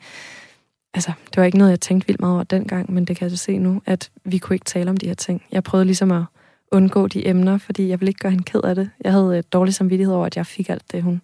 altså, 0.95 1.13
det 1.27 1.37
var 1.37 1.45
ikke 1.45 1.59
noget, 1.59 1.71
jeg 1.71 1.81
tænkte 1.81 2.07
vildt 2.07 2.21
meget 2.21 2.35
over 2.35 2.43
dengang, 2.43 2.93
men 2.93 3.05
det 3.05 3.17
kan 3.17 3.31
jeg 3.31 3.39
se 3.39 3.59
nu, 3.59 3.83
at 3.87 4.11
vi 4.25 4.39
kunne 4.39 4.57
ikke 4.57 4.65
tale 4.65 4.91
om 4.91 4.97
de 4.97 5.07
her 5.07 5.15
ting. 5.15 5.43
Jeg 5.53 5.65
prøvede 5.65 5.85
ligesom 5.85 6.11
at 6.13 6.25
undgå 6.73 7.09
de 7.09 7.29
emner, 7.29 7.59
fordi 7.59 7.89
jeg 7.89 8.01
ville 8.01 8.11
ikke 8.11 8.21
gøre 8.21 8.31
hende 8.31 8.45
ked 8.45 8.61
af 8.65 8.75
det. 8.75 8.91
Jeg 9.05 9.13
havde 9.13 9.37
øh, 9.37 9.43
dårlig 9.53 9.75
samvittighed 9.75 10.15
over, 10.15 10.27
at 10.27 10.37
jeg 10.37 10.47
fik 10.47 10.69
alt 10.69 10.93
det, 10.93 11.03
hun, 11.03 11.23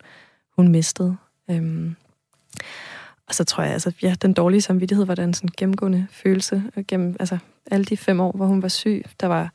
hun 0.56 0.68
mistede. 0.68 1.16
Øhm, 1.50 1.96
og 3.28 3.34
så 3.34 3.44
tror 3.44 3.64
jeg, 3.64 3.72
altså, 3.72 3.92
ja, 4.02 4.14
den 4.22 4.32
dårlige 4.32 4.60
samvittighed 4.60 5.06
var 5.06 5.14
den 5.14 5.34
sådan 5.34 5.50
gennemgående 5.56 6.06
følelse 6.10 6.62
øh, 6.76 6.84
gennem 6.88 7.16
altså, 7.20 7.38
alle 7.70 7.84
de 7.84 7.96
fem 7.96 8.20
år, 8.20 8.32
hvor 8.32 8.46
hun 8.46 8.62
var 8.62 8.68
syg. 8.68 9.04
Der 9.20 9.26
var, 9.26 9.50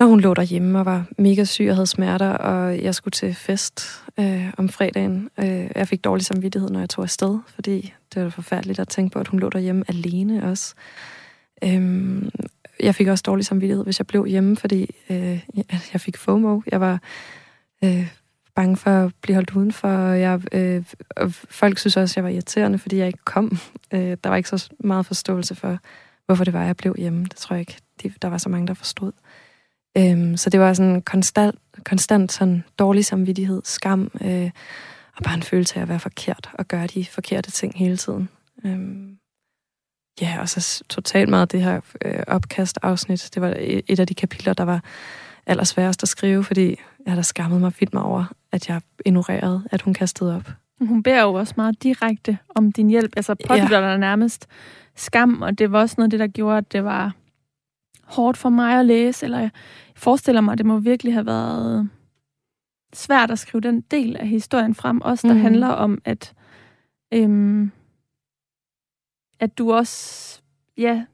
når 0.00 0.06
hun 0.06 0.20
lå 0.20 0.34
derhjemme 0.34 0.78
og 0.78 0.86
var 0.86 1.04
mega 1.18 1.44
syg 1.44 1.66
og 1.68 1.74
havde 1.74 1.86
smerter, 1.86 2.30
og 2.30 2.82
jeg 2.82 2.94
skulle 2.94 3.12
til 3.12 3.34
fest 3.34 4.04
øh, 4.20 4.52
om 4.58 4.68
fredagen. 4.68 5.30
Øh, 5.38 5.70
jeg 5.74 5.88
fik 5.88 6.04
dårlig 6.04 6.26
samvittighed, 6.26 6.70
når 6.70 6.80
jeg 6.80 6.88
tog 6.88 7.04
afsted, 7.04 7.38
fordi 7.54 7.94
det 8.14 8.24
var 8.24 8.30
forfærdeligt 8.30 8.78
at 8.78 8.88
tænke 8.88 9.12
på, 9.12 9.18
at 9.18 9.28
hun 9.28 9.40
lå 9.40 9.48
derhjemme 9.48 9.84
alene 9.88 10.44
også. 10.44 10.74
Øhm, 11.64 12.30
jeg 12.80 12.94
fik 12.94 13.06
også 13.06 13.22
dårlig 13.22 13.44
samvittighed, 13.44 13.84
hvis 13.84 14.00
jeg 14.00 14.06
blev 14.06 14.26
hjemme, 14.26 14.56
fordi 14.56 14.94
øh, 15.10 15.40
jeg 15.92 16.00
fik 16.00 16.16
FOMO. 16.16 16.60
Jeg 16.72 16.80
var 16.80 17.00
øh, 17.84 18.08
bange 18.58 18.76
for 18.76 18.90
at 18.90 19.12
blive 19.22 19.34
holdt 19.34 19.56
udenfor. 19.56 19.88
Jeg, 20.12 20.40
øh, 20.52 20.84
og 21.16 21.32
folk 21.32 21.78
synes 21.78 21.96
også, 21.96 22.12
at 22.12 22.16
jeg 22.16 22.24
var 22.24 22.30
irriterende, 22.30 22.78
fordi 22.78 22.96
jeg 22.96 23.06
ikke 23.06 23.24
kom. 23.24 23.58
Øh, 23.94 24.16
der 24.24 24.28
var 24.28 24.36
ikke 24.36 24.48
så 24.48 24.70
meget 24.80 25.06
forståelse 25.06 25.54
for, 25.54 25.78
hvorfor 26.26 26.44
det 26.44 26.52
var, 26.52 26.64
jeg 26.64 26.76
blev 26.76 26.94
hjemme. 26.98 27.24
Det 27.24 27.36
tror 27.36 27.54
jeg 27.54 27.60
ikke, 27.60 27.76
de, 28.02 28.12
der 28.22 28.28
var 28.28 28.38
så 28.38 28.48
mange, 28.48 28.66
der 28.66 28.74
forstod. 28.74 29.12
Øh, 29.98 30.38
så 30.38 30.50
det 30.50 30.60
var 30.60 30.72
sådan 30.72 31.02
konstant, 31.02 31.58
konstant 31.84 32.32
sådan 32.32 32.64
dårlig 32.78 33.04
samvittighed, 33.04 33.62
skam, 33.64 34.10
øh, 34.20 34.50
og 35.16 35.22
bare 35.24 35.34
en 35.34 35.42
følelse 35.42 35.76
af 35.76 35.82
at 35.82 35.88
være 35.88 36.00
forkert 36.00 36.50
og 36.54 36.68
gøre 36.68 36.86
de 36.86 37.04
forkerte 37.04 37.50
ting 37.50 37.72
hele 37.76 37.96
tiden. 37.96 38.28
Øh, 38.64 38.78
ja, 40.20 40.40
og 40.40 40.48
så 40.48 40.84
totalt 40.88 41.28
meget 41.28 41.52
det 41.52 41.62
her 41.62 41.80
øh, 42.04 42.22
opkast-afsnit. 42.26 43.30
Det 43.34 43.42
var 43.42 43.54
et 43.58 44.00
af 44.00 44.06
de 44.06 44.14
kapitler, 44.14 44.54
der 44.54 44.64
var 44.64 44.84
allersværest 45.46 46.02
at 46.02 46.08
skrive, 46.08 46.44
fordi 46.44 46.76
jeg 47.08 47.12
har 47.12 47.16
da 47.16 47.22
skammet 47.22 47.60
mig 47.60 47.72
vildt 47.80 47.94
mig 47.94 48.02
over, 48.02 48.24
at 48.52 48.68
jeg 48.68 48.82
ignorerede, 49.06 49.62
at 49.70 49.82
hun 49.82 49.94
kastede 49.94 50.36
op. 50.36 50.50
Hun 50.80 51.02
beder 51.02 51.22
jo 51.22 51.34
også 51.34 51.54
meget 51.56 51.82
direkte 51.82 52.38
om 52.54 52.72
din 52.72 52.88
hjælp. 52.88 53.12
Altså 53.16 53.34
pådytter 53.34 53.80
ja. 53.80 53.90
dig 53.90 53.98
nærmest 53.98 54.46
skam, 54.94 55.42
og 55.42 55.58
det 55.58 55.72
var 55.72 55.80
også 55.80 55.94
noget 55.98 56.06
af 56.06 56.10
det, 56.10 56.20
der 56.20 56.26
gjorde, 56.26 56.58
at 56.58 56.72
det 56.72 56.84
var 56.84 57.14
hårdt 58.04 58.36
for 58.36 58.48
mig 58.48 58.78
at 58.78 58.86
læse, 58.86 59.24
eller 59.24 59.38
jeg 59.38 59.50
forestiller 59.96 60.40
mig, 60.40 60.52
at 60.52 60.58
det 60.58 60.66
må 60.66 60.78
virkelig 60.78 61.12
have 61.12 61.26
været 61.26 61.88
svært 62.92 63.30
at 63.30 63.38
skrive 63.38 63.60
den 63.60 63.80
del 63.80 64.16
af 64.16 64.28
historien 64.28 64.74
frem, 64.74 65.00
også 65.00 65.28
der 65.28 65.34
mm. 65.34 65.40
handler 65.40 65.68
om, 65.68 65.98
at, 66.04 66.34
øhm, 67.14 67.72
at 69.40 69.58
du 69.58 69.72
også 69.72 70.40
ja, 70.76 71.04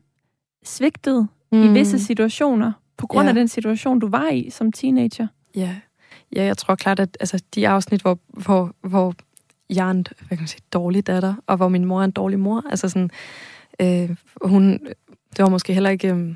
svigtede 0.64 1.26
mm. 1.52 1.62
i 1.62 1.72
visse 1.72 1.98
situationer, 1.98 2.72
på 2.96 3.07
grund 3.07 3.24
ja. 3.24 3.28
af 3.28 3.35
den 3.35 3.48
situation, 3.48 3.98
du 3.98 4.09
var 4.09 4.28
i 4.28 4.50
som 4.50 4.72
teenager. 4.72 5.26
Ja, 5.54 5.76
ja 6.36 6.44
jeg 6.44 6.56
tror 6.56 6.74
klart, 6.74 7.00
at 7.00 7.16
altså, 7.20 7.42
de 7.54 7.68
afsnit, 7.68 8.02
hvor, 8.02 8.18
hvor, 8.28 8.74
hvor 8.80 9.14
jeg 9.70 9.86
er 9.86 9.90
en 9.90 10.06
hvad 10.18 10.28
kan 10.28 10.38
man 10.38 10.48
sige, 10.48 10.62
dårlig 10.72 11.06
datter, 11.06 11.34
og 11.46 11.56
hvor 11.56 11.68
min 11.68 11.84
mor 11.84 12.00
er 12.00 12.04
en 12.04 12.10
dårlig 12.10 12.38
mor. 12.38 12.62
Altså 12.70 12.88
sådan, 12.88 13.10
øh, 13.80 14.16
hun, 14.42 14.72
det 15.36 15.42
var 15.42 15.48
måske 15.48 15.72
heller 15.72 15.90
ikke 15.90 16.08
øh, 16.08 16.34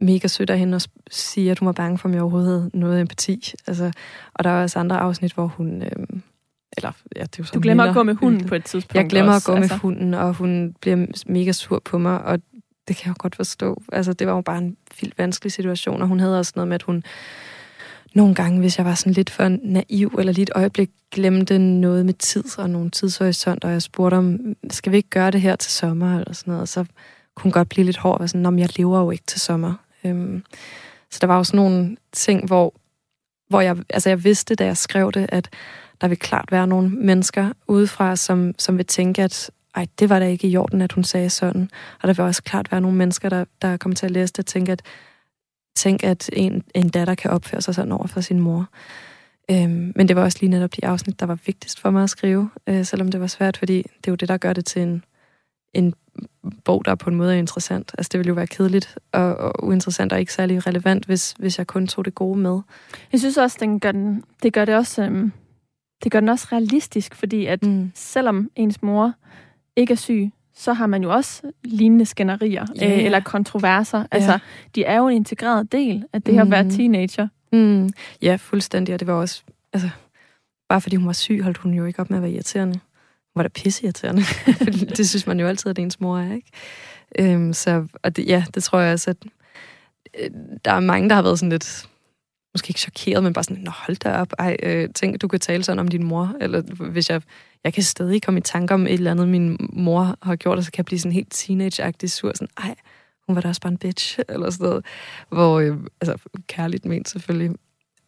mega 0.00 0.28
sødt 0.28 0.50
af 0.50 0.58
hende 0.58 0.76
at 0.76 0.88
sige, 1.10 1.50
at 1.50 1.58
hun 1.58 1.66
var 1.66 1.72
bange 1.72 1.98
for, 1.98 2.08
at 2.08 2.14
jeg 2.14 2.22
overhovedet 2.22 2.48
havde 2.48 2.70
noget 2.74 3.00
empati. 3.00 3.54
Altså, 3.66 3.92
og 4.34 4.44
der 4.44 4.50
er 4.50 4.62
også 4.62 4.78
andre 4.78 4.98
afsnit, 4.98 5.32
hvor 5.32 5.46
hun... 5.46 5.82
Øh, 5.82 6.06
eller, 6.76 6.92
ja, 7.16 7.22
det 7.22 7.38
er 7.38 7.38
jo 7.38 7.44
du 7.54 7.60
glemmer 7.60 7.84
at 7.84 7.94
gå 7.94 8.02
med 8.02 8.14
hunden 8.14 8.48
på 8.48 8.54
et 8.54 8.64
tidspunkt 8.64 8.94
Jeg 8.94 9.10
glemmer 9.10 9.32
også, 9.32 9.52
at 9.52 9.56
gå 9.56 9.62
altså. 9.62 9.74
med 9.74 9.80
hunden, 9.80 10.14
og 10.14 10.34
hun 10.34 10.76
bliver 10.80 11.06
mega 11.26 11.52
sur 11.52 11.82
på 11.84 11.98
mig, 11.98 12.22
og 12.22 12.38
det 12.88 12.96
kan 12.96 13.06
jeg 13.06 13.08
jo 13.08 13.14
godt 13.18 13.36
forstå. 13.36 13.82
Altså, 13.92 14.12
det 14.12 14.26
var 14.26 14.32
jo 14.32 14.40
bare 14.40 14.58
en 14.58 14.76
vildt 15.00 15.18
vanskelig 15.18 15.52
situation, 15.52 16.02
og 16.02 16.08
hun 16.08 16.20
havde 16.20 16.38
også 16.38 16.52
noget 16.56 16.68
med, 16.68 16.74
at 16.74 16.82
hun 16.82 17.04
nogle 18.14 18.34
gange, 18.34 18.60
hvis 18.60 18.78
jeg 18.78 18.86
var 18.86 18.94
sådan 18.94 19.12
lidt 19.12 19.30
for 19.30 19.48
naiv, 19.62 20.14
eller 20.18 20.32
lige 20.32 20.42
et 20.42 20.50
øjeblik 20.54 20.90
glemte 21.10 21.58
noget 21.58 22.06
med 22.06 22.14
tid 22.14 22.58
og 22.58 22.70
nogle 22.70 22.90
tidshorisont, 22.90 23.64
og 23.64 23.70
jeg 23.70 23.82
spurgte 23.82 24.14
om, 24.14 24.56
skal 24.70 24.92
vi 24.92 24.96
ikke 24.96 25.08
gøre 25.08 25.30
det 25.30 25.40
her 25.40 25.56
til 25.56 25.72
sommer, 25.72 26.18
eller 26.18 26.32
sådan 26.32 26.52
noget, 26.54 26.68
så 26.68 26.84
kunne 27.34 27.42
hun 27.42 27.52
godt 27.52 27.68
blive 27.68 27.84
lidt 27.84 27.96
hård, 27.96 28.20
og 28.20 28.28
sådan, 28.28 28.46
om 28.46 28.58
jeg 28.58 28.78
lever 28.78 29.00
jo 29.00 29.10
ikke 29.10 29.24
til 29.26 29.40
sommer. 29.40 29.74
Øhm, 30.04 30.44
så 31.10 31.18
der 31.20 31.26
var 31.26 31.38
også 31.38 31.56
nogle 31.56 31.96
ting, 32.12 32.46
hvor, 32.46 32.74
hvor 33.48 33.60
jeg, 33.60 33.76
altså 33.90 34.08
jeg 34.08 34.24
vidste, 34.24 34.54
da 34.54 34.64
jeg 34.64 34.76
skrev 34.76 35.12
det, 35.12 35.26
at 35.28 35.50
der 36.00 36.08
vil 36.08 36.18
klart 36.18 36.52
være 36.52 36.66
nogle 36.66 36.90
mennesker 36.90 37.52
udefra, 37.68 38.16
som, 38.16 38.54
som 38.58 38.78
vil 38.78 38.86
tænke, 38.86 39.22
at 39.22 39.50
ej, 39.74 39.86
det 39.98 40.08
var 40.08 40.18
da 40.18 40.26
ikke 40.26 40.48
i 40.48 40.56
orden, 40.56 40.80
at 40.80 40.92
hun 40.92 41.04
sagde 41.04 41.30
sådan. 41.30 41.70
Og 42.02 42.08
der 42.08 42.14
vil 42.14 42.24
også 42.24 42.42
klart 42.42 42.72
være 42.72 42.80
nogle 42.80 42.96
mennesker, 42.96 43.28
der, 43.28 43.44
der 43.62 43.76
kommer 43.76 43.96
til 43.96 44.06
at 44.06 44.12
læse 44.12 44.32
det 44.32 44.38
og 44.38 44.46
tænke, 44.46 44.72
at, 44.72 44.82
tænke, 45.74 46.06
at 46.06 46.30
en, 46.32 46.62
en 46.74 46.88
datter 46.88 47.14
kan 47.14 47.30
opføre 47.30 47.62
sig 47.62 47.74
sådan 47.74 47.92
over 47.92 48.06
for 48.06 48.20
sin 48.20 48.40
mor. 48.40 48.68
Øhm, 49.50 49.92
men 49.96 50.08
det 50.08 50.16
var 50.16 50.22
også 50.22 50.38
lige 50.40 50.50
netop 50.50 50.76
de 50.76 50.86
afsnit, 50.86 51.20
der 51.20 51.26
var 51.26 51.38
vigtigst 51.46 51.80
for 51.80 51.90
mig 51.90 52.02
at 52.02 52.10
skrive, 52.10 52.50
øh, 52.66 52.84
selvom 52.84 53.10
det 53.10 53.20
var 53.20 53.26
svært, 53.26 53.56
fordi 53.56 53.76
det 53.76 54.06
er 54.08 54.12
jo 54.12 54.14
det, 54.14 54.28
der 54.28 54.36
gør 54.36 54.52
det 54.52 54.64
til 54.64 54.82
en, 54.82 55.04
en 55.74 55.94
bog, 56.64 56.84
der 56.84 56.94
på 56.94 57.10
en 57.10 57.16
måde 57.16 57.34
er 57.34 57.38
interessant. 57.38 57.92
Altså 57.98 58.08
det 58.12 58.18
ville 58.18 58.28
jo 58.28 58.34
være 58.34 58.46
kedeligt 58.46 58.98
og, 59.12 59.36
og 59.36 59.64
uinteressant 59.64 60.12
og 60.12 60.20
ikke 60.20 60.32
særlig 60.32 60.66
relevant, 60.66 61.06
hvis, 61.06 61.34
hvis 61.38 61.58
jeg 61.58 61.66
kun 61.66 61.86
tog 61.86 62.04
det 62.04 62.14
gode 62.14 62.38
med. 62.38 62.60
Jeg 63.12 63.20
synes 63.20 63.36
også, 63.36 63.56
den 63.60 63.80
gør 63.80 63.92
den, 63.92 64.24
det 64.42 64.52
gør 64.52 64.64
det 64.64 64.74
også, 64.74 65.02
øhm, 65.02 65.32
det 66.04 66.12
gør 66.12 66.20
den 66.20 66.28
også 66.28 66.48
realistisk, 66.52 67.14
fordi 67.14 67.46
at 67.46 67.62
mm. 67.62 67.92
selvom 67.94 68.50
ens 68.56 68.82
mor 68.82 69.12
ikke 69.76 69.92
er 69.92 69.96
syg, 69.96 70.30
så 70.54 70.72
har 70.72 70.86
man 70.86 71.02
jo 71.02 71.12
også 71.12 71.42
lignende 71.64 72.06
skænderier 72.06 72.66
yeah. 72.82 72.98
øh, 72.98 73.04
eller 73.04 73.20
kontroverser. 73.20 73.98
Yeah. 73.98 74.08
Altså, 74.10 74.38
de 74.74 74.84
er 74.84 74.96
jo 74.98 75.08
en 75.08 75.16
integreret 75.16 75.72
del 75.72 76.04
af 76.12 76.22
det 76.22 76.34
mm. 76.34 76.40
at 76.40 76.50
være 76.50 76.70
teenager. 76.70 77.28
Mm. 77.52 77.90
Ja, 78.22 78.36
fuldstændig. 78.36 78.94
Og 78.94 79.00
det 79.00 79.08
var 79.08 79.14
også... 79.14 79.42
Altså, 79.72 79.88
bare 80.68 80.80
fordi 80.80 80.96
hun 80.96 81.06
var 81.06 81.12
syg, 81.12 81.42
holdt 81.42 81.58
hun 81.58 81.74
jo 81.74 81.84
ikke 81.84 82.00
op 82.00 82.10
med 82.10 82.18
at 82.18 82.22
være 82.22 82.32
irriterende. 82.32 82.74
Hun 82.74 83.32
var 83.34 83.42
da 83.42 83.48
pisseirriterende. 83.48 84.22
det 84.96 85.08
synes 85.08 85.26
man 85.26 85.40
jo 85.40 85.46
altid, 85.46 85.70
at 85.70 85.78
ens 85.78 86.00
mor 86.00 86.18
er, 86.18 86.34
ikke? 86.34 86.50
Øhm, 87.18 87.52
så, 87.52 87.86
og 88.02 88.16
det, 88.16 88.26
ja, 88.26 88.44
det 88.54 88.62
tror 88.62 88.78
jeg 88.78 88.92
også, 88.92 89.10
at 89.10 89.16
øh, 90.20 90.30
der 90.64 90.72
er 90.72 90.80
mange, 90.80 91.08
der 91.08 91.14
har 91.14 91.22
været 91.22 91.38
sådan 91.38 91.50
lidt 91.50 91.88
måske 92.54 92.70
ikke 92.70 92.80
chokeret, 92.80 93.22
men 93.22 93.32
bare 93.32 93.44
sådan, 93.44 93.62
nå 93.62 93.70
hold 93.70 93.96
da 93.96 94.12
op, 94.12 94.32
ej, 94.38 94.56
øh, 94.62 94.88
tænk, 94.94 95.22
du 95.22 95.28
kan 95.28 95.40
tale 95.40 95.64
sådan 95.64 95.78
om 95.78 95.88
din 95.88 96.04
mor, 96.04 96.36
eller 96.40 96.62
hvis 96.90 97.10
jeg, 97.10 97.22
jeg 97.64 97.74
kan 97.74 97.82
stadig 97.82 98.22
komme 98.22 98.38
i 98.38 98.42
tanke 98.42 98.74
om 98.74 98.86
et 98.86 98.92
eller 98.92 99.10
andet, 99.10 99.28
min 99.28 99.56
mor 99.72 100.16
har 100.22 100.36
gjort, 100.36 100.58
og 100.58 100.64
så 100.64 100.72
kan 100.72 100.78
jeg 100.78 100.84
blive 100.84 100.98
sådan 100.98 101.12
helt 101.12 101.34
teenage-agtig 101.34 102.06
sur, 102.10 102.32
sådan, 102.34 102.48
ej, 102.58 102.74
hun 103.26 103.36
var 103.36 103.42
da 103.42 103.48
også 103.48 103.60
bare 103.60 103.72
en 103.72 103.78
bitch, 103.78 104.18
eller 104.28 104.50
sådan 104.50 104.66
noget, 104.66 104.84
hvor, 105.28 105.60
øh, 105.60 105.76
altså, 106.00 106.16
kærligt 106.46 106.84
ment 106.84 107.08
selvfølgelig, 107.08 107.56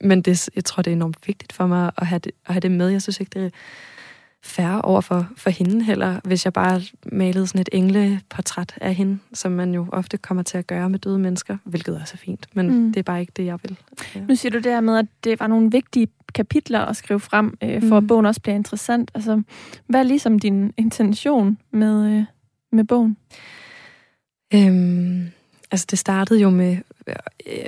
men 0.00 0.22
det, 0.22 0.48
jeg 0.54 0.64
tror, 0.64 0.82
det 0.82 0.90
er 0.90 0.96
enormt 0.96 1.26
vigtigt 1.26 1.52
for 1.52 1.66
mig 1.66 1.90
at 1.96 2.06
have 2.06 2.18
det, 2.18 2.32
at 2.46 2.54
have 2.54 2.60
det 2.60 2.70
med. 2.70 2.88
Jeg 2.88 3.02
synes 3.02 3.20
ikke, 3.20 3.30
det 3.38 3.44
er 3.44 3.50
færre 4.44 4.82
over 4.82 5.00
for, 5.00 5.28
for 5.36 5.50
hende 5.50 5.84
heller, 5.84 6.20
hvis 6.24 6.44
jeg 6.44 6.52
bare 6.52 6.82
malede 7.12 7.46
sådan 7.46 7.60
et 7.60 7.68
engleportræt 7.72 8.74
af 8.80 8.94
hende, 8.94 9.18
som 9.32 9.52
man 9.52 9.74
jo 9.74 9.86
ofte 9.92 10.16
kommer 10.16 10.42
til 10.42 10.58
at 10.58 10.66
gøre 10.66 10.90
med 10.90 10.98
døde 10.98 11.18
mennesker, 11.18 11.56
hvilket 11.64 12.00
også 12.00 12.14
er 12.14 12.18
fint, 12.18 12.46
men 12.54 12.70
mm. 12.70 12.92
det 12.92 13.00
er 13.00 13.02
bare 13.02 13.20
ikke 13.20 13.32
det, 13.36 13.44
jeg 13.44 13.58
vil. 13.62 13.78
Ja. 14.14 14.20
Nu 14.20 14.36
siger 14.36 14.52
du 14.52 14.58
det 14.58 14.72
her 14.72 14.80
med, 14.80 14.98
at 14.98 15.06
det 15.24 15.40
var 15.40 15.46
nogle 15.46 15.70
vigtige 15.70 16.08
kapitler 16.34 16.80
at 16.80 16.96
skrive 16.96 17.20
frem, 17.20 17.58
øh, 17.62 17.82
for 17.82 18.00
mm. 18.00 18.04
at 18.04 18.06
bogen 18.06 18.26
også 18.26 18.40
bliver 18.40 18.56
interessant. 18.56 19.10
Altså, 19.14 19.42
hvad 19.86 20.00
er 20.00 20.04
ligesom 20.04 20.38
din 20.38 20.72
intention 20.76 21.58
med, 21.70 22.18
øh, 22.18 22.24
med 22.72 22.84
bogen? 22.84 23.16
Øhm, 24.54 25.30
altså, 25.70 25.86
det 25.90 25.98
startede 25.98 26.40
jo 26.40 26.50
med 26.50 26.76
øh, 27.06 27.14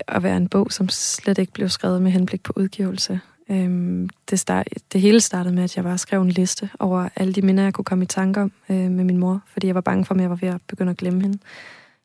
at 0.09 0.23
være 0.23 0.37
en 0.37 0.49
bog, 0.49 0.73
som 0.73 0.89
slet 0.89 1.39
ikke 1.39 1.53
blev 1.53 1.69
skrevet 1.69 2.03
med 2.03 2.11
henblik 2.11 2.43
på 2.43 2.53
udgivelse. 2.57 3.21
Øhm, 3.51 4.09
det, 4.31 4.41
start, 4.41 4.69
det 4.93 5.01
hele 5.01 5.21
startede 5.21 5.55
med, 5.55 5.65
at 5.65 5.77
jeg 5.77 5.85
bare 5.85 5.99
skrev 5.99 6.23
en 6.23 6.31
liste 6.31 6.71
over 6.79 7.09
alle 7.17 7.33
de 7.33 7.43
minder, 7.43 7.63
jeg 7.63 7.75
kunne 7.75 7.85
komme 7.85 8.05
i 8.05 8.07
tanke 8.07 8.41
om 8.41 8.53
øh, 8.69 8.91
med 8.91 9.05
min 9.05 9.19
mor, 9.19 9.43
fordi 9.47 9.67
jeg 9.67 9.75
var 9.75 9.81
bange 9.81 10.05
for, 10.05 10.15
at 10.15 10.21
jeg 10.21 10.31
var 10.31 10.37
ved 10.37 10.49
at 10.49 10.61
begynde 10.69 10.91
at 10.91 10.97
glemme 10.97 11.23
hende. 11.23 11.39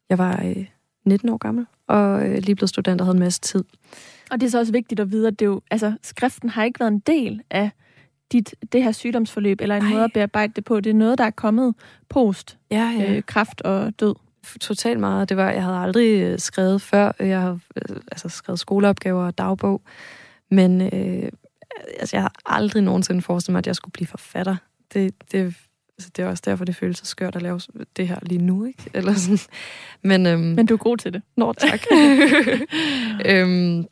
Jeg 0.09 0.17
var 0.17 0.41
øh, 0.45 0.65
19 1.05 1.29
år 1.29 1.37
gammel, 1.37 1.65
og 1.87 2.27
øh, 2.27 2.37
lige 2.37 2.55
blevet 2.55 2.69
student 2.69 3.01
og 3.01 3.07
havde 3.07 3.15
en 3.15 3.23
masse 3.23 3.41
tid. 3.41 3.63
Og 4.31 4.41
det 4.41 4.47
er 4.47 4.51
så 4.51 4.59
også 4.59 4.71
vigtigt 4.71 4.99
at 4.99 5.11
vide, 5.11 5.27
at 5.27 5.39
det 5.39 5.45
jo, 5.45 5.61
altså, 5.71 5.93
skriften 6.03 6.49
har 6.49 6.63
ikke 6.63 6.79
været 6.79 6.91
en 6.91 6.99
del 6.99 7.41
af 7.49 7.69
dit, 8.31 8.55
det 8.71 8.83
her 8.83 8.91
sygdomsforløb, 8.91 9.61
eller 9.61 9.77
en 9.77 9.83
Ej. 9.83 9.89
måde 9.89 10.03
at 10.03 10.13
bearbejde 10.13 10.53
det 10.55 10.65
på. 10.65 10.79
Det 10.79 10.89
er 10.89 10.93
noget, 10.93 11.17
der 11.17 11.23
er 11.23 11.31
kommet 11.31 11.75
post 12.09 12.57
ja, 12.71 12.95
ja. 12.99 13.15
Øh, 13.15 13.23
kraft 13.23 13.61
og 13.61 13.99
død. 13.99 14.15
Totalt 14.61 14.99
meget. 14.99 15.29
Det 15.29 15.37
var, 15.37 15.51
jeg 15.51 15.63
havde 15.63 15.77
aldrig 15.77 16.21
øh, 16.21 16.39
skrevet 16.39 16.81
før. 16.81 17.11
Jeg 17.19 17.41
havde 17.41 17.59
øh, 17.75 17.95
altså, 18.11 18.29
skrevet 18.29 18.59
skoleopgaver 18.59 19.25
og 19.25 19.37
dagbog. 19.37 19.81
Men 20.51 20.81
øh, 20.81 21.31
altså, 21.99 22.15
jeg 22.15 22.21
har 22.21 22.33
aldrig 22.45 22.83
nogensinde 22.83 23.21
forestillet 23.21 23.53
mig, 23.53 23.59
at 23.59 23.67
jeg 23.67 23.75
skulle 23.75 23.93
blive 23.93 24.07
forfatter. 24.07 24.55
Det, 24.93 25.13
det, 25.31 25.55
altså, 25.97 26.09
det 26.15 26.19
er 26.23 26.27
også 26.27 26.43
derfor, 26.45 26.65
det 26.65 26.75
føles 26.75 26.97
så 26.97 27.05
skørt 27.05 27.35
at 27.35 27.41
lave 27.41 27.59
det 27.97 28.07
her 28.07 28.19
lige 28.21 28.41
nu, 28.41 28.65
ikke? 28.65 28.83
Eller 28.93 29.13
sådan. 29.13 29.39
Men, 30.01 30.25
øhm, 30.25 30.41
Men 30.41 30.65
du 30.65 30.73
er 30.73 30.77
god 30.77 30.97
til 30.97 31.13
det. 31.13 31.21
Nå, 31.37 31.53
tak. 31.53 31.79
øhm, 33.31 33.85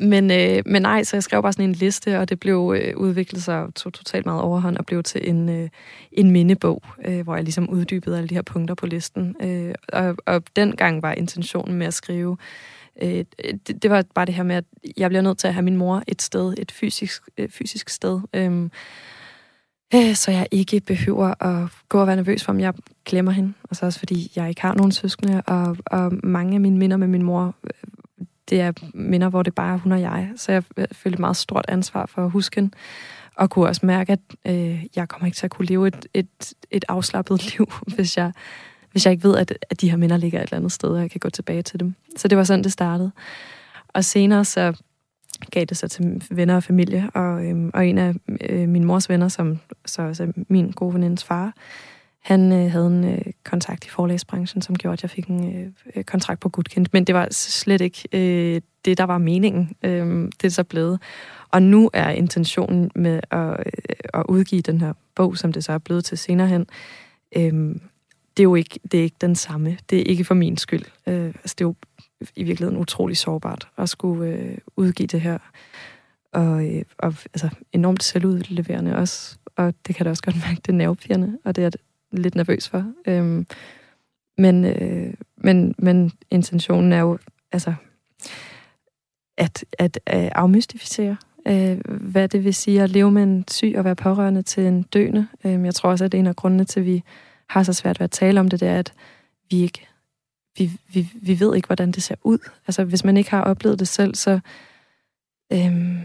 men, 0.00 0.30
øh, 0.30 0.62
men 0.66 0.82
nej, 0.82 1.04
så 1.04 1.16
jeg 1.16 1.22
skrev 1.22 1.42
bare 1.42 1.52
sådan 1.52 1.64
en 1.64 1.72
liste, 1.72 2.18
og 2.18 2.28
det 2.28 2.40
blev 2.40 2.74
øh, 2.78 2.96
udviklet 2.96 3.42
sig 3.42 3.66
tog 3.74 3.92
totalt 3.92 4.26
meget 4.26 4.42
overhånd 4.42 4.76
og 4.76 4.86
blev 4.86 5.02
til 5.02 5.28
en, 5.28 5.48
øh, 5.48 5.68
en 6.12 6.30
mindebog, 6.30 6.82
øh, 7.04 7.20
hvor 7.20 7.34
jeg 7.34 7.44
ligesom 7.44 7.68
uddybede 7.68 8.16
alle 8.16 8.28
de 8.28 8.34
her 8.34 8.42
punkter 8.42 8.74
på 8.74 8.86
listen. 8.86 9.36
Øh, 9.42 9.74
og, 9.88 10.16
og 10.26 10.42
dengang 10.56 11.02
var 11.02 11.12
intentionen 11.12 11.78
med 11.78 11.86
at 11.86 11.94
skrive 11.94 12.36
øh, 13.02 13.24
det, 13.66 13.82
det 13.82 13.90
var 13.90 14.04
bare 14.14 14.26
det 14.26 14.34
her 14.34 14.42
med, 14.42 14.56
at 14.56 14.64
jeg 14.96 15.10
bliver 15.10 15.22
nødt 15.22 15.38
til 15.38 15.48
at 15.48 15.54
have 15.54 15.64
min 15.64 15.76
mor 15.76 16.02
et 16.08 16.22
sted, 16.22 16.54
et 16.58 16.72
fysisk, 16.72 17.22
øh, 17.38 17.48
fysisk 17.48 17.88
sted, 17.88 18.20
øh, 18.34 18.70
øh, 19.94 20.14
så 20.14 20.30
jeg 20.30 20.46
ikke 20.50 20.80
behøver 20.80 21.44
at 21.44 21.70
gå 21.88 22.00
og 22.00 22.06
være 22.06 22.16
nervøs 22.16 22.44
for, 22.44 22.52
om 22.52 22.60
jeg 22.60 22.74
glemmer 23.04 23.32
hende. 23.32 23.52
Og 23.62 23.76
så 23.76 23.86
også 23.86 23.98
fordi 23.98 24.32
jeg 24.36 24.48
ikke 24.48 24.62
har 24.62 24.74
nogen 24.74 24.92
søskende, 24.92 25.42
og, 25.46 25.76
og 25.86 26.12
mange 26.22 26.54
af 26.54 26.60
mine 26.60 26.78
minder 26.78 26.96
med 26.96 27.08
min 27.08 27.22
mor, 27.22 27.54
øh, 27.64 28.26
det 28.50 28.60
er 28.60 28.72
minder, 28.94 29.28
hvor 29.28 29.42
det 29.42 29.54
bare 29.54 29.74
er 29.74 29.78
hun 29.78 29.92
og 29.92 30.00
jeg. 30.00 30.30
Så 30.36 30.52
jeg 30.52 30.62
øh, 30.76 30.86
følte 30.92 31.14
et 31.14 31.20
meget 31.20 31.36
stort 31.36 31.64
ansvar 31.68 32.06
for 32.06 32.24
at 32.24 32.30
huske 32.30 32.56
hende 32.56 32.70
og 33.36 33.50
kunne 33.50 33.68
også 33.68 33.86
mærke, 33.86 34.12
at 34.12 34.20
øh, 34.46 34.84
jeg 34.96 35.08
kommer 35.08 35.26
ikke 35.26 35.36
til 35.36 35.46
at 35.46 35.50
kunne 35.50 35.66
leve 35.66 35.88
et, 35.88 36.06
et, 36.14 36.54
et 36.70 36.84
afslappet 36.88 37.44
liv, 37.52 37.72
hvis 37.94 38.16
jeg 38.16 38.32
hvis 38.96 39.06
jeg 39.06 39.12
ikke 39.12 39.24
ved, 39.24 39.36
at, 39.36 39.58
at 39.70 39.80
de 39.80 39.90
her 39.90 39.96
minder 39.96 40.16
ligger 40.16 40.38
et 40.38 40.42
eller 40.42 40.56
andet 40.56 40.72
sted, 40.72 40.88
og 40.88 41.00
jeg 41.00 41.10
kan 41.10 41.20
gå 41.20 41.30
tilbage 41.30 41.62
til 41.62 41.80
dem. 41.80 41.94
Så 42.16 42.28
det 42.28 42.38
var 42.38 42.44
sådan, 42.44 42.64
det 42.64 42.72
startede. 42.72 43.10
Og 43.88 44.04
senere 44.04 44.44
så 44.44 44.82
gav 45.50 45.64
det 45.64 45.76
sig 45.76 45.90
til 45.90 46.24
venner 46.30 46.56
og 46.56 46.62
familie, 46.62 47.10
og, 47.14 47.44
øhm, 47.44 47.70
og 47.74 47.86
en 47.86 47.98
af 47.98 48.14
øh, 48.40 48.68
min 48.68 48.84
mors 48.84 49.08
venner, 49.08 49.28
som 49.28 49.58
så 49.86 50.02
også 50.02 50.22
er 50.22 50.26
min 50.48 50.70
gode 50.70 50.94
venindes 50.94 51.24
far, 51.24 51.54
han 52.22 52.52
øh, 52.52 52.70
havde 52.70 52.86
en 52.86 53.04
øh, 53.04 53.20
kontakt 53.44 53.86
i 53.86 53.88
forlægsbranchen, 53.88 54.62
som 54.62 54.76
gjorde, 54.76 54.92
at 54.92 55.02
jeg 55.02 55.10
fik 55.10 55.26
en 55.26 55.72
øh, 55.96 56.04
kontrakt 56.04 56.40
på 56.40 56.48
Gudkendt. 56.48 56.92
Men 56.92 57.04
det 57.04 57.14
var 57.14 57.28
slet 57.30 57.80
ikke 57.80 58.08
øh, 58.12 58.60
det, 58.84 58.98
der 58.98 59.04
var 59.04 59.18
meningen. 59.18 59.76
Øh, 59.82 60.28
det 60.40 60.44
er 60.44 60.50
så 60.50 60.64
blevet. 60.64 61.00
Og 61.50 61.62
nu 61.62 61.90
er 61.92 62.10
intentionen 62.10 62.90
med 62.94 63.20
at, 63.30 63.50
øh, 63.50 63.72
at 64.14 64.24
udgive 64.28 64.60
den 64.60 64.80
her 64.80 64.92
bog, 65.14 65.36
som 65.36 65.52
det 65.52 65.64
så 65.64 65.72
er 65.72 65.78
blevet 65.78 66.04
til 66.04 66.18
senere 66.18 66.48
hen, 66.48 66.66
øh, 67.36 67.76
det 68.36 68.40
er 68.40 68.44
jo 68.44 68.54
ikke, 68.54 68.80
det 68.92 69.00
er 69.00 69.04
ikke 69.04 69.16
den 69.20 69.34
samme. 69.34 69.78
Det 69.90 69.98
er 69.98 70.04
ikke 70.04 70.24
for 70.24 70.34
min 70.34 70.56
skyld. 70.56 70.84
Øh, 71.06 71.26
altså, 71.26 71.54
det 71.58 71.64
er 71.64 71.68
jo 71.68 71.74
i 72.36 72.42
virkeligheden 72.42 72.80
utrolig 72.80 73.16
sårbart 73.16 73.68
at 73.78 73.88
skulle 73.88 74.30
øh, 74.30 74.58
udgive 74.76 75.06
det 75.06 75.20
her. 75.20 75.38
Og, 76.32 76.66
øh, 76.66 76.82
og 76.98 77.14
altså, 77.34 77.48
enormt 77.72 78.02
selvudleverende 78.02 78.96
også. 78.96 79.38
Og 79.56 79.74
det 79.86 79.94
kan 79.94 80.04
da 80.06 80.10
også 80.10 80.22
godt 80.22 80.36
mærke, 80.46 80.60
det 80.60 80.68
er 80.68 80.72
nervepirrende, 80.72 81.38
og 81.44 81.56
det 81.56 81.62
er 81.62 81.66
jeg 81.66 81.72
lidt 82.12 82.34
nervøs 82.34 82.68
for. 82.68 82.92
Øhm, 83.06 83.46
men, 84.38 84.64
øh, 84.64 85.14
men, 85.36 85.74
men 85.78 86.12
intentionen 86.30 86.92
er 86.92 87.00
jo 87.00 87.18
altså, 87.52 87.74
at, 89.38 89.64
at, 89.78 90.00
øh, 90.14 90.30
afmystificere, 90.34 91.16
øh, 91.48 91.78
hvad 91.86 92.28
det 92.28 92.44
vil 92.44 92.54
sige 92.54 92.82
at 92.82 92.90
leve 92.90 93.10
med 93.10 93.22
en 93.22 93.44
syg 93.50 93.74
og 93.76 93.84
være 93.84 93.96
pårørende 93.96 94.42
til 94.42 94.66
en 94.66 94.82
døende. 94.82 95.28
Øh, 95.44 95.64
jeg 95.64 95.74
tror 95.74 95.90
også, 95.90 96.04
at 96.04 96.12
det 96.12 96.18
er 96.18 96.20
en 96.20 96.26
af 96.26 96.36
grundene 96.36 96.64
til, 96.64 96.80
at 96.80 96.86
vi 96.86 97.02
har 97.48 97.62
så 97.62 97.72
svært 97.72 98.00
ved 98.00 98.04
at 98.04 98.10
tale 98.10 98.40
om 98.40 98.48
det, 98.48 98.60
det 98.60 98.68
er, 98.68 98.78
at 98.78 98.92
vi 99.50 99.62
ikke 99.62 99.86
vi, 100.58 100.70
vi, 100.92 101.08
vi 101.14 101.40
ved 101.40 101.56
ikke, 101.56 101.66
hvordan 101.66 101.92
det 101.92 102.02
ser 102.02 102.14
ud. 102.22 102.38
Altså, 102.66 102.84
hvis 102.84 103.04
man 103.04 103.16
ikke 103.16 103.30
har 103.30 103.42
oplevet 103.42 103.78
det 103.78 103.88
selv, 103.88 104.14
så... 104.14 104.40
Øhm, 105.52 105.98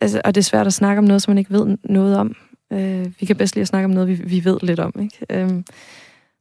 altså, 0.00 0.20
og 0.24 0.34
det 0.34 0.40
er 0.40 0.44
svært 0.44 0.66
at 0.66 0.72
snakke 0.72 0.98
om 0.98 1.04
noget, 1.04 1.22
som 1.22 1.30
man 1.30 1.38
ikke 1.38 1.50
ved 1.50 1.78
noget 1.84 2.16
om. 2.16 2.36
Øh, 2.72 3.06
vi 3.20 3.26
kan 3.26 3.36
bedst 3.36 3.54
lige 3.54 3.62
at 3.62 3.68
snakke 3.68 3.84
om 3.84 3.90
noget, 3.90 4.08
vi, 4.08 4.14
vi 4.14 4.44
ved 4.44 4.58
lidt 4.62 4.80
om. 4.80 4.92
Ikke? 5.00 5.26
Øhm, 5.30 5.64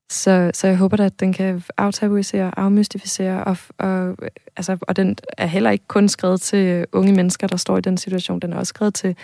så, 0.09 0.51
så 0.53 0.67
jeg 0.67 0.77
håber 0.77 1.03
at 1.03 1.19
den 1.19 1.33
kan 1.33 1.63
aftabuisere, 1.77 2.59
afmystificere, 2.59 3.43
og, 3.43 3.57
og, 3.77 4.17
altså, 4.55 4.77
og 4.81 4.95
den 4.95 5.17
er 5.37 5.45
heller 5.45 5.69
ikke 5.69 5.87
kun 5.87 6.09
skrevet 6.09 6.41
til 6.41 6.85
unge 6.91 7.13
mennesker, 7.13 7.47
der 7.47 7.57
står 7.57 7.77
i 7.77 7.81
den 7.81 7.97
situation. 7.97 8.39
Den 8.39 8.53
er 8.53 8.57
også 8.57 8.69
skrevet 8.69 8.93
til 8.93 9.15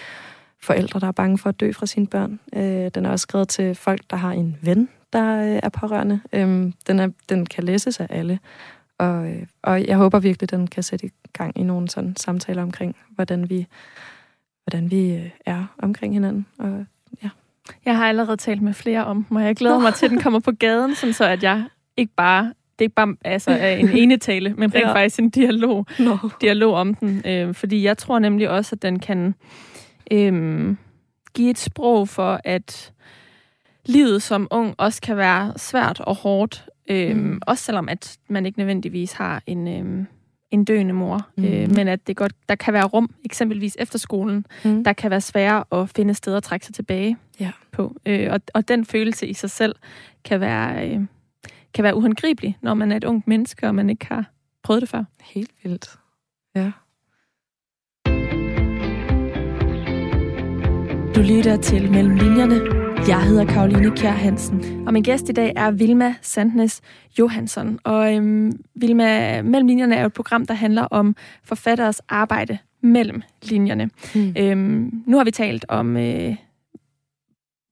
forældre, 0.63 0.99
der 0.99 1.07
er 1.07 1.11
bange 1.11 1.37
for 1.37 1.49
at 1.49 1.59
dø 1.59 1.71
fra 1.71 1.85
sine 1.85 2.07
børn. 2.07 2.39
Øh, 2.55 2.91
den 2.95 3.05
er 3.05 3.09
også 3.09 3.23
skrevet 3.23 3.47
til 3.47 3.75
folk, 3.75 4.01
der 4.09 4.17
har 4.17 4.31
en 4.31 4.57
ven, 4.61 4.89
der 5.13 5.41
øh, 5.41 5.59
er 5.63 5.69
pårørende. 5.69 6.21
Øh, 6.33 6.71
den, 6.87 6.99
er, 6.99 7.09
den 7.29 7.45
kan 7.45 7.63
læses 7.63 7.99
af 7.99 8.07
alle. 8.09 8.39
Og, 8.97 9.29
øh, 9.29 9.45
og 9.61 9.87
jeg 9.87 9.97
håber 9.97 10.19
virkelig, 10.19 10.51
den 10.51 10.67
kan 10.67 10.83
sætte 10.83 11.05
i 11.05 11.09
gang 11.33 11.57
i 11.57 11.63
nogle 11.63 11.89
sådan 11.89 12.15
samtaler 12.15 12.61
omkring, 12.61 12.95
hvordan 13.09 13.49
vi, 13.49 13.67
hvordan 14.65 14.91
vi 14.91 15.13
øh, 15.13 15.29
er 15.45 15.65
omkring 15.77 16.13
hinanden. 16.13 16.45
Og, 16.59 16.85
ja. 17.23 17.29
Jeg 17.85 17.97
har 17.97 18.09
allerede 18.09 18.37
talt 18.37 18.61
med 18.61 18.73
flere 18.73 19.05
om 19.05 19.25
og 19.29 19.43
jeg 19.43 19.55
glæder 19.55 19.79
mig 19.79 19.93
til, 19.93 20.05
at 20.05 20.11
den 20.11 20.19
kommer 20.19 20.39
på 20.39 20.51
gaden, 20.51 20.95
sådan 20.95 21.13
så 21.13 21.25
at 21.25 21.43
jeg 21.43 21.63
ikke 21.97 22.13
bare 22.15 22.53
det 22.79 22.81
er 22.81 22.83
ikke 22.85 22.95
bare 22.95 23.15
altså, 23.25 23.51
en 23.51 23.89
ene 24.01 24.17
tale, 24.17 24.53
men 24.57 24.75
rent 24.75 24.87
ja. 24.87 24.93
faktisk 24.93 25.19
en 25.19 25.29
dialog, 25.29 25.85
no. 25.99 26.17
dialog 26.41 26.73
om 26.73 26.95
den. 26.95 27.21
Øh, 27.25 27.53
fordi 27.53 27.83
jeg 27.83 27.97
tror 27.97 28.19
nemlig 28.19 28.49
også, 28.49 28.75
at 28.75 28.81
den 28.81 28.99
kan 28.99 29.35
øh, 30.11 30.75
give 31.33 31.49
et 31.49 31.57
sprog 31.57 32.09
for, 32.09 32.41
at 32.43 32.93
livet 33.85 34.21
som 34.21 34.47
ung 34.51 34.75
også 34.77 35.01
kan 35.01 35.17
være 35.17 35.53
svært 35.57 35.99
og 35.99 36.15
hårdt. 36.15 36.69
Øh, 36.89 37.15
mm. 37.15 37.41
Også 37.47 37.63
selvom 37.63 37.89
at 37.89 38.17
man 38.27 38.45
ikke 38.45 38.59
nødvendigvis 38.59 39.11
har 39.13 39.43
en, 39.45 39.67
øh, 39.67 40.05
en 40.51 40.65
døende 40.65 40.93
mor. 40.93 41.27
Mm. 41.37 41.43
Øh, 41.43 41.75
men 41.75 41.87
at 41.87 42.07
det 42.07 42.17
godt, 42.17 42.33
der 42.49 42.55
kan 42.55 42.73
være 42.73 42.85
rum, 42.85 43.13
eksempelvis 43.25 43.75
efter 43.79 43.99
skolen, 43.99 44.45
mm. 44.65 44.83
der 44.83 44.93
kan 44.93 45.11
være 45.11 45.21
svære 45.21 45.63
at 45.71 45.89
finde 45.89 46.13
steder 46.13 46.37
at 46.37 46.43
trække 46.43 46.65
sig 46.65 46.75
tilbage 46.75 47.17
ja. 47.39 47.51
på. 47.71 47.95
Øh, 48.05 48.27
og, 48.31 48.41
og 48.53 48.67
den 48.67 48.85
følelse 48.85 49.27
i 49.27 49.33
sig 49.33 49.51
selv 49.51 49.75
kan 50.23 50.39
være, 50.39 50.89
øh, 50.89 51.01
kan 51.73 51.83
være 51.83 51.95
uhåndgribelig, 51.95 52.57
når 52.61 52.73
man 52.73 52.91
er 52.91 52.97
et 52.97 53.03
ungt 53.03 53.27
menneske, 53.27 53.67
og 53.67 53.75
man 53.75 53.89
ikke 53.89 54.05
har 54.05 54.25
prøvet 54.63 54.81
det 54.81 54.89
før. 54.89 55.03
Helt 55.21 55.51
vildt. 55.63 55.99
Ja. 56.55 56.71
Du 61.15 61.21
lytter 61.21 61.57
til 61.57 61.91
Mellem 61.91 62.15
Linjerne. 62.15 62.55
Jeg 63.07 63.23
hedder 63.23 63.45
Karoline 63.45 63.91
Kjær 63.95 64.11
Hansen, 64.11 64.87
og 64.87 64.93
min 64.93 65.03
gæst 65.03 65.29
i 65.29 65.31
dag 65.31 65.53
er 65.55 65.71
Vilma 65.71 66.15
Sandnes 66.21 66.81
Johansson. 67.19 67.79
Og 67.83 68.15
øhm, 68.15 68.51
Vilma, 68.75 69.41
Mellem 69.41 69.67
Linjerne 69.67 69.95
er 69.95 70.01
jo 70.01 70.07
et 70.07 70.13
program, 70.13 70.45
der 70.45 70.53
handler 70.53 70.81
om 70.81 71.15
forfatteres 71.43 72.01
arbejde 72.09 72.57
mellem 72.81 73.21
linjerne. 73.43 73.89
Mm. 74.15 74.35
Øhm, 74.37 75.03
nu 75.07 75.17
har 75.17 75.23
vi 75.23 75.31
talt 75.31 75.65
om, 75.67 75.97
øh, 75.97 76.35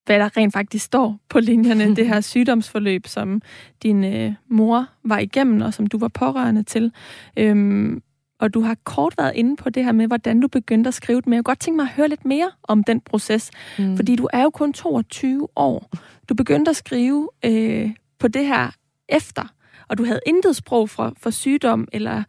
hvad 0.05 0.19
der 0.19 0.37
rent 0.37 0.53
faktisk 0.53 0.85
står 0.85 1.19
på 1.29 1.39
linjerne. 1.39 1.95
det 1.95 2.07
her 2.07 2.21
sygdomsforløb, 2.21 3.07
som 3.07 3.41
din 3.83 4.03
øh, 4.03 4.33
mor 4.47 4.87
var 5.03 5.19
igennem, 5.19 5.61
og 5.61 5.73
som 5.73 5.87
du 5.87 5.97
var 5.97 6.07
pårørende 6.07 6.63
til. 6.63 6.91
Øhm, 7.37 8.01
og 8.41 8.53
du 8.53 8.61
har 8.61 8.77
kort 8.83 9.13
været 9.17 9.31
inde 9.35 9.55
på 9.55 9.69
det 9.69 9.83
her 9.83 9.91
med, 9.91 10.07
hvordan 10.07 10.39
du 10.39 10.47
begyndte 10.47 10.87
at 10.87 10.93
skrive 10.93 11.21
det, 11.21 11.27
men 11.27 11.33
jeg 11.33 11.39
kunne 11.39 11.51
godt 11.51 11.59
tænke 11.59 11.75
mig 11.75 11.83
at 11.83 11.89
høre 11.89 12.07
lidt 12.07 12.25
mere 12.25 12.51
om 12.63 12.83
den 12.83 13.01
proces, 13.01 13.51
mm. 13.79 13.95
fordi 13.95 14.15
du 14.15 14.27
er 14.33 14.43
jo 14.43 14.49
kun 14.49 14.73
22 14.73 15.47
år. 15.55 15.89
Du 16.29 16.33
begyndte 16.33 16.69
at 16.69 16.75
skrive 16.75 17.29
øh, 17.45 17.91
på 18.19 18.27
det 18.27 18.45
her 18.45 18.71
efter, 19.09 19.53
og 19.87 19.97
du 19.97 20.05
havde 20.05 20.19
intet 20.25 20.55
sprog 20.55 20.89
for, 20.89 21.13
for 21.17 21.29
sygdom 21.29 21.87
eller 21.91 22.23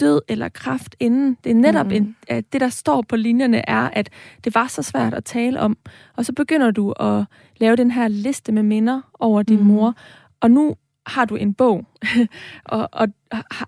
død 0.00 0.20
eller 0.28 0.48
kraft 0.48 0.96
inden. 1.00 1.36
Det 1.44 1.50
er 1.50 1.54
netop 1.54 1.86
mm. 1.86 1.92
en, 1.92 2.16
at 2.28 2.52
det, 2.52 2.60
der 2.60 2.68
står 2.68 3.02
på 3.08 3.16
linjerne, 3.16 3.68
er, 3.68 3.90
at 3.92 4.10
det 4.44 4.54
var 4.54 4.66
så 4.66 4.82
svært 4.82 5.14
at 5.14 5.24
tale 5.24 5.60
om. 5.60 5.76
Og 6.16 6.24
så 6.24 6.32
begynder 6.32 6.70
du 6.70 6.92
at 6.92 7.24
lave 7.56 7.76
den 7.76 7.90
her 7.90 8.08
liste 8.08 8.52
med 8.52 8.62
minder 8.62 9.00
over 9.18 9.42
din 9.42 9.58
mm. 9.58 9.66
mor. 9.66 9.94
Og 10.40 10.50
nu 10.50 10.74
har 11.08 11.24
du 11.24 11.36
en 11.36 11.54
bog, 11.54 11.86
og, 12.64 12.88
og, 12.92 13.08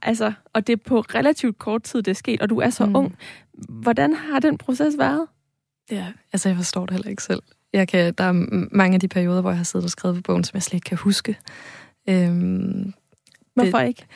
altså, 0.03 0.33
og 0.53 0.67
det 0.67 0.73
er 0.73 0.77
på 0.77 1.01
relativt 1.01 1.59
kort 1.59 1.83
tid, 1.83 2.03
det 2.03 2.11
er 2.11 2.15
sket, 2.15 2.41
og 2.41 2.51
du 2.51 2.59
er 2.59 2.71
så 2.71 2.87
mm. 2.87 2.97
ung. 2.97 3.17
Hvordan 3.53 4.15
har 4.15 4.41
den 4.41 4.59
proces 4.59 4.99
været? 4.99 5.27
Ja, 5.91 6.07
altså 6.33 6.49
jeg 6.49 6.57
forstår 6.57 6.87
det 6.87 6.93
heller 6.93 7.11
ikke 7.11 7.23
selv. 7.23 7.43
Jeg 7.73 7.89
kan, 7.89 8.15
der 8.19 8.25
er 8.25 8.33
mange 8.77 8.95
af 8.95 9.01
de 9.01 9.09
perioder, 9.09 9.41
hvor 9.41 9.51
jeg 9.51 9.57
har 9.57 9.65
siddet 9.65 9.85
og 9.85 9.91
skrevet 9.91 10.17
på 10.17 10.23
bogen, 10.23 10.45
som 10.45 10.55
jeg 10.55 10.63
slet 10.63 10.75
ikke 10.75 10.85
kan 10.85 10.99
huske. 10.99 11.37
Øhm, 12.09 12.93
Hvorfor 13.55 13.79
det, 13.79 13.89
ikke? 13.89 14.07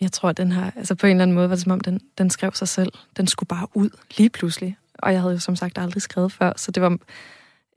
Jeg 0.00 0.12
tror, 0.12 0.28
at 0.28 0.36
den 0.36 0.52
har, 0.52 0.72
altså 0.76 0.94
på 0.94 1.06
en 1.06 1.10
eller 1.10 1.22
anden 1.22 1.34
måde 1.34 1.48
var 1.48 1.54
det 1.54 1.62
som 1.62 1.72
om, 1.72 1.80
den, 1.80 2.00
den 2.18 2.30
skrev 2.30 2.52
sig 2.54 2.68
selv. 2.68 2.92
Den 3.16 3.26
skulle 3.26 3.48
bare 3.48 3.66
ud 3.74 3.90
lige 4.16 4.30
pludselig. 4.30 4.76
Og 4.94 5.12
jeg 5.12 5.20
havde 5.20 5.32
jo 5.32 5.40
som 5.40 5.56
sagt 5.56 5.78
aldrig 5.78 6.02
skrevet 6.02 6.32
før, 6.32 6.52
så 6.56 6.70
det 6.70 6.82
var... 6.82 6.98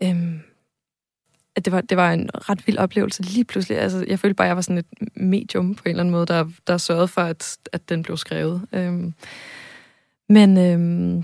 Øhm, 0.04 0.40
at 1.56 1.66
det 1.66 1.74
var, 1.74 1.82
det 1.82 1.98
var 1.98 2.12
en 2.12 2.30
ret 2.34 2.68
vild 2.68 2.78
oplevelse 2.78 3.22
lige 3.24 3.46
pludselig. 3.46 3.80
Altså, 3.80 4.06
jeg 4.08 4.20
følte 4.20 4.36
bare, 4.36 4.46
at 4.46 4.50
jeg 4.50 4.56
var 4.56 4.62
sådan 4.62 4.78
et 4.78 4.86
medium 5.16 5.76
på 5.76 5.84
en 5.86 5.90
eller 5.90 6.04
anden 6.04 6.12
måde, 6.12 6.26
der, 6.26 6.46
der 6.68 6.78
sørgede 6.78 7.08
for, 7.08 7.22
at, 7.22 7.58
at 7.72 7.90
den 7.90 8.04
blev 8.04 8.18
skrevet. 8.18 8.62
Øhm, 8.74 9.14
men 10.30 10.58
øhm, 10.58 11.24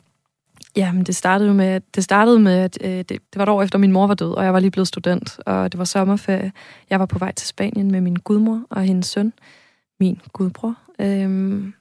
ja, 0.76 0.92
men 0.92 1.04
det 1.04 1.16
startede 1.16 1.48
jo 1.48 1.54
med, 1.54 1.82
det 1.96 2.04
startede 2.04 2.40
med 2.40 2.60
at 2.60 2.78
øh, 2.82 2.90
det, 2.90 3.10
det 3.10 3.36
var 3.36 3.44
et 3.44 3.50
år 3.50 3.64
efter 3.64 3.80
min 3.80 3.92
mor 3.92 4.08
var 4.08 4.14
død, 4.14 4.32
og 4.32 4.44
jeg 4.44 4.54
var 4.54 4.60
lige 4.60 4.72
blevet 4.72 4.88
student, 4.88 5.40
og 5.46 5.72
det 5.72 5.78
var 5.78 5.86
sommerferie. 5.86 6.52
Jeg 6.90 7.00
var 7.00 7.06
på 7.06 7.20
vej 7.20 7.32
til 7.32 7.48
Spanien 7.48 7.92
med 7.92 8.02
min 8.02 8.16
gudmor 8.16 8.64
og 8.70 8.84
hendes 8.84 9.08
søn, 9.08 9.34
min 10.00 10.22
gudbror. 10.34 10.76
Øhm, 11.00 11.74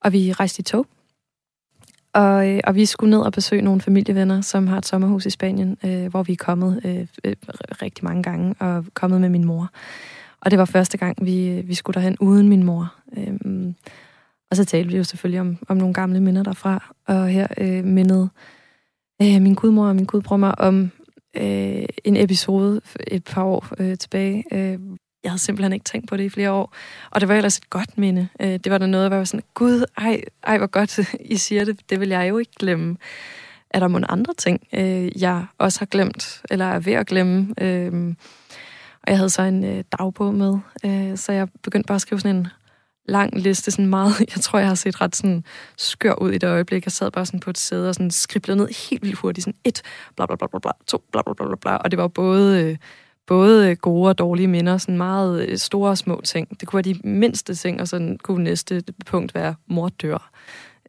og 0.00 0.12
vi 0.12 0.32
rejste 0.32 0.60
i 0.60 0.62
tog. 0.62 0.86
Og, 2.14 2.50
øh, 2.50 2.60
og 2.64 2.74
vi 2.74 2.86
skulle 2.86 3.10
ned 3.10 3.20
og 3.20 3.32
besøge 3.32 3.62
nogle 3.62 3.80
familievenner, 3.80 4.40
som 4.40 4.66
har 4.66 4.78
et 4.78 4.86
sommerhus 4.86 5.26
i 5.26 5.30
Spanien, 5.30 5.76
øh, 5.84 6.06
hvor 6.06 6.22
vi 6.22 6.32
er 6.32 6.36
kommet 6.36 6.80
øh, 6.84 7.06
øh, 7.24 7.36
rigtig 7.82 8.04
mange 8.04 8.22
gange, 8.22 8.54
og 8.60 8.84
kommet 8.94 9.20
med 9.20 9.28
min 9.28 9.44
mor. 9.44 9.70
Og 10.40 10.50
det 10.50 10.58
var 10.58 10.64
første 10.64 10.98
gang, 10.98 11.16
vi, 11.26 11.48
øh, 11.48 11.68
vi 11.68 11.74
skulle 11.74 11.94
derhen 11.94 12.16
uden 12.20 12.48
min 12.48 12.62
mor. 12.62 12.94
Øh, 13.16 13.34
og 14.50 14.56
så 14.56 14.64
talte 14.64 14.90
vi 14.90 14.96
jo 14.96 15.04
selvfølgelig 15.04 15.40
om, 15.40 15.58
om 15.68 15.76
nogle 15.76 15.94
gamle 15.94 16.20
minder 16.20 16.42
derfra. 16.42 16.94
Og 17.06 17.28
her 17.28 17.46
øh, 17.58 17.84
mindede 17.84 18.28
øh, 19.22 19.42
min 19.42 19.54
gudmor 19.54 19.86
og 19.86 19.96
min 19.96 20.04
gudbror 20.04 20.36
mig 20.36 20.58
om 20.58 20.90
øh, 21.36 21.84
en 22.04 22.16
episode 22.16 22.80
et 23.06 23.24
par 23.24 23.44
år 23.44 23.66
øh, 23.78 23.98
tilbage, 23.98 24.44
øh, 24.52 24.78
jeg 25.24 25.30
havde 25.30 25.42
simpelthen 25.42 25.72
ikke 25.72 25.84
tænkt 25.84 26.08
på 26.08 26.16
det 26.16 26.24
i 26.24 26.28
flere 26.28 26.50
år. 26.50 26.74
Og 27.10 27.20
det 27.20 27.28
var 27.28 27.34
ellers 27.34 27.58
et 27.58 27.70
godt 27.70 27.98
minde. 27.98 28.28
Øh, 28.40 28.48
det 28.48 28.70
var 28.72 28.78
der 28.78 28.86
noget, 28.86 29.08
hvor 29.08 29.14
jeg 29.14 29.18
var 29.18 29.24
sådan, 29.24 29.44
gud, 29.54 29.84
ej, 29.98 30.20
ej, 30.46 30.58
hvor 30.58 30.66
godt 30.66 30.98
I 31.34 31.36
siger 31.36 31.64
det. 31.64 31.90
Det 31.90 32.00
vil 32.00 32.08
jeg 32.08 32.28
jo 32.28 32.38
ikke 32.38 32.52
glemme. 32.58 32.96
Er 33.70 33.80
der 33.80 33.88
nogle 33.88 34.10
andre 34.10 34.34
ting, 34.34 34.66
øh, 34.72 35.22
jeg 35.22 35.46
også 35.58 35.78
har 35.78 35.86
glemt, 35.86 36.42
eller 36.50 36.64
er 36.64 36.78
ved 36.78 36.92
at 36.92 37.06
glemme? 37.06 37.54
Øh, 37.60 38.14
og 39.02 39.10
jeg 39.10 39.16
havde 39.16 39.30
så 39.30 39.42
en 39.42 39.82
dagbog 39.82 40.34
med, 40.34 40.58
så 41.16 41.32
jeg 41.32 41.48
begyndte 41.62 41.86
bare 41.86 41.94
at 41.94 42.00
skrive 42.00 42.20
sådan 42.20 42.36
en 42.36 42.48
lang 43.08 43.38
liste, 43.38 43.70
sådan 43.70 43.86
meget, 43.86 44.20
jeg 44.34 44.42
tror, 44.42 44.58
jeg 44.58 44.68
har 44.68 44.74
set 44.74 45.00
ret 45.00 45.16
sådan 45.16 45.44
skør 45.76 46.14
ud 46.14 46.32
i 46.32 46.38
det 46.38 46.48
øjeblik. 46.48 46.84
Jeg 46.84 46.92
sad 46.92 47.10
bare 47.10 47.26
sådan 47.26 47.40
på 47.40 47.50
et 47.50 47.58
sæde 47.58 47.88
og 47.88 47.94
sådan 47.94 48.10
skriblede 48.10 48.56
ned 48.58 48.90
helt 48.90 49.02
vildt 49.02 49.18
hurtigt, 49.18 49.44
sådan 49.44 49.58
et, 49.64 49.82
bla 50.16 50.26
bla 50.26 50.36
bla 50.36 50.46
bla 50.46 50.58
bla, 50.58 50.70
to, 50.86 51.02
bla 51.12 51.22
bla 51.22 51.34
bla 51.34 51.56
bla, 51.60 51.76
og 51.76 51.90
det 51.90 51.98
var 51.98 52.08
både 52.08 52.78
både 53.26 53.70
øh, 53.70 53.76
gode 53.76 54.08
og 54.08 54.18
dårlige 54.18 54.48
minder, 54.48 54.78
sådan 54.78 54.96
meget 54.96 55.48
øh, 55.48 55.58
store 55.58 55.90
og 55.90 55.98
små 55.98 56.20
ting. 56.24 56.60
Det 56.60 56.68
kunne 56.68 56.84
være 56.84 56.94
de 56.94 57.00
mindste 57.08 57.54
ting, 57.54 57.80
og 57.80 57.88
så 57.88 58.16
kunne 58.22 58.44
næste 58.44 58.82
punkt 59.06 59.34
være 59.34 59.54
mor 59.66 59.88
dør. 59.88 60.30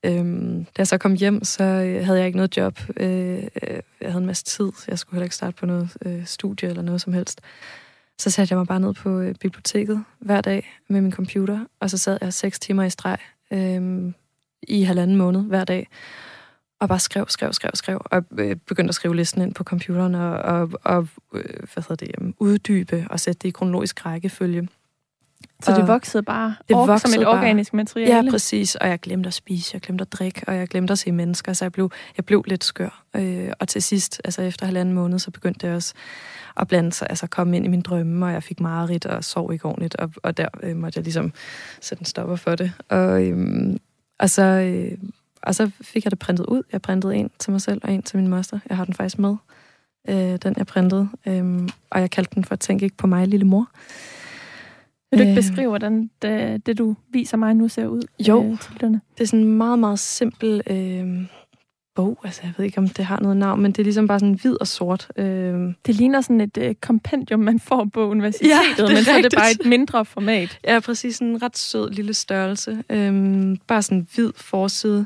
Øhm, 0.04 0.64
da 0.64 0.72
jeg 0.78 0.88
så 0.88 0.98
kom 0.98 1.14
hjem, 1.14 1.44
så 1.44 1.64
øh, 1.64 2.06
havde 2.06 2.18
jeg 2.18 2.28
ikke 2.28 2.38
noget 2.38 2.58
job. 2.58 2.80
Øh, 2.98 3.44
jeg 4.02 4.12
havde 4.12 4.18
en 4.18 4.26
masse 4.26 4.44
tid. 4.44 4.72
Jeg 4.88 5.00
skulle 5.00 5.16
heller 5.16 5.26
ikke 5.26 5.36
starte 5.36 5.58
på 5.58 5.66
noget 5.66 5.98
øh, 6.06 6.26
studie 6.26 6.70
eller 6.70 6.82
noget 6.82 7.02
som 7.02 7.14
helst. 7.14 7.42
Så 8.18 8.30
satte 8.30 8.52
jeg 8.52 8.58
mig 8.58 8.68
bare 8.68 8.80
ned 8.80 8.94
på 8.94 9.20
øh, 9.20 9.36
biblioteket 9.36 10.04
hver 10.20 10.42
dag 10.42 10.80
med 10.88 11.02
min 11.02 11.12
computer, 11.12 11.60
og 11.80 11.90
så 11.90 11.98
sad 11.98 12.18
jeg 12.22 12.34
seks 12.34 12.60
timer 12.60 12.84
i 12.84 12.90
streg 12.90 13.18
øh, 13.52 14.14
i 14.68 14.84
halvanden 14.84 15.18
måned 15.18 15.42
hver 15.42 15.64
dag 15.64 15.88
og 16.80 16.90
bare 16.90 17.00
skrev, 17.00 17.26
skrev, 17.30 17.54
skrev, 17.54 17.72
skrev, 17.74 18.02
og 18.06 18.24
øh, 18.38 18.56
begyndte 18.56 18.90
at 18.90 18.96
skrive 18.96 19.16
listen 19.16 19.42
ind 19.42 19.54
på 19.54 19.64
computeren 19.64 20.16
og, 20.16 20.32
og, 20.32 20.72
og 20.84 21.08
øh, 21.34 21.44
hvad 21.74 21.84
hedder 21.90 22.06
det, 22.06 22.34
uddybe 22.40 23.08
og 23.10 23.20
sætte 23.20 23.40
det 23.40 23.48
i 23.48 23.52
kronologisk 23.52 24.06
rækkefølge. 24.06 24.68
Så 25.64 25.76
det 25.76 25.88
voksede 25.88 26.24
bare 26.24 26.56
det 26.68 26.76
voksede 26.76 27.14
som 27.14 27.22
et 27.22 27.26
bare. 27.26 27.38
organisk 27.38 27.74
materiale? 27.74 28.16
Ja, 28.16 28.32
præcis. 28.32 28.76
Og 28.76 28.88
jeg 28.88 29.00
glemte 29.00 29.28
at 29.28 29.34
spise, 29.34 29.70
jeg 29.74 29.82
glemte 29.82 30.02
at 30.02 30.12
drikke, 30.12 30.42
og 30.48 30.56
jeg 30.56 30.68
glemte 30.68 30.92
at 30.92 31.00
se 31.00 31.12
mennesker, 31.12 31.54
så 31.54 31.66
jeg 31.66 31.72
blev, 31.72 31.92
jeg 32.18 32.26
blev 32.26 32.44
lidt 32.48 32.64
skør. 32.64 33.04
Øh, 33.16 33.50
og 33.60 33.68
til 33.68 33.84
sidst, 33.84 34.22
altså 34.24 34.42
efter 34.42 34.66
halvanden 34.66 34.96
måned, 34.96 35.20
så 35.20 35.32
begyndte 35.32 35.68
jeg 35.68 35.76
også 35.76 35.94
at 36.58 36.68
blande 36.68 36.94
sig, 36.94 37.08
altså 37.10 37.28
komme 37.28 37.58
ind 37.58 37.66
i 37.66 37.68
min 37.68 37.82
drømme, 37.82 38.26
og 38.26 38.32
jeg 38.32 38.44
fik 38.44 38.60
mareridt 38.60 39.06
og 39.06 39.24
sov 39.24 39.54
ikke 39.54 39.66
ordentligt, 39.66 39.96
og, 39.96 40.12
og 40.24 40.38
der 40.38 40.48
øh, 40.64 40.76
måtte 40.76 40.98
jeg 40.98 41.04
ligesom 41.04 41.34
sætte 41.82 42.02
en 42.02 42.06
stopper 42.06 42.36
for 42.36 42.56
det. 42.56 42.72
Og, 42.90 43.24
øh, 43.24 43.76
og 44.20 44.30
så... 44.30 44.44
Øh, 44.44 44.98
og 45.46 45.56
så 45.56 45.72
fik 45.82 46.06
jeg 46.06 46.12
det 46.12 46.20
printet 46.20 46.46
ud. 46.46 46.64
Jeg 46.72 46.82
printede 46.82 47.16
en 47.16 47.30
til 47.40 47.52
mig 47.52 47.62
selv 47.62 47.82
og 47.84 47.94
en 47.94 48.04
til 48.04 48.20
min 48.20 48.28
moster. 48.28 48.60
Jeg 48.70 48.78
har 48.78 48.86
den 48.86 48.94
faktisk 48.94 49.20
med, 49.20 49.36
øh, 50.10 50.16
den 50.16 50.54
jeg 50.58 50.68
printede. 50.68 51.10
Øh, 51.26 51.70
og 51.90 52.02
jeg 52.02 52.12
kaldte 52.12 52.36
den 52.36 52.44
for 52.44 52.56
Tænk 52.56 52.82
ikke 52.82 52.98
på 52.98 53.08
mig, 53.08 53.28
lille 53.28 53.46
mor. 53.46 53.70
Vil 55.12 55.20
du 55.20 55.24
ikke 55.24 55.32
øh, 55.32 55.36
beskrive, 55.36 55.70
hvordan 55.70 56.10
det, 56.22 56.66
det, 56.66 56.78
du 56.78 56.96
viser 57.10 57.38
mig 57.38 57.54
nu, 57.54 57.68
ser 57.68 57.88
ud? 57.88 58.02
Jo, 58.28 58.44
øh, 58.44 58.90
det 58.90 59.02
er 59.22 59.26
sådan 59.26 59.40
en 59.40 59.58
meget, 59.58 59.80
meget 59.80 60.00
simpel... 60.00 60.62
Øh, 60.68 61.28
bog. 61.96 62.20
Altså, 62.24 62.42
jeg 62.44 62.54
ved 62.58 62.66
ikke, 62.66 62.78
om 62.78 62.88
det 62.88 63.06
har 63.06 63.20
noget 63.20 63.38
navn, 63.38 63.62
men 63.62 63.72
det 63.72 63.80
er 63.80 63.84
ligesom 63.84 64.08
bare 64.08 64.20
sådan 64.20 64.34
hvid 64.34 64.62
og 64.62 64.68
sort. 64.68 65.08
Øh... 65.16 65.74
Det 65.86 65.96
ligner 65.96 66.22
sådan 66.22 66.42
et 66.42 66.58
øh, 66.58 66.76
kompendium, 66.76 67.40
man 67.40 67.60
får 67.60 67.90
på 67.94 68.10
universitetet, 68.10 68.80
ja, 68.80 68.88
men 68.88 69.04
så 69.04 69.12
er 69.12 69.22
det 69.22 69.34
bare 69.38 69.52
et 69.52 69.66
mindre 69.66 70.06
format. 70.06 70.60
Ja, 70.64 70.80
præcis. 70.80 71.20
En 71.20 71.42
ret 71.42 71.58
sød 71.58 71.90
lille 71.90 72.14
størrelse. 72.14 72.84
Øh, 72.90 73.58
bare 73.68 73.82
sådan 73.82 74.08
hvid 74.16 74.32
forside, 74.36 75.06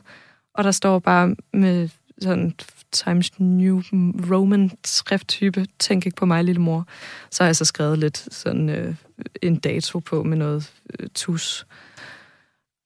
og 0.60 0.66
der 0.66 0.72
står 0.72 1.00
bare 1.00 1.36
med 1.54 1.90
sådan 2.22 2.54
Times 2.92 3.40
New 3.40 3.82
Roman 4.32 4.72
skrifttype, 4.86 5.66
tænk 5.80 6.06
ikke 6.06 6.16
på 6.16 6.26
mig, 6.26 6.44
lille 6.44 6.62
mor. 6.62 6.88
Så 7.32 7.44
har 7.44 7.48
jeg 7.48 7.56
så 7.56 7.66
skrevet 7.66 7.98
lidt 7.98 8.28
sådan 8.34 8.70
øh, 8.70 8.96
en 9.42 9.56
dato 9.56 10.00
på 10.00 10.24
med 10.24 10.38
noget 10.38 10.74
øh, 11.00 11.10
tus. 11.16 11.68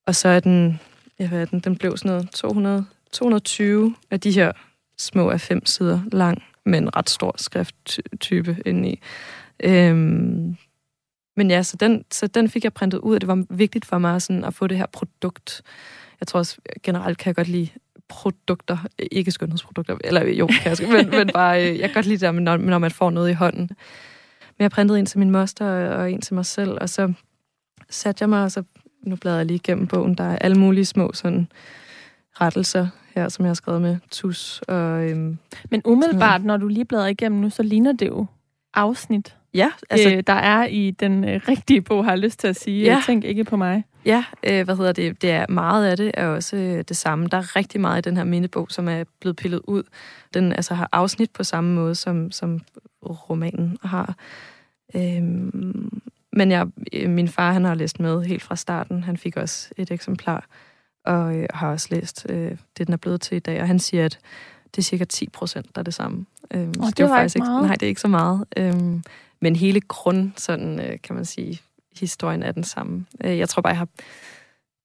Og 0.06 0.14
så 0.14 0.28
er 0.28 0.40
den, 0.40 0.80
jeg 1.18 1.30
ved 1.30 1.46
den, 1.46 1.60
den 1.60 1.76
blev 1.76 1.96
sådan 1.96 2.10
noget 2.10 2.30
200, 2.30 2.84
220 3.12 3.94
af 4.10 4.20
de 4.20 4.30
her 4.30 4.52
små 4.98 5.30
af 5.30 5.40
fem 5.40 5.66
sider 5.66 6.00
lang, 6.12 6.42
men 6.64 6.96
ret 6.96 7.10
stor 7.10 7.34
skrifttype 7.38 8.56
indeni. 8.66 9.00
Øhm, 9.62 10.56
men 11.36 11.50
ja, 11.50 11.62
så 11.62 11.76
den, 11.76 12.04
så 12.10 12.26
den 12.26 12.48
fik 12.48 12.64
jeg 12.64 12.72
printet 12.72 12.98
ud, 12.98 13.14
og 13.14 13.20
det 13.20 13.28
var 13.28 13.44
vigtigt 13.50 13.84
for 13.84 13.98
mig 13.98 14.22
sådan, 14.22 14.44
at 14.44 14.54
få 14.54 14.66
det 14.66 14.76
her 14.78 14.86
produkt. 14.86 15.62
Jeg 16.20 16.26
tror 16.26 16.38
også, 16.38 16.56
generelt 16.82 17.18
kan 17.18 17.26
jeg 17.26 17.34
godt 17.34 17.48
lide 17.48 17.68
produkter, 18.08 18.78
ikke 18.98 19.30
skønhedsprodukter, 19.30 19.96
eller 20.04 20.24
jo, 20.26 20.46
kan 20.46 20.78
jeg, 20.80 20.88
men, 20.88 21.10
men 21.10 21.30
bare, 21.34 21.70
øh, 21.70 21.78
jeg 21.78 21.88
kan 21.88 21.94
godt 21.94 22.06
lide 22.06 22.26
det, 22.26 22.34
når, 22.34 22.56
når 22.56 22.78
man 22.78 22.90
får 22.90 23.10
noget 23.10 23.30
i 23.30 23.32
hånden. 23.32 23.70
Men 24.58 24.62
jeg 24.62 24.70
printede 24.70 24.98
en 24.98 25.06
til 25.06 25.18
min 25.18 25.30
moster 25.30 25.66
og 25.88 26.12
en 26.12 26.20
til 26.20 26.34
mig 26.34 26.46
selv, 26.46 26.78
og 26.80 26.88
så 26.88 27.12
satte 27.90 28.22
jeg 28.22 28.28
mig, 28.28 28.44
og 28.44 28.52
så, 28.52 28.62
nu 29.02 29.16
bladrer 29.16 29.36
jeg 29.36 29.46
lige 29.46 29.56
igennem 29.56 29.86
bogen, 29.86 30.14
der 30.14 30.24
er 30.24 30.36
alle 30.36 30.58
mulige 30.58 30.84
små 30.84 31.12
sådan 31.12 31.48
rettelser 32.40 32.88
her, 33.14 33.28
som 33.28 33.44
jeg 33.44 33.50
har 33.50 33.54
skrevet 33.54 33.82
med 33.82 33.96
tus. 34.10 34.62
Og, 34.68 35.04
øhm, 35.10 35.38
Men 35.70 35.82
umiddelbart, 35.84 36.44
når 36.44 36.56
du 36.56 36.68
lige 36.68 36.84
bladrer 36.84 37.06
igennem 37.06 37.40
nu, 37.40 37.50
så 37.50 37.62
ligner 37.62 37.92
det 37.92 38.06
jo 38.06 38.26
afsnit. 38.74 39.36
Ja, 39.54 39.70
altså, 39.90 40.10
øh, 40.10 40.22
der 40.26 40.32
er 40.32 40.66
i 40.66 40.90
den 40.90 41.24
øh, 41.24 41.40
rigtige 41.48 41.80
bog, 41.82 42.04
har 42.04 42.12
jeg 42.12 42.18
lyst 42.18 42.38
til 42.38 42.48
at 42.48 42.56
sige. 42.56 42.84
Ja. 42.84 43.02
Tænk 43.06 43.24
ikke 43.24 43.44
på 43.44 43.56
mig. 43.56 43.84
Ja, 44.04 44.24
øh, 44.42 44.64
hvad 44.64 44.76
hedder 44.76 44.92
det? 44.92 45.22
Det 45.22 45.30
er 45.30 45.46
meget 45.48 45.86
af 45.86 45.96
det 45.96 46.10
er 46.14 46.26
også 46.26 46.56
øh, 46.56 46.84
det 46.88 46.96
samme. 46.96 47.26
Der 47.26 47.38
er 47.38 47.56
rigtig 47.56 47.80
meget 47.80 48.06
i 48.06 48.08
den 48.08 48.16
her 48.16 48.24
mindebog, 48.24 48.66
som 48.70 48.88
er 48.88 49.04
blevet 49.20 49.36
pillet 49.36 49.60
ud. 49.64 49.82
Den 50.34 50.52
altså 50.52 50.74
har 50.74 50.88
afsnit 50.92 51.30
på 51.30 51.44
samme 51.44 51.74
måde, 51.74 51.94
som, 51.94 52.30
som 52.30 52.60
romanen 53.02 53.78
har. 53.82 54.14
Øhm, 54.96 56.00
men 56.32 56.50
jeg, 56.50 56.66
øh, 56.92 57.10
min 57.10 57.28
far, 57.28 57.52
han 57.52 57.64
har 57.64 57.74
læst 57.74 58.00
med 58.00 58.24
helt 58.24 58.42
fra 58.42 58.56
starten. 58.56 59.02
Han 59.02 59.16
fik 59.16 59.36
også 59.36 59.70
et 59.76 59.90
eksemplar, 59.90 60.46
og 61.04 61.36
øh, 61.36 61.46
har 61.54 61.70
også 61.70 61.88
læst 61.90 62.26
øh, 62.28 62.50
det, 62.78 62.86
den 62.86 62.92
er 62.92 62.96
blevet 62.96 63.20
til 63.20 63.36
i 63.36 63.40
dag. 63.40 63.60
Og 63.60 63.66
han 63.66 63.78
siger, 63.78 64.04
at 64.04 64.18
det 64.66 64.78
er 64.78 64.82
cirka 64.82 65.04
10 65.04 65.28
procent, 65.28 65.74
der 65.74 65.80
er 65.80 65.84
det 65.84 65.94
samme. 65.94 66.26
Øhm, 66.50 66.72
oh, 66.80 66.86
det, 66.86 66.96
det 66.96 67.04
var 67.04 67.16
faktisk 67.16 67.36
ikke 67.36 67.46
meget. 67.46 67.66
Nej, 67.66 67.74
det 67.74 67.82
er 67.82 67.88
ikke 67.88 68.00
så 68.00 68.08
meget. 68.08 68.44
Øhm, 68.56 69.02
men 69.44 69.56
hele 69.56 69.80
grund, 69.80 70.32
sådan 70.36 70.80
øh, 70.80 70.98
kan 71.02 71.14
man 71.14 71.24
sige, 71.24 71.60
historien 72.00 72.42
er 72.42 72.52
den 72.52 72.64
samme. 72.64 73.06
Øh, 73.24 73.38
jeg 73.38 73.48
tror 73.48 73.62
bare, 73.62 73.70
jeg 73.70 73.78
har 73.78 73.88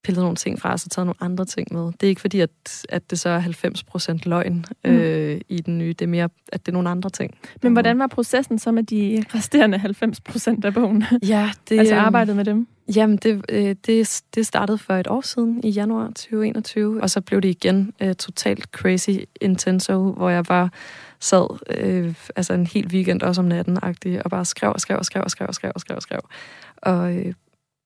pillet 0.03 0.23
nogle 0.23 0.35
ting 0.35 0.59
fra, 0.59 0.71
og 0.71 0.79
så 0.79 0.89
taget 0.89 1.05
nogle 1.05 1.21
andre 1.21 1.45
ting 1.45 1.67
med. 1.71 1.85
Det 1.85 2.03
er 2.03 2.07
ikke 2.07 2.21
fordi, 2.21 2.39
at, 2.39 2.49
at 2.89 3.09
det 3.09 3.19
så 3.19 3.29
er 3.29 3.41
90% 3.41 4.19
løgn 4.25 4.65
mm. 4.85 4.91
øh, 4.91 5.41
i 5.49 5.61
den 5.61 5.77
nye. 5.77 5.93
Det 5.93 6.01
er 6.01 6.07
mere, 6.07 6.29
at 6.51 6.65
det 6.65 6.71
er 6.71 6.73
nogle 6.73 6.89
andre 6.89 7.09
ting. 7.09 7.37
Men 7.63 7.73
hvordan 7.73 7.99
var 7.99 8.07
processen 8.07 8.59
så 8.59 8.71
med 8.71 8.83
de 8.83 9.23
resterende 9.35 9.77
90% 10.61 10.65
af 10.65 10.73
bogen? 10.73 11.03
Ja, 11.23 11.51
det, 11.69 11.79
altså 11.79 11.95
øhm, 11.95 12.05
arbejdet 12.05 12.35
med 12.35 12.45
dem? 12.45 12.67
Jamen, 12.95 13.17
det, 13.17 13.45
øh, 13.49 13.75
det, 13.85 14.21
det 14.35 14.47
startede 14.47 14.77
for 14.77 14.93
et 14.93 15.07
år 15.07 15.21
siden, 15.21 15.63
i 15.63 15.69
januar 15.69 16.07
2021, 16.07 17.01
og 17.01 17.09
så 17.09 17.21
blev 17.21 17.41
det 17.41 17.49
igen 17.49 17.93
uh, 18.03 18.11
totalt 18.11 18.63
crazy 18.63 19.09
intenso, 19.41 20.11
hvor 20.11 20.29
jeg 20.29 20.43
bare 20.43 20.69
sad 21.19 21.59
øh, 21.77 22.15
altså 22.35 22.53
en 22.53 22.67
hel 22.67 22.87
weekend 22.87 23.21
også 23.21 23.41
om 23.41 23.47
natten 23.47 23.83
og 23.83 24.29
bare 24.29 24.45
skrev 24.45 24.71
og 24.73 24.81
skrev 24.81 24.97
og 24.97 25.05
skrev 25.05 25.23
og 25.23 25.31
skrev 25.31 25.47
og 25.47 25.55
skrev 25.55 25.71
og 25.75 25.81
skrev 25.81 25.95
og 25.95 26.01
skrev. 26.01 26.19
Og, 26.77 27.15
øh, 27.15 27.33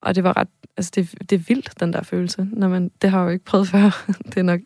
og 0.02 0.16
det 0.16 0.24
var 0.24 0.38
ret, 0.38 0.48
altså 0.78 0.92
det, 0.96 1.30
det 1.30 1.36
er 1.36 1.44
vildt, 1.48 1.80
den 1.80 1.94
der 1.94 2.04
følelse. 2.04 2.48
Når 2.52 2.68
man, 2.68 2.92
det 3.02 3.10
har 3.10 3.20
jeg 3.20 3.26
jo 3.26 3.32
ikke 3.32 3.46
prøvet 3.46 3.68
før. 3.74 4.06
det 4.26 4.38
er 4.38 4.44
nok 4.44 4.60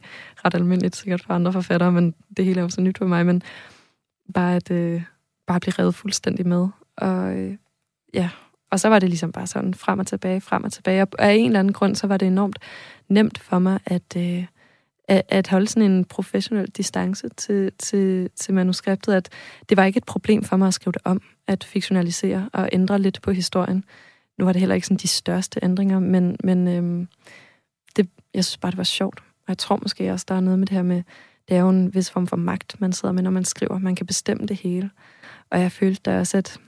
ret 0.45 0.55
almindeligt 0.55 0.95
sikkert 0.95 1.23
for 1.23 1.33
andre 1.33 1.53
forfattere, 1.53 1.91
men 1.91 2.15
det 2.37 2.45
hele 2.45 2.59
er 2.59 2.63
jo 2.63 2.69
så 2.69 2.81
nyt 2.81 2.97
for 2.97 3.05
mig. 3.05 3.25
Men 3.25 3.41
bare 4.33 4.55
at 4.55 4.71
øh, 4.71 5.03
bare 5.47 5.59
blive 5.59 5.73
revet 5.79 5.95
fuldstændig 5.95 6.47
med. 6.47 6.67
Og 6.97 7.37
øh, 7.37 7.57
ja, 8.13 8.29
og 8.71 8.79
så 8.79 8.89
var 8.89 8.99
det 8.99 9.09
ligesom 9.09 9.31
bare 9.31 9.47
sådan 9.47 9.73
frem 9.73 9.99
og 9.99 10.07
tilbage, 10.07 10.41
frem 10.41 10.63
og 10.63 10.71
tilbage. 10.71 11.01
Og 11.01 11.09
af 11.19 11.33
en 11.33 11.45
eller 11.45 11.59
anden 11.59 11.73
grund, 11.73 11.95
så 11.95 12.07
var 12.07 12.17
det 12.17 12.25
enormt 12.25 12.59
nemt 13.09 13.39
for 13.39 13.59
mig 13.59 13.79
at, 13.85 14.15
øh, 14.17 14.45
at, 15.07 15.21
at 15.29 15.47
holde 15.47 15.67
sådan 15.67 15.91
en 15.91 16.05
professionel 16.05 16.67
distance 16.67 17.29
til, 17.29 17.71
til, 17.79 18.29
til 18.35 18.53
manuskriptet. 18.53 19.13
At 19.13 19.29
det 19.69 19.77
var 19.77 19.85
ikke 19.85 19.97
et 19.97 20.03
problem 20.03 20.43
for 20.43 20.57
mig 20.57 20.67
at 20.67 20.73
skrive 20.73 20.91
det 20.91 21.01
om, 21.03 21.21
at 21.47 21.63
fiktionalisere 21.63 22.49
og 22.53 22.69
ændre 22.71 22.99
lidt 22.99 23.21
på 23.21 23.31
historien. 23.31 23.83
Nu 24.37 24.45
var 24.45 24.51
det 24.51 24.59
heller 24.59 24.75
ikke 24.75 24.87
sådan 24.87 24.97
de 24.97 25.07
største 25.07 25.59
ændringer, 25.63 25.99
men, 25.99 26.37
men 26.43 26.67
øhm, 26.67 27.07
det, 27.95 28.09
jeg 28.33 28.45
synes 28.45 28.57
bare, 28.57 28.71
det 28.71 28.77
var 28.77 28.83
sjovt. 28.83 29.19
Og 29.19 29.45
jeg 29.47 29.57
tror 29.57 29.79
måske 29.81 30.11
også, 30.11 30.25
der 30.27 30.35
er 30.35 30.39
noget 30.39 30.59
med 30.59 30.67
det 30.67 30.75
her 30.75 30.83
med, 30.83 31.03
det 31.49 31.57
er 31.57 31.61
jo 31.61 31.69
en 31.69 31.93
vis 31.93 32.11
form 32.11 32.27
for 32.27 32.35
magt, 32.35 32.81
man 32.81 32.93
sidder 32.93 33.13
med, 33.13 33.23
når 33.23 33.31
man 33.31 33.45
skriver. 33.45 33.77
Man 33.77 33.95
kan 33.95 34.05
bestemme 34.05 34.45
det 34.45 34.57
hele. 34.57 34.89
Og 35.49 35.61
jeg 35.61 35.71
følte 35.71 36.01
da 36.05 36.19
også, 36.19 36.37
at, 36.37 36.59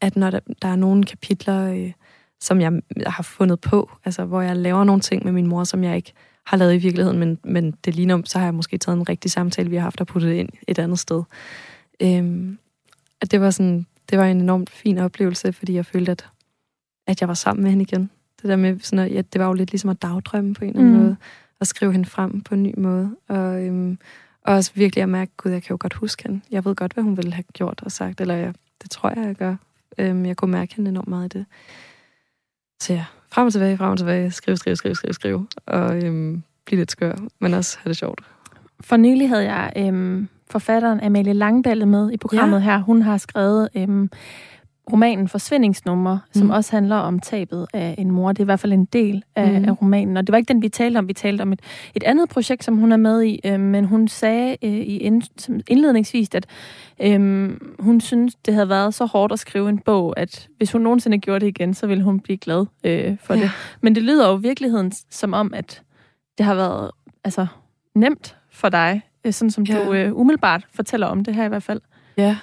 at 0.00 0.16
når 0.16 0.30
der, 0.30 0.40
der 0.62 0.68
er 0.68 0.76
nogle 0.76 1.04
kapitler, 1.04 1.72
øh, 1.72 1.92
som 2.40 2.60
jeg 2.60 2.72
har 3.06 3.22
fundet 3.22 3.60
på, 3.60 3.90
altså 4.04 4.24
hvor 4.24 4.40
jeg 4.40 4.56
laver 4.56 4.84
nogle 4.84 5.00
ting 5.00 5.24
med 5.24 5.32
min 5.32 5.46
mor, 5.46 5.64
som 5.64 5.84
jeg 5.84 5.96
ikke 5.96 6.12
har 6.46 6.56
lavet 6.56 6.74
i 6.74 6.78
virkeligheden, 6.78 7.18
men, 7.18 7.38
men 7.44 7.74
det 7.84 7.94
ligner, 7.94 8.22
så 8.24 8.38
har 8.38 8.46
jeg 8.46 8.54
måske 8.54 8.78
taget 8.78 8.96
en 8.96 9.08
rigtig 9.08 9.30
samtale, 9.30 9.70
vi 9.70 9.76
har 9.76 9.82
haft 9.82 10.00
og 10.00 10.06
puttet 10.06 10.30
det 10.30 10.36
ind 10.36 10.48
et 10.68 10.78
andet 10.78 10.98
sted. 10.98 11.22
Øhm, 12.02 12.58
at 13.20 13.30
det 13.30 13.40
var 13.40 13.50
sådan, 13.50 13.86
det 14.10 14.18
var 14.18 14.26
en 14.26 14.40
enormt 14.40 14.70
fin 14.70 14.98
oplevelse, 14.98 15.52
fordi 15.52 15.74
jeg 15.74 15.86
følte, 15.86 16.12
at 16.12 16.28
at 17.06 17.20
jeg 17.20 17.28
var 17.28 17.34
sammen 17.34 17.62
med 17.62 17.70
hende 17.70 17.82
igen. 17.82 18.10
Det 18.42 18.48
der 18.48 18.56
med, 18.56 18.78
sådan 18.80 19.04
at, 19.04 19.12
ja, 19.12 19.22
det 19.32 19.40
var 19.40 19.46
jo 19.46 19.52
lidt 19.52 19.72
ligesom 19.72 19.90
at 19.90 20.02
dagdrømme 20.02 20.54
på 20.54 20.64
en 20.64 20.70
eller 20.70 20.80
anden 20.80 20.94
mm. 20.96 21.02
måde, 21.02 21.16
og 21.60 21.66
skrive 21.66 21.92
hende 21.92 22.08
frem 22.08 22.40
på 22.40 22.54
en 22.54 22.62
ny 22.62 22.74
måde. 22.76 23.16
Og, 23.28 23.62
øhm, 23.62 23.98
og 24.42 24.54
også 24.54 24.70
virkelig 24.74 25.02
at 25.02 25.08
mærke, 25.08 25.32
gud, 25.36 25.52
jeg 25.52 25.62
kan 25.62 25.74
jo 25.74 25.76
godt 25.80 25.94
huske 25.94 26.22
hende. 26.22 26.40
Jeg 26.50 26.64
ved 26.64 26.74
godt, 26.74 26.92
hvad 26.92 27.04
hun 27.04 27.16
ville 27.16 27.32
have 27.32 27.44
gjort 27.52 27.82
og 27.82 27.92
sagt, 27.92 28.20
eller 28.20 28.34
jeg, 28.34 28.54
det 28.82 28.90
tror 28.90 29.08
jeg, 29.08 29.26
jeg 29.26 29.34
gør. 29.34 29.56
Øhm, 29.98 30.26
jeg 30.26 30.36
kunne 30.36 30.50
mærke 30.50 30.74
hende 30.74 30.88
enormt 30.88 31.08
meget 31.08 31.34
i 31.34 31.38
det. 31.38 31.46
Så 32.82 32.92
ja, 32.92 33.04
frem 33.32 33.46
og 33.46 33.52
tilbage, 33.52 33.76
frem 33.76 33.90
og 33.90 33.98
tilbage, 33.98 34.30
skrive, 34.30 34.56
skrive, 34.56 34.76
skrive, 34.76 34.94
skrive, 34.94 35.12
skrive, 35.12 35.46
og 35.66 36.04
øhm, 36.04 36.42
blive 36.64 36.80
lidt 36.80 36.90
skør, 36.90 37.14
men 37.40 37.54
også 37.54 37.78
have 37.82 37.88
det 37.88 37.96
sjovt. 37.96 38.20
For 38.80 38.96
nylig 38.96 39.28
havde 39.28 39.52
jeg 39.52 39.72
øhm, 39.76 40.28
forfatteren 40.50 41.00
Amalie 41.00 41.32
Langballe 41.32 41.86
med 41.86 42.12
i 42.12 42.16
programmet 42.16 42.58
ja. 42.58 42.64
her. 42.64 42.78
Hun 42.78 43.02
har 43.02 43.18
skrevet 43.18 43.68
øhm, 43.76 44.10
romanen 44.92 45.28
Forsvindingsnummer, 45.28 46.18
som 46.32 46.46
mm. 46.46 46.50
også 46.50 46.72
handler 46.72 46.96
om 46.96 47.20
tabet 47.20 47.66
af 47.74 47.94
en 47.98 48.10
mor. 48.10 48.32
Det 48.32 48.38
er 48.38 48.44
i 48.44 48.44
hvert 48.44 48.60
fald 48.60 48.72
en 48.72 48.84
del 48.84 49.24
af, 49.36 49.60
mm. 49.60 49.68
af 49.68 49.82
romanen. 49.82 50.16
Og 50.16 50.26
det 50.26 50.32
var 50.32 50.38
ikke 50.38 50.48
den, 50.48 50.62
vi 50.62 50.68
talte 50.68 50.98
om. 50.98 51.08
Vi 51.08 51.12
talte 51.12 51.42
om 51.42 51.52
et, 51.52 51.60
et 51.94 52.02
andet 52.02 52.28
projekt, 52.28 52.64
som 52.64 52.76
hun 52.76 52.92
er 52.92 52.96
med 52.96 53.22
i. 53.22 53.40
Øh, 53.44 53.60
men 53.60 53.84
hun 53.84 54.08
sagde 54.08 54.56
øh, 54.62 54.70
i 54.70 54.96
ind, 54.96 55.22
indledningsvis, 55.68 56.28
at 56.34 56.46
øh, 57.02 57.50
hun 57.78 58.00
synes, 58.00 58.34
det 58.34 58.54
havde 58.54 58.68
været 58.68 58.94
så 58.94 59.04
hårdt 59.04 59.32
at 59.32 59.38
skrive 59.38 59.68
en 59.68 59.78
bog, 59.78 60.14
at 60.16 60.48
hvis 60.56 60.72
hun 60.72 60.80
nogensinde 60.80 61.18
gjorde 61.18 61.40
det 61.40 61.48
igen, 61.48 61.74
så 61.74 61.86
ville 61.86 62.04
hun 62.04 62.20
blive 62.20 62.38
glad 62.38 62.66
øh, 62.84 63.16
for 63.20 63.34
ja. 63.34 63.40
det. 63.40 63.50
Men 63.80 63.94
det 63.94 64.02
lyder 64.02 64.28
jo 64.28 64.38
i 64.38 64.42
virkeligheden 64.42 64.92
som 65.10 65.32
om, 65.32 65.54
at 65.54 65.82
det 66.38 66.46
har 66.46 66.54
været 66.54 66.90
altså, 67.24 67.46
nemt 67.94 68.36
for 68.50 68.68
dig, 68.68 69.02
øh, 69.24 69.32
sådan 69.32 69.50
som 69.50 69.64
ja. 69.64 69.84
du 69.84 69.92
øh, 69.92 70.16
umiddelbart 70.16 70.66
fortæller 70.74 71.06
om 71.06 71.24
det 71.24 71.34
her 71.34 71.44
i 71.44 71.48
hvert 71.48 71.62
fald. 71.62 71.80
Ja, 72.16 72.36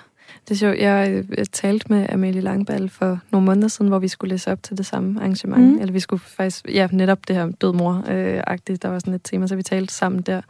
det 0.47 0.51
er 0.51 0.55
sjovt. 0.55 0.77
Jeg, 0.77 1.23
jeg 1.37 1.51
talte 1.51 1.85
med 1.89 2.05
Amelie 2.09 2.41
Langball 2.41 2.89
for 2.89 3.19
nogle 3.31 3.45
måneder 3.45 3.67
siden, 3.67 3.89
hvor 3.89 3.99
vi 3.99 4.07
skulle 4.07 4.29
læse 4.29 4.51
op 4.51 4.63
til 4.63 4.77
det 4.77 4.85
samme 4.85 5.19
arrangement. 5.19 5.63
Mm. 5.63 5.79
Eller 5.79 5.93
vi 5.93 5.99
skulle 5.99 6.19
faktisk, 6.19 6.67
ja, 6.73 6.87
netop 6.91 7.27
det 7.27 7.35
her 7.35 7.51
død 7.51 7.73
mor-agtigt. 7.73 8.69
Øh, 8.69 8.77
der 8.81 8.87
var 8.87 8.99
sådan 8.99 9.13
et 9.13 9.21
tema, 9.23 9.47
så 9.47 9.55
vi 9.55 9.63
talte 9.63 9.93
sammen 9.93 10.21
der. 10.21 10.41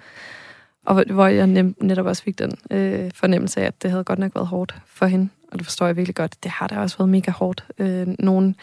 Og 0.86 1.04
hvor 1.12 1.28
jeg 1.28 1.48
nem, 1.48 1.76
netop 1.82 2.06
også 2.06 2.24
fik 2.24 2.40
den 2.40 2.52
øh, 2.72 3.12
fornemmelse 3.16 3.62
af, 3.62 3.66
at 3.66 3.84
det 3.84 3.92
havde 3.92 4.04
godt 4.04 4.20
nok 4.20 4.36
været 4.36 4.48
hårdt 4.48 4.76
for 4.86 5.06
hende. 5.06 5.30
Og 5.52 5.60
det 5.60 5.66
forstår 5.66 5.86
jeg 5.86 5.96
virkelig 5.98 6.16
godt. 6.16 6.44
Det 6.44 6.52
har 6.52 6.68
da 6.68 6.80
også 6.80 6.98
været 6.98 7.10
mega 7.10 7.32
hårdt 7.32 7.66
øh, 7.80 8.08
nogle 8.20 8.56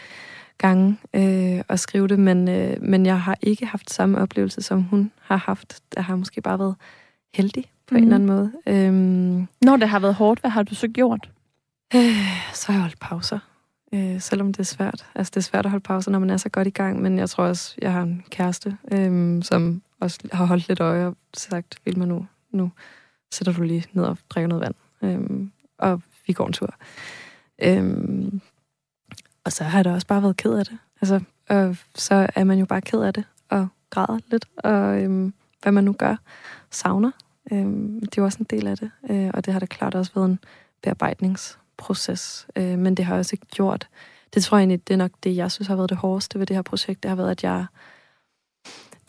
gange 0.57 0.97
øh, 1.13 1.61
at 1.69 1.79
skrive 1.79 2.07
det, 2.07 2.19
men, 2.19 2.49
øh, 2.49 2.77
men 2.81 3.05
jeg 3.05 3.21
har 3.21 3.37
ikke 3.41 3.65
haft 3.65 3.93
samme 3.93 4.17
oplevelse, 4.17 4.61
som 4.61 4.83
hun 4.83 5.11
har 5.21 5.37
haft. 5.37 5.81
Der 5.95 6.01
har 6.01 6.15
måske 6.15 6.41
bare 6.41 6.59
været 6.59 6.75
heldig 7.33 7.65
på 7.87 7.93
mm. 7.93 7.97
en 7.97 8.03
eller 8.03 8.17
mhm. 8.17 8.29
anden 8.29 8.51
måde. 8.65 8.87
Øhm, 8.87 9.47
Når 9.61 9.77
det 9.77 9.89
har 9.89 9.99
været 9.99 10.15
hårdt, 10.15 10.39
hvad 10.39 10.51
har 10.51 10.63
du 10.63 10.75
så 10.75 10.87
gjort? 10.87 11.29
Øh, 11.95 12.01
så 12.53 12.65
har 12.67 12.73
jeg 12.73 12.81
holdt 12.81 12.99
pauser. 12.99 13.39
Øh, 13.93 14.21
selvom 14.21 14.53
det 14.53 14.59
er 14.59 14.63
svært. 14.63 15.05
Altså, 15.15 15.31
det 15.31 15.37
er 15.37 15.41
svært 15.41 15.65
at 15.65 15.71
holde 15.71 15.83
pauser, 15.83 16.11
når 16.11 16.19
man 16.19 16.29
er 16.29 16.37
så 16.37 16.49
godt 16.49 16.67
i 16.67 16.71
gang, 16.71 17.01
men 17.01 17.19
jeg 17.19 17.29
tror 17.29 17.43
også, 17.43 17.75
jeg 17.81 17.91
har 17.93 18.01
en 18.01 18.23
kæreste, 18.29 18.77
øh, 18.91 19.43
som 19.43 19.81
også 19.99 20.19
har 20.33 20.45
holdt 20.45 20.67
lidt 20.67 20.79
øje 20.79 21.05
og 21.05 21.15
sagt, 21.33 21.79
vil 21.85 21.99
man 21.99 22.07
nu, 22.07 22.25
nu 22.51 22.71
sætter 23.31 23.53
du 23.53 23.61
lige 23.61 23.85
ned 23.93 24.03
og 24.03 24.17
drikker 24.29 24.47
noget 24.47 24.61
vand. 24.61 24.75
Øh, 25.01 25.47
og 25.77 26.01
vi 26.27 26.33
går 26.33 26.47
en 26.47 26.53
tur. 26.53 26.75
Øh, 27.61 28.31
og 29.43 29.51
så 29.51 29.63
har 29.63 29.77
jeg 29.77 29.85
da 29.85 29.93
også 29.93 30.07
bare 30.07 30.21
været 30.21 30.37
ked 30.37 30.53
af 30.53 30.65
det. 30.65 30.77
Altså, 31.01 31.21
og 31.49 31.77
så 31.95 32.27
er 32.35 32.43
man 32.43 32.59
jo 32.59 32.65
bare 32.65 32.81
ked 32.81 33.01
af 33.01 33.13
det, 33.13 33.23
og 33.49 33.67
græder 33.89 34.19
lidt, 34.31 34.45
og 34.57 35.03
øh, 35.03 35.31
hvad 35.61 35.71
man 35.71 35.83
nu 35.83 35.93
gør, 35.93 36.15
savner 36.71 37.11
Øhm, 37.51 37.99
det 37.99 38.17
er 38.17 38.21
også 38.23 38.39
en 38.39 38.47
del 38.49 38.67
af 38.67 38.77
det, 38.77 38.91
øh, 39.09 39.31
og 39.33 39.45
det 39.45 39.53
har 39.53 39.59
da 39.59 39.65
klart 39.65 39.95
også 39.95 40.11
været 40.15 40.25
en 40.25 40.39
bearbejdningsproces. 40.83 42.47
Øh, 42.55 42.77
men 42.79 42.95
det 42.95 43.05
har 43.05 43.17
også 43.17 43.33
ikke 43.33 43.45
gjort... 43.45 43.87
Det 44.33 44.43
tror 44.43 44.57
jeg 44.57 44.61
egentlig, 44.61 44.87
det 44.87 44.93
er 44.93 44.97
nok 44.97 45.11
det, 45.23 45.35
jeg 45.35 45.51
synes 45.51 45.67
har 45.67 45.75
været 45.75 45.89
det 45.89 45.97
hårdeste 45.97 46.39
ved 46.39 46.45
det 46.45 46.55
her 46.55 46.61
projekt. 46.61 47.03
Det 47.03 47.09
har 47.09 47.15
været, 47.15 47.31
at 47.31 47.43
jeg... 47.43 47.65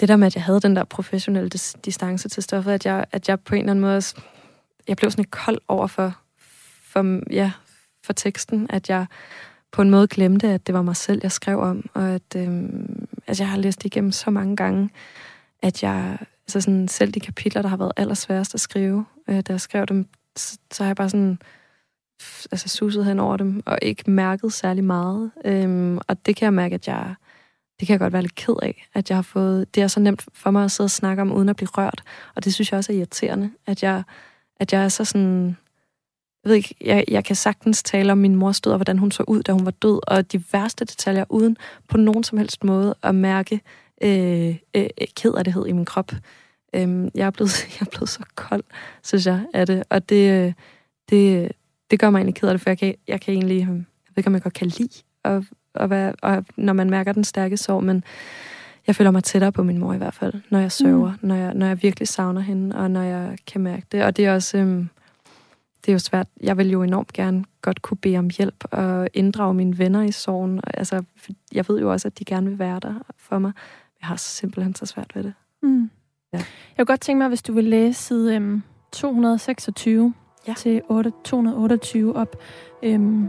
Det 0.01 0.09
der 0.09 0.17
med, 0.17 0.27
at 0.27 0.35
jeg 0.35 0.45
havde 0.45 0.61
den 0.61 0.77
der 0.77 0.85
professionelle 0.85 1.51
dis- 1.55 1.81
distance 1.85 2.29
til 2.29 2.43
stoffet, 2.43 2.73
at 2.73 2.87
jeg, 2.87 3.05
at 3.13 3.29
jeg 3.29 3.41
på 3.41 3.55
en 3.55 3.61
eller 3.61 3.71
anden 3.71 3.81
måde... 3.81 3.97
Også, 3.97 4.21
jeg 4.89 4.97
blev 4.97 5.11
sådan 5.11 5.23
lidt 5.23 5.31
kold 5.31 5.59
over 5.69 5.87
for, 5.87 6.19
for, 6.83 7.33
ja, 7.33 7.53
for 8.05 8.13
teksten, 8.13 8.67
at 8.71 8.91
jeg 8.91 9.07
på 9.73 9.83
en 9.83 9.91
måde 9.91 10.09
glemte, 10.09 10.49
at 10.49 10.67
det 10.67 10.75
var 10.75 10.83
mig 10.83 10.97
selv, 10.97 11.21
jeg 11.23 11.33
skrev 11.33 11.61
om, 11.61 11.91
og 11.95 12.09
at, 12.09 12.37
øh, 12.37 12.65
at 13.27 13.41
jeg 13.41 13.49
har 13.49 13.59
læst 13.59 13.79
det 13.79 13.85
igennem 13.85 14.13
så 14.13 14.31
mange 14.31 14.57
gange, 14.57 14.91
at 15.63 15.83
jeg, 15.83 16.19
altså 16.49 16.61
sådan, 16.61 16.89
selv 16.89 17.13
de 17.13 17.21
kapitler, 17.21 17.63
der 17.63 17.69
har 17.69 17.77
været 17.77 17.93
allersværest 17.97 18.55
at 18.55 18.61
skrive, 18.61 19.07
øh, 19.29 19.41
da 19.41 19.53
jeg 19.53 19.61
skrev 19.61 19.87
dem, 19.87 20.07
så, 20.37 20.59
så 20.73 20.83
har 20.83 20.89
jeg 20.89 20.97
bare 20.97 21.11
sådan 21.11 21.39
altså 22.51 22.69
suset 22.69 23.05
hen 23.05 23.21
over 23.21 23.37
dem, 23.37 23.63
og 23.67 23.79
ikke 23.83 24.11
mærket 24.11 24.53
særlig 24.53 24.85
meget. 24.85 25.31
Øhm, 25.45 25.99
og 26.09 26.27
det 26.27 26.37
kan 26.37 26.45
jeg 26.45 26.53
mærke, 26.53 26.75
at 26.75 26.89
jeg, 26.89 27.15
det 27.81 27.87
kan 27.87 27.93
jeg 27.93 28.01
godt 28.01 28.13
være 28.13 28.23
lidt 28.23 28.35
ked 28.35 28.55
af, 28.63 28.87
at 28.95 29.11
jeg 29.11 29.17
har 29.17 29.23
fået, 29.23 29.75
det 29.75 29.83
er 29.83 29.87
så 29.89 30.01
nemt 30.01 30.25
for 30.35 30.51
mig 30.51 30.65
at 30.65 30.71
sidde 30.71 30.87
og 30.87 30.91
snakke 30.91 31.23
om, 31.23 31.33
uden 31.33 31.49
at 31.49 31.57
blive 31.57 31.69
rørt. 31.73 32.03
Og 32.35 32.45
det 32.45 32.55
synes 32.55 32.73
jeg 32.73 32.79
også 32.79 32.93
er 32.93 32.97
irriterende, 32.97 33.51
at 33.67 33.83
jeg, 33.83 34.03
at 34.57 34.73
jeg 34.73 34.85
er 34.85 34.89
så 34.89 35.05
sådan, 35.05 35.57
jeg 36.45 36.51
ved 36.51 36.57
ikke, 36.57 36.75
jeg, 36.81 37.05
jeg 37.09 37.25
kan 37.25 37.37
sagtens 37.37 37.83
tale 37.83 38.13
om 38.13 38.19
min 38.19 38.35
mors 38.35 38.61
død, 38.61 38.73
og 38.73 38.79
hvordan 38.79 38.99
hun 38.99 39.11
så 39.11 39.25
ud, 39.29 39.43
da 39.43 39.53
hun 39.53 39.65
var 39.65 39.71
død, 39.71 40.01
og 40.07 40.33
de 40.33 40.43
værste 40.53 40.85
detaljer, 40.85 41.25
uden 41.29 41.57
på 41.89 41.97
nogen 41.97 42.25
som 42.25 42.39
helst 42.39 42.65
måde 42.65 42.95
at 43.03 43.15
mærke 43.15 43.61
øh, 44.03 44.57
øh, 44.75 44.89
ked 45.17 45.35
af 45.35 45.45
det 45.45 45.65
i 45.69 45.73
min 45.73 45.85
krop. 45.85 46.13
Øh, 46.75 47.11
jeg, 47.15 47.27
er 47.27 47.31
blevet, 47.31 47.67
jeg 47.81 47.87
er 47.87 47.91
blevet 47.91 48.09
så 48.09 48.25
kold, 48.35 48.65
synes 49.03 49.27
jeg, 49.27 49.47
af 49.55 49.67
det, 49.67 49.83
og 49.91 50.09
det, 50.09 50.55
det, 51.11 51.53
det 51.91 52.01
gør 52.01 52.11
mig 52.11 52.19
egentlig 52.19 52.35
ked 52.35 52.49
af 52.49 52.55
det, 52.55 52.61
for 52.61 52.71
jeg 52.71 52.79
kan, 52.79 52.95
jeg 53.09 53.21
kan 53.21 53.35
egentlig, 53.35 53.59
jeg 53.59 53.69
ved 53.69 53.85
ikke, 54.17 54.29
om 54.29 54.35
jeg 54.35 54.43
godt 54.43 54.55
kan 54.55 54.67
lide 54.67 55.03
at, 55.25 55.43
at 55.75 55.91
være, 55.91 56.15
og 56.23 56.45
når 56.57 56.73
man 56.73 56.91
mærker 56.91 57.13
den 57.13 57.25
stærke 57.25 57.57
sorg, 57.57 57.85
men 57.85 58.05
jeg 58.87 58.97
føler 58.97 59.11
mig 59.11 59.25
tættere 59.25 59.53
på 59.53 59.63
min 59.63 59.79
mor 59.79 59.93
i 59.93 59.99
hvert 59.99 60.15
fald, 60.15 60.35
når 60.51 60.59
jeg 60.59 60.73
sørger, 60.73 61.13
mm. 61.13 61.29
når, 61.29 61.35
jeg, 61.35 61.55
når 61.55 61.67
jeg 61.67 61.83
virkelig 61.83 62.09
savner 62.09 62.41
hende, 62.41 62.77
og 62.77 62.91
når 62.91 63.03
jeg 63.03 63.37
kan 63.47 63.61
mærke 63.61 63.87
det. 63.93 64.05
Og 64.05 64.17
det 64.17 64.27
er 64.27 64.35
også, 64.35 64.59
øhm, 64.59 64.89
det 65.87 65.89
er 65.89 65.93
jo 65.93 65.99
svært. 65.99 66.27
Jeg 66.41 66.59
vil 66.59 66.71
jo 66.71 66.83
enormt 66.83 67.13
gerne 67.13 67.45
godt 67.63 67.83
kunne 67.83 67.97
bede 67.97 68.19
om 68.19 68.31
hjælp 68.39 68.65
og 68.71 69.09
inddrage 69.15 69.55
mine 69.55 69.79
venner 69.79 70.03
i 70.03 70.13
sorgen. 70.13 70.61
Altså, 70.75 71.03
jeg 71.53 71.65
ved 71.69 71.81
jo 71.81 71.93
også, 71.93 72.09
at 72.09 72.19
de 72.19 72.25
gerne 72.25 72.49
vil 72.49 72.59
være 72.59 72.81
der 72.83 72.95
for 73.17 73.39
mig. 73.39 73.53
Jeg 74.01 74.09
har 74.09 74.17
simpelthen 74.17 74.75
så 74.75 74.87
svært 74.87 75.15
ved 75.15 75.23
det. 75.23 75.35
Mm. 75.63 75.91
Ja. 76.33 76.39
Jeg 76.39 76.47
kunne 76.79 76.87
godt 76.87 77.01
tænke 77.01 77.19
mig, 77.19 77.29
hvis 77.29 77.43
du 77.43 77.53
vil 77.53 77.65
læse 77.65 78.03
side 78.03 78.35
øhm, 78.35 78.63
226 78.93 80.15
ja. 80.49 80.55
til 80.57 80.83
8, 80.89 81.13
228 81.25 82.17
op. 82.17 82.37
Øhm, 82.83 83.29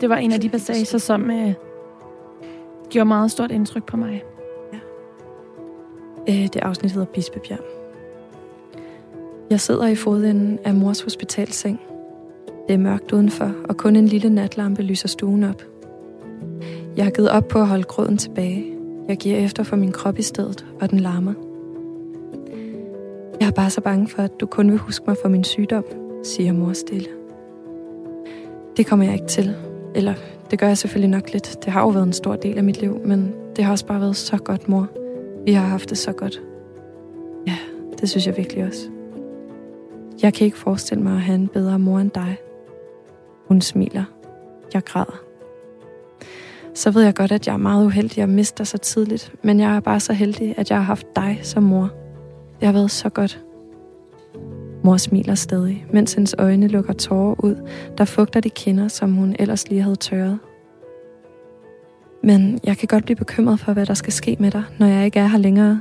det 0.00 0.08
var 0.08 0.16
en 0.16 0.32
af 0.32 0.40
de 0.40 0.48
passager, 0.48 0.98
som 0.98 1.30
øh, 1.30 1.54
gjorde 2.90 3.08
meget 3.08 3.30
stort 3.30 3.50
indtryk 3.50 3.84
på 3.84 3.96
mig. 3.96 4.22
Ja. 4.72 4.78
Øh, 6.28 6.42
det 6.42 6.56
afsnit 6.56 6.92
hedder 6.92 7.06
Bispebjerg. 7.06 7.60
Jeg 9.50 9.60
sidder 9.60 9.86
i 9.86 9.94
fodenden 9.94 10.58
af 10.64 10.74
mors 10.74 11.02
hospitalseng. 11.02 11.80
Det 12.68 12.74
er 12.74 12.78
mørkt 12.78 13.12
udenfor, 13.12 13.52
og 13.68 13.76
kun 13.76 13.96
en 13.96 14.06
lille 14.08 14.30
natlampe 14.30 14.82
lyser 14.82 15.08
stuen 15.08 15.44
op. 15.44 15.62
Jeg 16.96 17.04
har 17.04 17.10
givet 17.10 17.30
op 17.30 17.48
på 17.48 17.58
at 17.58 17.66
holde 17.66 17.84
gråden 17.84 18.18
tilbage. 18.18 18.77
Jeg 19.08 19.16
giver 19.16 19.38
efter 19.38 19.62
for 19.62 19.76
min 19.76 19.92
krop 19.92 20.18
i 20.18 20.22
stedet, 20.22 20.66
og 20.80 20.90
den 20.90 21.00
larmer. 21.00 21.34
Jeg 23.40 23.46
er 23.46 23.52
bare 23.52 23.70
så 23.70 23.80
bange 23.80 24.08
for, 24.08 24.22
at 24.22 24.40
du 24.40 24.46
kun 24.46 24.70
vil 24.70 24.78
huske 24.78 25.04
mig 25.06 25.16
for 25.22 25.28
min 25.28 25.44
sygdom, 25.44 25.84
siger 26.24 26.52
mor 26.52 26.72
stille. 26.72 27.08
Det 28.76 28.86
kommer 28.86 29.04
jeg 29.04 29.14
ikke 29.14 29.26
til. 29.26 29.56
Eller, 29.94 30.14
det 30.50 30.58
gør 30.58 30.66
jeg 30.66 30.78
selvfølgelig 30.78 31.10
nok 31.10 31.32
lidt. 31.32 31.64
Det 31.64 31.72
har 31.72 31.80
jo 31.80 31.88
været 31.88 32.06
en 32.06 32.12
stor 32.12 32.36
del 32.36 32.58
af 32.58 32.64
mit 32.64 32.80
liv, 32.80 33.00
men 33.04 33.34
det 33.56 33.64
har 33.64 33.72
også 33.72 33.86
bare 33.86 34.00
været 34.00 34.16
så 34.16 34.36
godt, 34.36 34.68
mor. 34.68 34.88
Vi 35.44 35.52
har 35.52 35.66
haft 35.66 35.90
det 35.90 35.98
så 35.98 36.12
godt. 36.12 36.42
Ja, 37.46 37.56
det 38.00 38.10
synes 38.10 38.26
jeg 38.26 38.36
virkelig 38.36 38.64
også. 38.64 38.90
Jeg 40.22 40.34
kan 40.34 40.44
ikke 40.44 40.58
forestille 40.58 41.02
mig 41.02 41.12
at 41.12 41.20
have 41.20 41.34
en 41.34 41.48
bedre 41.48 41.78
mor 41.78 41.98
end 41.98 42.10
dig. 42.10 42.36
Hun 43.48 43.60
smiler. 43.60 44.04
Jeg 44.74 44.84
græder. 44.84 45.27
Så 46.78 46.90
ved 46.90 47.02
jeg 47.02 47.14
godt, 47.14 47.32
at 47.32 47.46
jeg 47.46 47.52
er 47.52 47.56
meget 47.56 47.86
uheldig 47.86 48.22
at 48.22 48.28
miste 48.28 48.58
dig 48.58 48.66
så 48.66 48.78
tidligt, 48.78 49.32
men 49.42 49.60
jeg 49.60 49.76
er 49.76 49.80
bare 49.80 50.00
så 50.00 50.12
heldig, 50.12 50.54
at 50.56 50.70
jeg 50.70 50.78
har 50.78 50.84
haft 50.84 51.06
dig 51.16 51.40
som 51.42 51.62
mor. 51.62 51.90
Det 52.60 52.66
har 52.66 52.72
været 52.72 52.90
så 52.90 53.08
godt. 53.08 53.44
Mor 54.84 54.96
smiler 54.96 55.34
stadig, 55.34 55.86
mens 55.92 56.14
hendes 56.14 56.34
øjne 56.38 56.68
lukker 56.68 56.92
tårer 56.92 57.44
ud, 57.44 57.68
der 57.98 58.04
fugter 58.04 58.40
de 58.40 58.50
kinder, 58.50 58.88
som 58.88 59.12
hun 59.12 59.36
ellers 59.38 59.68
lige 59.68 59.82
havde 59.82 59.96
tørret. 59.96 60.38
Men 62.22 62.60
jeg 62.64 62.76
kan 62.76 62.88
godt 62.88 63.04
blive 63.04 63.16
bekymret 63.16 63.60
for, 63.60 63.72
hvad 63.72 63.86
der 63.86 63.94
skal 63.94 64.12
ske 64.12 64.36
med 64.40 64.50
dig, 64.50 64.62
når 64.78 64.86
jeg 64.86 65.04
ikke 65.04 65.18
er 65.18 65.26
her 65.26 65.38
længere. 65.38 65.80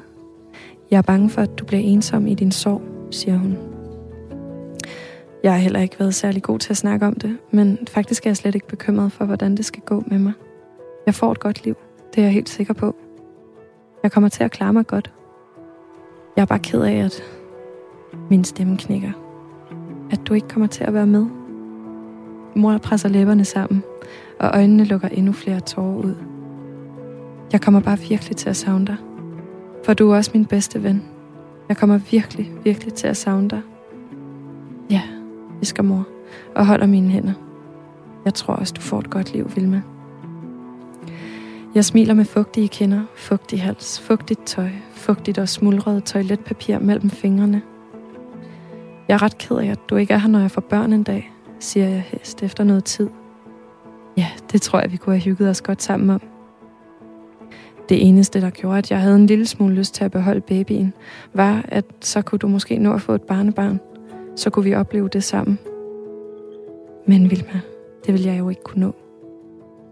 Jeg 0.91 0.97
er 0.97 1.01
bange 1.01 1.29
for, 1.29 1.41
at 1.41 1.59
du 1.59 1.65
bliver 1.65 1.83
ensom 1.83 2.27
i 2.27 2.33
din 2.33 2.51
sorg, 2.51 2.81
siger 3.11 3.37
hun. 3.37 3.57
Jeg 5.43 5.51
har 5.51 5.59
heller 5.59 5.79
ikke 5.79 5.99
været 5.99 6.15
særlig 6.15 6.43
god 6.43 6.59
til 6.59 6.73
at 6.73 6.77
snakke 6.77 7.05
om 7.05 7.15
det, 7.15 7.37
men 7.51 7.79
faktisk 7.87 8.25
er 8.25 8.29
jeg 8.29 8.37
slet 8.37 8.55
ikke 8.55 8.67
bekymret 8.67 9.11
for, 9.11 9.25
hvordan 9.25 9.57
det 9.57 9.65
skal 9.65 9.81
gå 9.81 10.03
med 10.07 10.19
mig. 10.19 10.33
Jeg 11.07 11.15
får 11.15 11.31
et 11.31 11.39
godt 11.39 11.63
liv, 11.65 11.75
det 12.15 12.21
er 12.21 12.25
jeg 12.25 12.33
helt 12.33 12.49
sikker 12.49 12.73
på. 12.73 12.95
Jeg 14.03 14.11
kommer 14.11 14.29
til 14.29 14.43
at 14.43 14.51
klare 14.51 14.73
mig 14.73 14.87
godt. 14.87 15.13
Jeg 16.35 16.41
er 16.41 16.45
bare 16.45 16.59
ked 16.59 16.81
af, 16.81 16.93
at 16.93 17.23
min 18.29 18.43
stemme 18.43 18.77
knækker. 18.77 19.11
At 20.11 20.19
du 20.27 20.33
ikke 20.33 20.47
kommer 20.47 20.67
til 20.67 20.83
at 20.83 20.93
være 20.93 21.07
med. 21.07 21.25
Mor 22.55 22.77
presser 22.77 23.09
læberne 23.09 23.45
sammen, 23.45 23.83
og 24.39 24.49
øjnene 24.53 24.83
lukker 24.83 25.07
endnu 25.07 25.31
flere 25.31 25.59
tårer 25.59 25.97
ud. 25.97 26.15
Jeg 27.51 27.61
kommer 27.61 27.79
bare 27.79 27.99
virkelig 27.99 28.35
til 28.35 28.49
at 28.49 28.55
savne 28.55 28.85
dig. 28.85 28.97
For 29.83 29.93
du 29.93 30.11
er 30.11 30.15
også 30.15 30.31
min 30.33 30.45
bedste 30.45 30.83
ven. 30.83 31.05
Jeg 31.69 31.77
kommer 31.77 31.97
virkelig, 31.97 32.51
virkelig 32.63 32.93
til 32.93 33.07
at 33.07 33.17
savne 33.17 33.49
dig. 33.49 33.61
Ja, 34.89 35.01
visker 35.59 35.83
mor 35.83 36.07
og 36.55 36.65
holder 36.65 36.87
mine 36.87 37.09
hænder. 37.09 37.33
Jeg 38.25 38.33
tror 38.33 38.53
også, 38.53 38.73
du 38.77 38.81
får 38.81 38.99
et 38.99 39.09
godt 39.09 39.33
liv, 39.33 39.51
Vilma. 39.55 39.81
Jeg 41.77 41.85
smiler 41.85 42.13
med 42.13 42.25
fugtige 42.25 42.67
kinder, 42.67 43.01
fugtig 43.15 43.61
hals, 43.61 43.99
fugtigt 43.99 44.45
tøj, 44.45 44.69
fugtigt 44.91 45.37
og 45.37 45.49
smuldret 45.49 46.03
toiletpapir 46.03 46.79
mellem 46.79 47.09
fingrene. 47.09 47.61
Jeg 49.07 49.13
er 49.13 49.21
ret 49.21 49.37
ked 49.37 49.57
af, 49.57 49.65
at 49.65 49.79
du 49.89 49.95
ikke 49.95 50.13
er 50.13 50.17
her, 50.17 50.29
når 50.29 50.39
jeg 50.39 50.51
får 50.51 50.61
børn 50.61 50.93
en 50.93 51.03
dag, 51.03 51.31
siger 51.59 51.87
jeg 51.87 52.03
hest 52.07 52.43
efter 52.43 52.63
noget 52.63 52.83
tid. 52.83 53.09
Ja, 54.17 54.27
det 54.51 54.61
tror 54.61 54.79
jeg, 54.79 54.91
vi 54.91 54.97
kunne 54.97 55.15
have 55.15 55.23
hygget 55.23 55.49
os 55.49 55.61
godt 55.61 55.83
sammen 55.83 56.09
om. 56.09 56.21
Det 57.89 58.07
eneste, 58.07 58.41
der 58.41 58.49
gjorde, 58.49 58.77
at 58.77 58.91
jeg 58.91 59.01
havde 59.01 59.15
en 59.15 59.27
lille 59.27 59.45
smule 59.45 59.75
lyst 59.75 59.93
til 59.93 60.03
at 60.03 60.11
beholde 60.11 60.41
babyen, 60.41 60.93
var, 61.33 61.65
at 61.67 61.85
så 62.01 62.21
kunne 62.21 62.39
du 62.39 62.47
måske 62.47 62.77
nå 62.77 62.93
at 62.93 63.01
få 63.01 63.13
et 63.13 63.23
barnebarn– 63.23 63.79
så 64.35 64.49
kunne 64.49 64.65
vi 64.65 64.75
opleve 64.75 65.09
det 65.09 65.23
sammen. 65.23 65.59
Men 67.07 67.29
Vilma, 67.29 67.61
det 68.05 68.13
vil 68.13 68.23
jeg 68.23 68.39
jo 68.39 68.49
ikke 68.49 68.63
kunne 68.63 68.81
nå. 68.81 68.95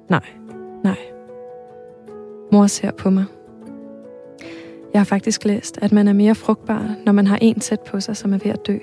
Nej, 0.09 0.25
nej. 0.83 1.14
Mor 2.55 2.67
ser 2.67 2.91
på 2.91 3.09
mig. 3.09 3.25
Jeg 4.93 4.99
har 4.99 5.05
faktisk 5.05 5.45
læst, 5.45 5.79
at 5.81 5.91
man 5.91 6.07
er 6.07 6.13
mere 6.13 6.35
frugtbar, 6.35 6.95
når 7.05 7.11
man 7.11 7.27
har 7.27 7.37
en 7.41 7.59
tæt 7.59 7.79
på 7.79 7.99
sig, 7.99 8.17
som 8.17 8.33
er 8.33 8.37
ved 8.37 8.51
at 8.51 8.67
dø. 8.67 8.77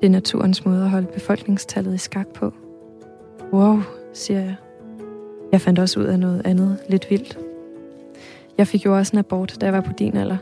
Det 0.00 0.06
er 0.06 0.10
naturens 0.10 0.64
måde 0.64 0.82
at 0.84 0.90
holde 0.90 1.06
befolkningstallet 1.06 1.94
i 1.94 1.98
skak 1.98 2.26
på. 2.26 2.52
Wow, 3.52 3.82
siger 4.12 4.40
jeg. 4.40 4.54
Jeg 5.52 5.60
fandt 5.60 5.78
også 5.78 6.00
ud 6.00 6.04
af 6.04 6.18
noget 6.18 6.42
andet 6.44 6.78
lidt 6.88 7.10
vildt. 7.10 7.38
Jeg 8.58 8.66
fik 8.66 8.84
jo 8.86 8.96
også 8.96 9.12
en 9.12 9.18
abort, 9.18 9.56
da 9.60 9.66
jeg 9.66 9.72
var 9.72 9.80
på 9.80 9.92
din 9.98 10.16
alder. 10.16 10.36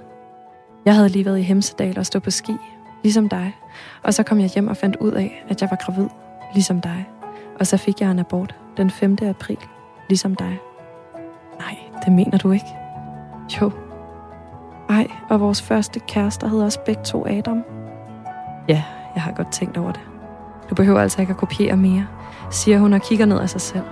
Jeg 0.85 0.95
havde 0.95 1.09
lige 1.09 1.25
været 1.25 1.39
i 1.39 1.43
Hemsedal 1.43 1.99
og 1.99 2.07
stå 2.07 2.19
på 2.19 2.31
ski, 2.31 2.55
ligesom 3.03 3.29
dig. 3.29 3.57
Og 4.03 4.15
så 4.15 4.23
kom 4.23 4.41
jeg 4.41 4.49
hjem 4.49 4.69
og 4.69 4.77
fandt 4.77 4.97
ud 4.97 5.13
af, 5.13 5.45
at 5.49 5.61
jeg 5.61 5.71
var 5.71 5.77
gravid, 5.87 6.09
ligesom 6.55 6.81
dig. 6.81 7.09
Og 7.59 7.67
så 7.67 7.77
fik 7.77 8.01
jeg 8.01 8.11
en 8.11 8.19
abort 8.19 8.55
den 8.77 8.91
5. 8.91 9.19
april, 9.23 9.59
ligesom 10.09 10.35
dig. 10.35 10.59
Nej, 11.67 11.79
det 12.05 12.13
mener 12.13 12.39
du 12.39 12.51
ikke. 12.51 12.77
Jo. 13.61 13.71
Ej, 14.89 15.07
og 15.31 15.41
vores 15.41 15.63
første 15.63 16.01
kærester 16.01 16.49
hedder 16.49 16.65
også 16.65 16.81
begge 16.87 17.03
to 17.03 17.27
Adam. 17.27 17.65
Ja, 18.69 18.83
jeg 19.15 19.23
har 19.23 19.33
godt 19.33 19.53
tænkt 19.53 19.77
over 19.77 19.93
det. 19.93 20.01
Du 20.71 20.75
behøver 20.75 21.01
altså 21.01 21.21
ikke 21.21 21.31
at 21.31 21.37
kopiere 21.37 21.77
mere, 21.77 22.07
siger 22.51 22.79
hun 22.79 22.93
og 22.93 23.03
kigger 23.03 23.27
ned 23.27 23.41
af 23.41 23.51
sig 23.51 23.61
selv. 23.61 23.85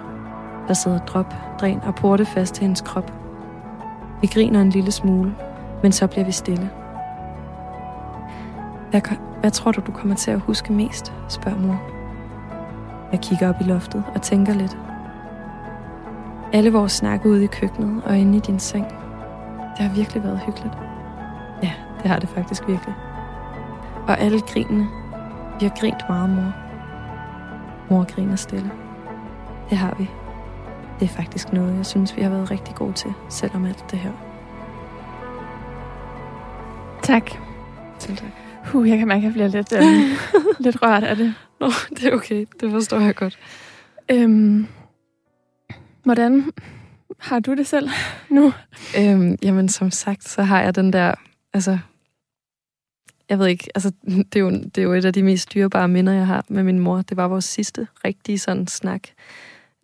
Der 0.69 0.75
sidder 0.75 0.99
drop, 0.99 1.35
dræn 1.61 1.81
og 1.83 1.95
porte 1.95 2.25
fast 2.25 2.55
til 2.55 2.63
hendes 2.63 2.81
krop. 2.81 3.13
Vi 4.21 4.27
griner 4.27 4.61
en 4.61 4.71
lille 4.71 4.91
smule, 4.91 5.35
men 5.83 5.93
så 5.93 6.07
bliver 6.07 6.25
vi 6.25 6.33
stille. 6.33 6.71
Hvad, 8.91 9.01
hvad 9.41 9.51
tror 9.51 9.73
du, 9.73 9.81
du 9.87 9.93
kommer 9.93 10.15
til 10.15 10.31
at 10.31 10.41
huske 10.41 10.73
mest? 10.73 11.13
spørger 11.29 11.59
mor. 11.59 11.81
Jeg 13.13 13.21
kigger 13.21 13.49
op 13.49 13.61
i 13.61 13.65
loftet 13.65 14.05
og 14.15 14.23
tænker 14.23 14.53
lidt. 14.55 14.79
Alle 16.53 16.73
vores 16.73 16.93
snakke 16.93 17.29
ude 17.29 17.45
i 17.45 17.47
køkkenet 17.47 18.05
og 18.05 18.19
inde 18.19 18.39
i 18.39 18.41
din 18.41 18.59
seng. 18.59 18.85
Det 19.77 19.87
har 19.87 19.95
virkelig 19.95 20.25
været 20.25 20.41
hyggeligt. 20.47 20.75
Ja, 21.63 21.73
det 22.03 22.11
har 22.11 22.19
det 22.19 22.29
faktisk 22.29 22.69
virkelig. 22.69 22.95
Og 24.09 24.21
alle 24.21 24.41
grinene. 24.41 24.89
Vi 25.61 25.67
har 25.67 25.77
grint 25.81 26.09
meget, 26.09 26.31
mor. 26.31 26.53
Mor 27.91 28.15
griner 28.15 28.37
stille. 28.37 28.71
Det 29.71 29.79
har 29.79 29.95
vi. 29.99 30.11
Det 31.01 31.05
er 31.05 31.15
faktisk 31.15 31.53
noget, 31.53 31.77
jeg 31.77 31.87
synes, 31.87 32.17
vi 32.17 32.23
har 32.23 32.31
været 32.31 32.51
rigtig 32.51 32.75
gode 32.75 32.93
til, 32.93 33.13
selvom 33.29 33.65
alt 33.65 33.85
det 33.91 33.99
her. 33.99 34.13
Tak. 37.03 37.31
Selv 37.99 38.17
tak. 38.17 38.29
Uh, 38.75 38.89
jeg 38.89 38.99
kan 38.99 39.09
mærke, 39.09 39.19
at 39.19 39.25
jeg 39.25 39.33
bliver 39.33 39.49
lidt, 39.49 39.73
øh, 39.73 40.19
lidt 40.65 40.83
rørt 40.83 41.05
af 41.05 41.17
det. 41.17 41.35
Nå, 41.61 41.71
det 41.91 42.05
er 42.05 42.13
okay. 42.13 42.47
Det 42.61 42.71
forstår 42.71 42.99
jeg 42.99 43.15
godt. 43.15 43.39
Øhm, 44.11 44.67
hvordan 46.05 46.51
har 47.19 47.41
du 47.41 47.55
det 47.55 47.67
selv 47.67 47.89
nu? 48.31 48.53
Øhm, 48.99 49.39
jamen, 49.43 49.69
som 49.69 49.91
sagt, 49.91 50.29
så 50.29 50.43
har 50.43 50.63
jeg 50.63 50.75
den 50.75 50.93
der, 50.93 51.15
altså, 51.53 51.79
jeg 53.29 53.39
ved 53.39 53.47
ikke, 53.47 53.69
altså, 53.75 53.93
det 54.33 54.37
er, 54.37 54.41
jo, 54.41 54.51
det 54.51 54.79
er 54.79 54.83
jo 54.83 54.93
et 54.93 55.05
af 55.05 55.13
de 55.13 55.23
mest 55.23 55.55
dyrebare 55.55 55.89
minder, 55.89 56.13
jeg 56.13 56.27
har 56.27 56.45
med 56.49 56.63
min 56.63 56.79
mor. 56.79 57.03
Det 57.03 57.17
var 57.17 57.29
vores 57.29 57.45
sidste 57.45 57.87
rigtige 58.05 58.39
sådan 58.39 58.67
snak, 58.67 59.03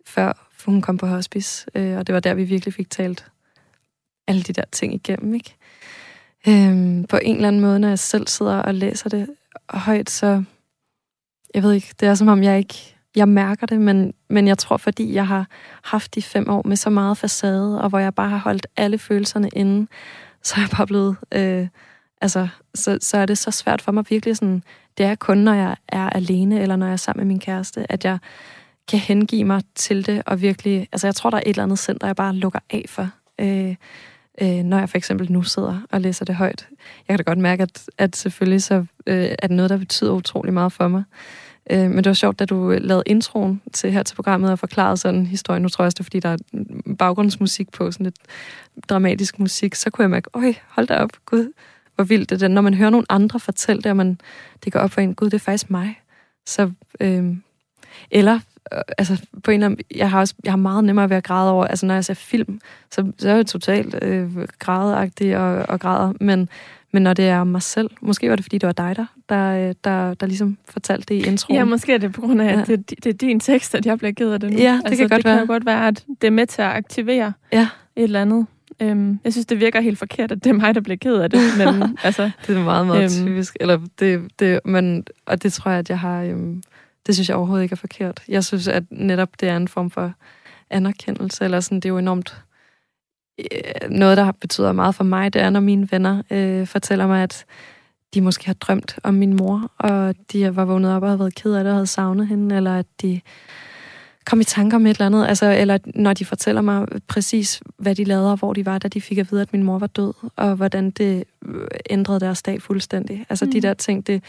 før 0.05 0.47
hun 0.65 0.81
kom 0.81 0.97
på 0.97 1.07
hospice, 1.07 1.67
øh, 1.75 1.97
og 1.97 2.07
det 2.07 2.13
var 2.13 2.19
der, 2.19 2.33
vi 2.33 2.43
virkelig 2.43 2.73
fik 2.73 2.89
talt 2.89 3.25
alle 4.27 4.43
de 4.43 4.53
der 4.53 4.65
ting 4.71 4.93
igennem, 4.93 5.33
ikke? 5.33 5.55
Øhm, 6.47 7.03
på 7.03 7.19
en 7.21 7.35
eller 7.35 7.47
anden 7.47 7.61
måde, 7.61 7.79
når 7.79 7.87
jeg 7.87 7.99
selv 7.99 8.27
sidder 8.27 8.55
og 8.55 8.73
læser 8.73 9.09
det 9.09 9.29
højt, 9.69 10.09
så, 10.09 10.43
jeg 11.53 11.63
ved 11.63 11.73
ikke, 11.73 11.93
det 11.99 12.07
er 12.07 12.15
som 12.15 12.27
om, 12.27 12.43
jeg 12.43 12.57
ikke 12.57 12.96
jeg 13.17 13.27
mærker 13.27 13.67
det, 13.67 13.81
men, 13.81 14.13
men 14.29 14.47
jeg 14.47 14.57
tror, 14.57 14.77
fordi 14.77 15.13
jeg 15.13 15.27
har 15.27 15.47
haft 15.83 16.15
de 16.15 16.21
fem 16.21 16.49
år 16.49 16.61
med 16.65 16.75
så 16.75 16.89
meget 16.89 17.17
facade, 17.17 17.81
og 17.81 17.89
hvor 17.89 17.99
jeg 17.99 18.15
bare 18.15 18.29
har 18.29 18.37
holdt 18.37 18.67
alle 18.77 18.97
følelserne 18.97 19.49
inde, 19.53 19.87
så 20.43 20.55
er 20.57 20.61
jeg 20.61 20.69
bare 20.77 20.87
blevet... 20.87 21.15
Øh, 21.31 21.67
altså, 22.21 22.47
så, 22.75 22.97
så 23.01 23.17
er 23.17 23.25
det 23.25 23.37
så 23.37 23.51
svært 23.51 23.81
for 23.81 23.91
mig 23.91 24.05
virkelig 24.09 24.37
sådan... 24.37 24.63
Det 24.97 25.05
er 25.05 25.15
kun, 25.15 25.37
når 25.37 25.53
jeg 25.53 25.75
er 25.87 26.09
alene, 26.09 26.61
eller 26.61 26.75
når 26.75 26.85
jeg 26.85 26.93
er 26.93 26.97
sammen 26.97 27.27
med 27.27 27.33
min 27.33 27.39
kæreste, 27.39 27.91
at 27.91 28.05
jeg 28.05 28.17
kan 28.87 28.99
hengive 28.99 29.43
mig 29.43 29.61
til 29.75 30.05
det, 30.05 30.21
og 30.25 30.41
virkelig... 30.41 30.87
Altså, 30.91 31.07
jeg 31.07 31.15
tror, 31.15 31.29
der 31.29 31.37
er 31.37 31.41
et 31.45 31.49
eller 31.49 31.63
andet 31.63 31.79
center, 31.79 32.07
jeg 32.07 32.15
bare 32.15 32.35
lukker 32.35 32.59
af 32.69 32.85
for. 32.87 33.09
Øh, 33.39 33.75
øh, 34.41 34.63
når 34.63 34.79
jeg 34.79 34.89
for 34.89 34.97
eksempel 34.97 35.31
nu 35.31 35.43
sidder 35.43 35.81
og 35.91 36.01
læser 36.01 36.25
det 36.25 36.35
højt. 36.35 36.67
Jeg 37.07 37.17
kan 37.17 37.17
da 37.17 37.23
godt 37.23 37.39
mærke, 37.39 37.63
at, 37.63 37.83
at 37.97 38.15
selvfølgelig 38.15 38.63
så 38.63 38.85
øh, 39.07 39.35
er 39.39 39.47
det 39.47 39.55
noget, 39.55 39.69
der 39.69 39.77
betyder 39.77 40.11
utrolig 40.11 40.53
meget 40.53 40.71
for 40.71 40.87
mig. 40.87 41.03
Øh, 41.69 41.89
men 41.89 41.97
det 41.97 42.05
var 42.05 42.13
sjovt, 42.13 42.39
da 42.39 42.45
du 42.45 42.71
øh, 42.71 42.81
lavede 42.81 43.03
introen 43.05 43.61
til 43.73 43.91
her 43.91 44.03
til 44.03 44.15
programmet 44.15 44.51
og 44.51 44.59
forklarede 44.59 44.97
sådan 44.97 45.25
historien. 45.25 45.61
Nu 45.61 45.69
tror 45.69 45.83
jeg 45.83 45.85
også, 45.85 45.95
det 45.95 45.99
er, 45.99 46.03
fordi 46.03 46.19
der 46.19 46.29
er 46.29 46.37
baggrundsmusik 46.97 47.71
på, 47.71 47.91
sådan 47.91 48.03
lidt 48.03 48.15
dramatisk 48.89 49.39
musik. 49.39 49.75
Så 49.75 49.89
kunne 49.89 50.03
jeg 50.03 50.09
mærke, 50.09 50.29
øj, 50.33 50.53
hold 50.67 50.87
da 50.87 50.95
op, 50.95 51.09
gud, 51.25 51.53
hvor 51.95 52.03
vildt 52.03 52.29
det 52.29 52.43
er. 52.43 52.47
Når 52.47 52.61
man 52.61 52.73
hører 52.73 52.89
nogle 52.89 53.05
andre 53.09 53.39
fortælle 53.39 53.81
det, 53.81 53.89
og 53.89 53.97
man, 53.97 54.19
det 54.63 54.73
går 54.73 54.79
op 54.79 54.91
for 54.91 55.01
en, 55.01 55.15
gud, 55.15 55.29
det 55.29 55.33
er 55.33 55.39
faktisk 55.39 55.69
mig. 55.69 56.01
Så, 56.45 56.71
øh, 56.99 57.35
eller 58.11 58.39
øh, 58.73 58.81
altså 58.97 59.25
på 59.43 59.51
en 59.51 59.55
eller 59.55 59.65
anden, 59.65 59.85
jeg 59.95 60.11
har 60.11 60.19
også 60.19 60.35
jeg 60.43 60.51
har 60.51 60.57
meget 60.57 60.83
nemmere 60.83 61.09
ved 61.09 61.17
at 61.17 61.23
græde 61.23 61.51
over, 61.51 61.65
altså 61.65 61.85
når 61.85 61.93
jeg 61.93 62.05
ser 62.05 62.13
film, 62.13 62.61
så, 62.91 63.11
så 63.17 63.29
er 63.29 63.35
jeg 63.35 63.45
totalt 63.45 63.95
øh, 64.01 64.47
grædeagtig 64.59 65.37
og, 65.37 65.65
og 65.69 65.79
græder, 65.79 66.13
men 66.19 66.49
men 66.91 67.03
når 67.03 67.13
det 67.13 67.25
er 67.25 67.43
mig 67.43 67.61
selv, 67.61 67.89
måske 68.01 68.29
var 68.29 68.35
det, 68.35 68.45
fordi 68.45 68.57
det 68.57 68.67
var 68.67 68.73
dig, 68.73 68.95
der, 68.95 69.05
der, 69.29 69.73
der, 69.83 70.13
der 70.13 70.25
ligesom 70.25 70.57
fortalte 70.69 71.13
det 71.13 71.25
i 71.25 71.27
introen. 71.27 71.57
Ja, 71.57 71.63
måske 71.63 71.93
er 71.93 71.97
det 71.97 72.13
på 72.13 72.21
grund 72.21 72.41
af, 72.41 72.53
ja. 72.53 72.61
at 72.61 72.67
det, 72.67 72.89
det 72.89 73.05
er 73.05 73.13
din 73.13 73.39
tekst, 73.39 73.75
at 73.75 73.85
jeg 73.85 73.97
bliver 73.97 74.11
ked 74.11 74.31
af 74.31 74.39
det 74.39 74.51
nu. 74.51 74.57
Ja, 74.57 74.73
det 74.73 74.81
altså, 74.85 74.97
kan 74.97 75.09
godt 75.09 75.17
det 75.17 75.25
være. 75.25 75.33
Det 75.33 75.39
kan 75.39 75.47
godt 75.47 75.65
være, 75.65 75.87
at 75.87 76.05
det 76.21 76.27
er 76.27 76.31
med 76.31 76.47
til 76.47 76.61
at 76.61 76.67
aktivere 76.67 77.33
ja. 77.51 77.67
et 77.95 78.03
eller 78.03 78.21
andet. 78.21 78.45
Øhm, 78.79 79.19
jeg 79.23 79.33
synes, 79.33 79.45
det 79.45 79.59
virker 79.59 79.81
helt 79.81 79.99
forkert, 79.99 80.31
at 80.31 80.43
det 80.43 80.49
er 80.49 80.53
mig, 80.53 80.75
der 80.75 80.81
bliver 80.81 80.97
ked 80.97 81.15
af 81.15 81.29
det. 81.29 81.39
Men, 81.57 81.97
altså, 82.03 82.31
det 82.47 82.57
er 82.57 82.63
meget, 82.63 82.87
meget 82.87 83.19
øhm, 83.19 83.27
typisk. 83.27 83.57
Eller 83.59 83.79
det, 83.99 84.27
det, 84.39 84.59
men, 84.65 85.05
og 85.25 85.43
det 85.43 85.53
tror 85.53 85.71
jeg, 85.71 85.79
at 85.79 85.89
jeg 85.89 85.99
har... 85.99 86.21
Øhm, 86.21 86.63
det 87.07 87.15
synes 87.15 87.29
jeg 87.29 87.37
overhovedet 87.37 87.63
ikke 87.63 87.73
er 87.73 87.77
forkert. 87.77 88.23
Jeg 88.27 88.43
synes, 88.43 88.67
at 88.67 88.83
netop 88.89 89.29
det 89.39 89.49
er 89.49 89.57
en 89.57 89.67
form 89.67 89.91
for 89.91 90.13
anerkendelse, 90.69 91.43
eller 91.43 91.59
sådan, 91.59 91.75
det 91.75 91.85
er 91.85 91.89
jo 91.89 91.97
enormt 91.97 92.35
Øh, 92.35 92.46
noget, 93.89 94.17
der 94.17 94.31
betyder 94.31 94.71
meget 94.71 94.95
for 94.95 95.03
mig, 95.03 95.33
det 95.33 95.41
er, 95.41 95.49
når 95.49 95.59
mine 95.59 95.87
venner 95.91 96.21
øh, 96.31 96.67
fortæller 96.67 97.07
mig, 97.07 97.23
at 97.23 97.45
de 98.13 98.21
måske 98.21 98.45
har 98.45 98.53
drømt 98.53 98.99
om 99.03 99.13
min 99.13 99.35
mor, 99.35 99.71
og 99.77 100.15
de 100.31 100.55
var 100.55 100.65
vågnet 100.65 100.95
op 100.95 101.03
og 101.03 101.09
havde 101.09 101.19
været 101.19 101.35
ked 101.35 101.53
af 101.53 101.63
det 101.63 101.71
og 101.71 101.75
havde 101.75 101.87
savnet 101.87 102.27
hende, 102.27 102.55
eller 102.55 102.79
at 102.79 102.85
de 103.01 103.21
kom 104.25 104.39
i 104.39 104.43
tanker 104.43 104.77
om 104.77 104.85
et 104.85 104.89
eller 104.89 105.05
andet, 105.05 105.27
altså, 105.27 105.45
eller 105.45 105.77
når 105.95 106.13
de 106.13 106.25
fortæller 106.25 106.61
mig 106.61 106.87
præcis, 107.07 107.61
hvad 107.77 107.95
de 107.95 108.03
lavede, 108.03 108.31
og 108.31 108.37
hvor 108.37 108.53
de 108.53 108.65
var, 108.65 108.77
da 108.77 108.87
de 108.87 109.01
fik 109.01 109.17
at 109.17 109.31
vide, 109.31 109.41
at 109.41 109.53
min 109.53 109.63
mor 109.63 109.79
var 109.79 109.87
død, 109.87 110.13
og 110.35 110.55
hvordan 110.55 110.91
det 110.91 111.23
øh, 111.45 111.67
ændrede 111.89 112.19
deres 112.19 112.41
dag 112.41 112.61
fuldstændig. 112.61 113.25
Altså 113.29 113.45
mm. 113.45 113.51
de 113.51 113.61
der 113.61 113.73
ting, 113.73 114.07
det, 114.07 114.23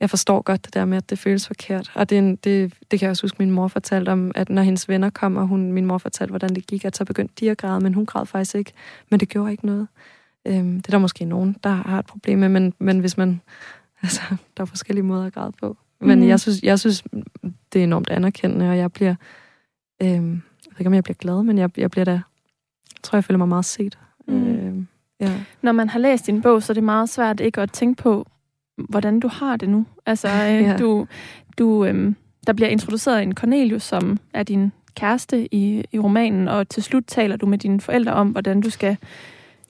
jeg 0.00 0.10
forstår 0.10 0.42
godt 0.42 0.64
det 0.64 0.74
der 0.74 0.84
med, 0.84 0.96
at 0.96 1.10
det 1.10 1.18
føles 1.18 1.46
forkert. 1.46 1.90
Og 1.94 2.10
det, 2.10 2.44
det, 2.44 2.74
det 2.90 2.98
kan 2.98 3.06
jeg 3.06 3.10
også 3.10 3.22
huske, 3.22 3.36
min 3.38 3.50
mor 3.50 3.68
fortalte 3.68 4.10
om, 4.10 4.32
at 4.34 4.48
når 4.48 4.62
hendes 4.62 4.88
venner 4.88 5.10
kom, 5.10 5.36
og 5.36 5.46
hun, 5.46 5.72
min 5.72 5.84
mor 5.86 5.98
fortalte, 5.98 6.30
hvordan 6.30 6.54
det 6.54 6.66
gik, 6.66 6.84
at 6.84 6.96
så 6.96 7.04
begyndte 7.04 7.34
de 7.40 7.50
at 7.50 7.58
græde, 7.58 7.80
men 7.80 7.94
hun 7.94 8.06
græd 8.06 8.26
faktisk 8.26 8.54
ikke. 8.54 8.72
Men 9.10 9.20
det 9.20 9.28
gjorde 9.28 9.50
ikke 9.50 9.66
noget. 9.66 9.88
Øhm, 10.46 10.76
det 10.76 10.86
er 10.86 10.90
der 10.90 10.98
måske 10.98 11.24
nogen, 11.24 11.56
der 11.64 11.70
har 11.70 11.98
et 11.98 12.06
problem 12.06 12.38
med, 12.38 12.48
men, 12.48 12.74
men 12.78 12.98
hvis 12.98 13.16
man... 13.16 13.40
Altså, 14.02 14.20
der 14.56 14.62
er 14.62 14.64
forskellige 14.64 15.04
måder 15.04 15.26
at 15.26 15.32
græde 15.32 15.52
på. 15.60 15.76
Men 16.00 16.18
mm. 16.18 16.28
jeg, 16.28 16.40
synes, 16.40 16.62
jeg 16.62 16.78
synes, 16.78 17.04
det 17.72 17.78
er 17.78 17.84
enormt 17.84 18.10
anerkendende, 18.10 18.70
og 18.70 18.78
jeg 18.78 18.92
bliver... 18.92 19.14
Øhm, 20.02 20.42
jeg 20.66 20.72
ved 20.72 20.80
ikke, 20.80 20.86
om 20.86 20.94
jeg 20.94 21.04
bliver 21.04 21.16
glad, 21.16 21.42
men 21.42 21.58
jeg, 21.58 21.78
jeg 21.78 21.90
bliver 21.90 22.04
da... 22.04 22.10
Jeg 22.10 22.22
tror, 23.02 23.16
jeg 23.16 23.24
føler 23.24 23.38
mig 23.38 23.48
meget 23.48 23.64
set. 23.64 23.98
Mm. 24.28 24.46
Øhm, 24.46 24.86
ja. 25.20 25.40
Når 25.62 25.72
man 25.72 25.88
har 25.88 25.98
læst 25.98 26.26
din 26.26 26.42
bog, 26.42 26.62
så 26.62 26.72
er 26.72 26.74
det 26.74 26.84
meget 26.84 27.08
svært 27.08 27.40
ikke 27.40 27.60
at 27.60 27.72
tænke 27.72 28.02
på, 28.02 28.26
hvordan 28.78 29.20
du 29.20 29.28
har 29.28 29.56
det 29.56 29.68
nu. 29.68 29.86
Altså, 30.06 30.28
øh, 30.28 30.62
ja. 30.68 30.76
du, 30.76 31.06
du, 31.58 31.84
øh, 31.84 32.14
der 32.46 32.52
bliver 32.52 32.68
introduceret 32.68 33.22
en 33.22 33.34
Cornelius, 33.34 33.82
som 33.82 34.18
er 34.34 34.42
din 34.42 34.72
kæreste 34.94 35.54
i, 35.54 35.84
i 35.92 35.98
romanen, 35.98 36.48
og 36.48 36.68
til 36.68 36.82
slut 36.82 37.04
taler 37.06 37.36
du 37.36 37.46
med 37.46 37.58
dine 37.58 37.80
forældre 37.80 38.12
om, 38.12 38.28
hvordan 38.28 38.60
du 38.60 38.70
skal 38.70 38.96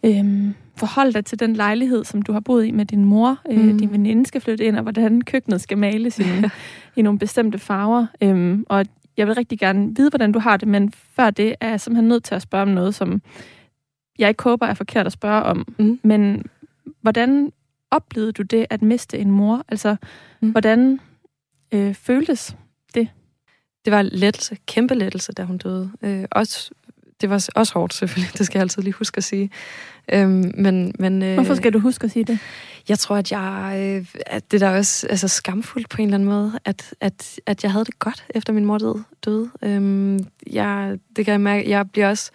øh, 0.04 0.52
forholde 0.76 1.12
dig 1.12 1.24
til 1.24 1.40
den 1.40 1.54
lejlighed, 1.54 2.04
som 2.04 2.22
du 2.22 2.32
har 2.32 2.40
boet 2.40 2.66
i 2.66 2.70
med 2.70 2.86
din 2.86 3.04
mor. 3.04 3.38
Øh, 3.50 3.64
mm. 3.64 3.78
Din 3.78 3.92
veninde 3.92 4.26
skal 4.26 4.40
flytte 4.40 4.64
ind, 4.64 4.76
og 4.76 4.82
hvordan 4.82 5.20
køkkenet 5.20 5.60
skal 5.60 5.78
males 5.78 6.18
i 6.18 6.22
nogle, 6.22 6.50
i 6.96 7.02
nogle 7.02 7.18
bestemte 7.18 7.58
farver. 7.58 8.06
Øh, 8.22 8.58
og 8.68 8.86
jeg 9.16 9.26
vil 9.26 9.34
rigtig 9.34 9.58
gerne 9.58 9.96
vide, 9.96 10.10
hvordan 10.10 10.32
du 10.32 10.38
har 10.38 10.56
det, 10.56 10.68
men 10.68 10.92
før 10.92 11.30
det 11.30 11.54
er 11.60 11.68
jeg 11.68 11.80
simpelthen 11.80 12.08
nødt 12.08 12.24
til 12.24 12.34
at 12.34 12.42
spørge 12.42 12.62
om 12.62 12.68
noget, 12.68 12.94
som 12.94 13.22
jeg 14.18 14.28
ikke 14.28 14.42
håber 14.42 14.66
er 14.66 14.74
forkert 14.74 15.06
at 15.06 15.12
spørge 15.12 15.42
om. 15.42 15.74
Mm. 15.78 16.00
Men 16.02 16.44
hvordan 17.02 17.52
oplevede 17.90 18.32
du 18.32 18.42
det 18.42 18.66
at 18.70 18.82
miste 18.82 19.18
en 19.18 19.30
mor? 19.30 19.64
Altså, 19.68 19.96
mm. 20.40 20.50
hvordan 20.50 21.00
øh, 21.74 21.94
føltes 21.94 22.56
det? 22.94 23.08
Det 23.84 23.92
var 23.92 24.02
lettelse, 24.02 24.56
kæmpe 24.66 24.94
lettelse, 24.94 25.32
da 25.32 25.44
hun 25.44 25.58
døde. 25.58 25.90
Øh, 26.02 26.24
også, 26.30 26.70
det 27.20 27.30
var 27.30 27.48
også 27.54 27.72
hårdt, 27.74 27.94
selvfølgelig. 27.94 28.30
Det 28.38 28.46
skal 28.46 28.58
jeg 28.58 28.62
altid 28.62 28.82
lige 28.82 28.92
huske 28.92 29.18
at 29.18 29.24
sige. 29.24 29.50
Øhm, 30.12 30.52
men, 30.54 30.94
men, 30.98 31.22
øh, 31.22 31.34
Hvorfor 31.34 31.54
skal 31.54 31.72
du 31.72 31.78
huske 31.78 32.04
at 32.04 32.10
sige 32.10 32.24
det? 32.24 32.38
Jeg 32.88 32.98
tror, 32.98 33.16
at 33.16 33.32
jeg 33.32 33.74
øh, 33.76 34.06
at 34.26 34.50
det 34.50 34.62
er 34.62 34.70
da 34.70 34.76
også 34.76 35.06
altså, 35.06 35.28
skamfuldt 35.28 35.88
på 35.88 36.02
en 36.02 36.08
eller 36.08 36.14
anden 36.14 36.28
måde, 36.28 36.58
at, 36.64 36.94
at, 37.00 37.40
at 37.46 37.62
jeg 37.62 37.72
havde 37.72 37.84
det 37.84 37.98
godt, 37.98 38.26
efter 38.30 38.52
min 38.52 38.64
mor 38.64 38.78
døde. 38.78 39.04
døde. 39.24 39.50
Øhm, 39.62 40.18
jeg, 40.52 40.98
det 41.16 41.24
kan 41.24 41.32
jeg 41.32 41.40
mærke. 41.40 41.70
Jeg 41.70 41.90
bliver 41.90 42.08
også 42.08 42.30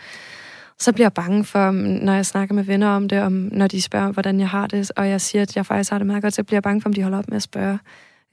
så 0.84 0.92
bliver 0.92 1.06
jeg 1.06 1.14
bange 1.14 1.44
for, 1.44 1.72
når 1.72 2.14
jeg 2.14 2.26
snakker 2.26 2.56
med 2.56 2.64
venner 2.64 2.88
om 2.88 3.10
det, 3.10 3.22
om, 3.22 3.32
når 3.32 3.68
de 3.68 3.82
spørger, 3.82 4.12
hvordan 4.12 4.40
jeg 4.40 4.50
har 4.50 4.68
det, 4.68 4.92
og 4.96 5.10
jeg 5.10 5.22
siger, 5.22 5.42
at 5.42 5.56
jeg 5.56 5.66
faktisk 5.66 5.92
har 5.92 5.98
det 5.98 6.08
meget 6.08 6.22
godt, 6.22 6.34
så 6.34 6.44
bliver 6.44 6.56
jeg 6.58 6.64
bange 6.64 6.82
for, 6.82 6.90
om 6.90 6.94
de 6.94 7.04
holder 7.04 7.18
op 7.18 7.28
med 7.28 7.36
at 7.36 7.42
spørge. 7.44 7.80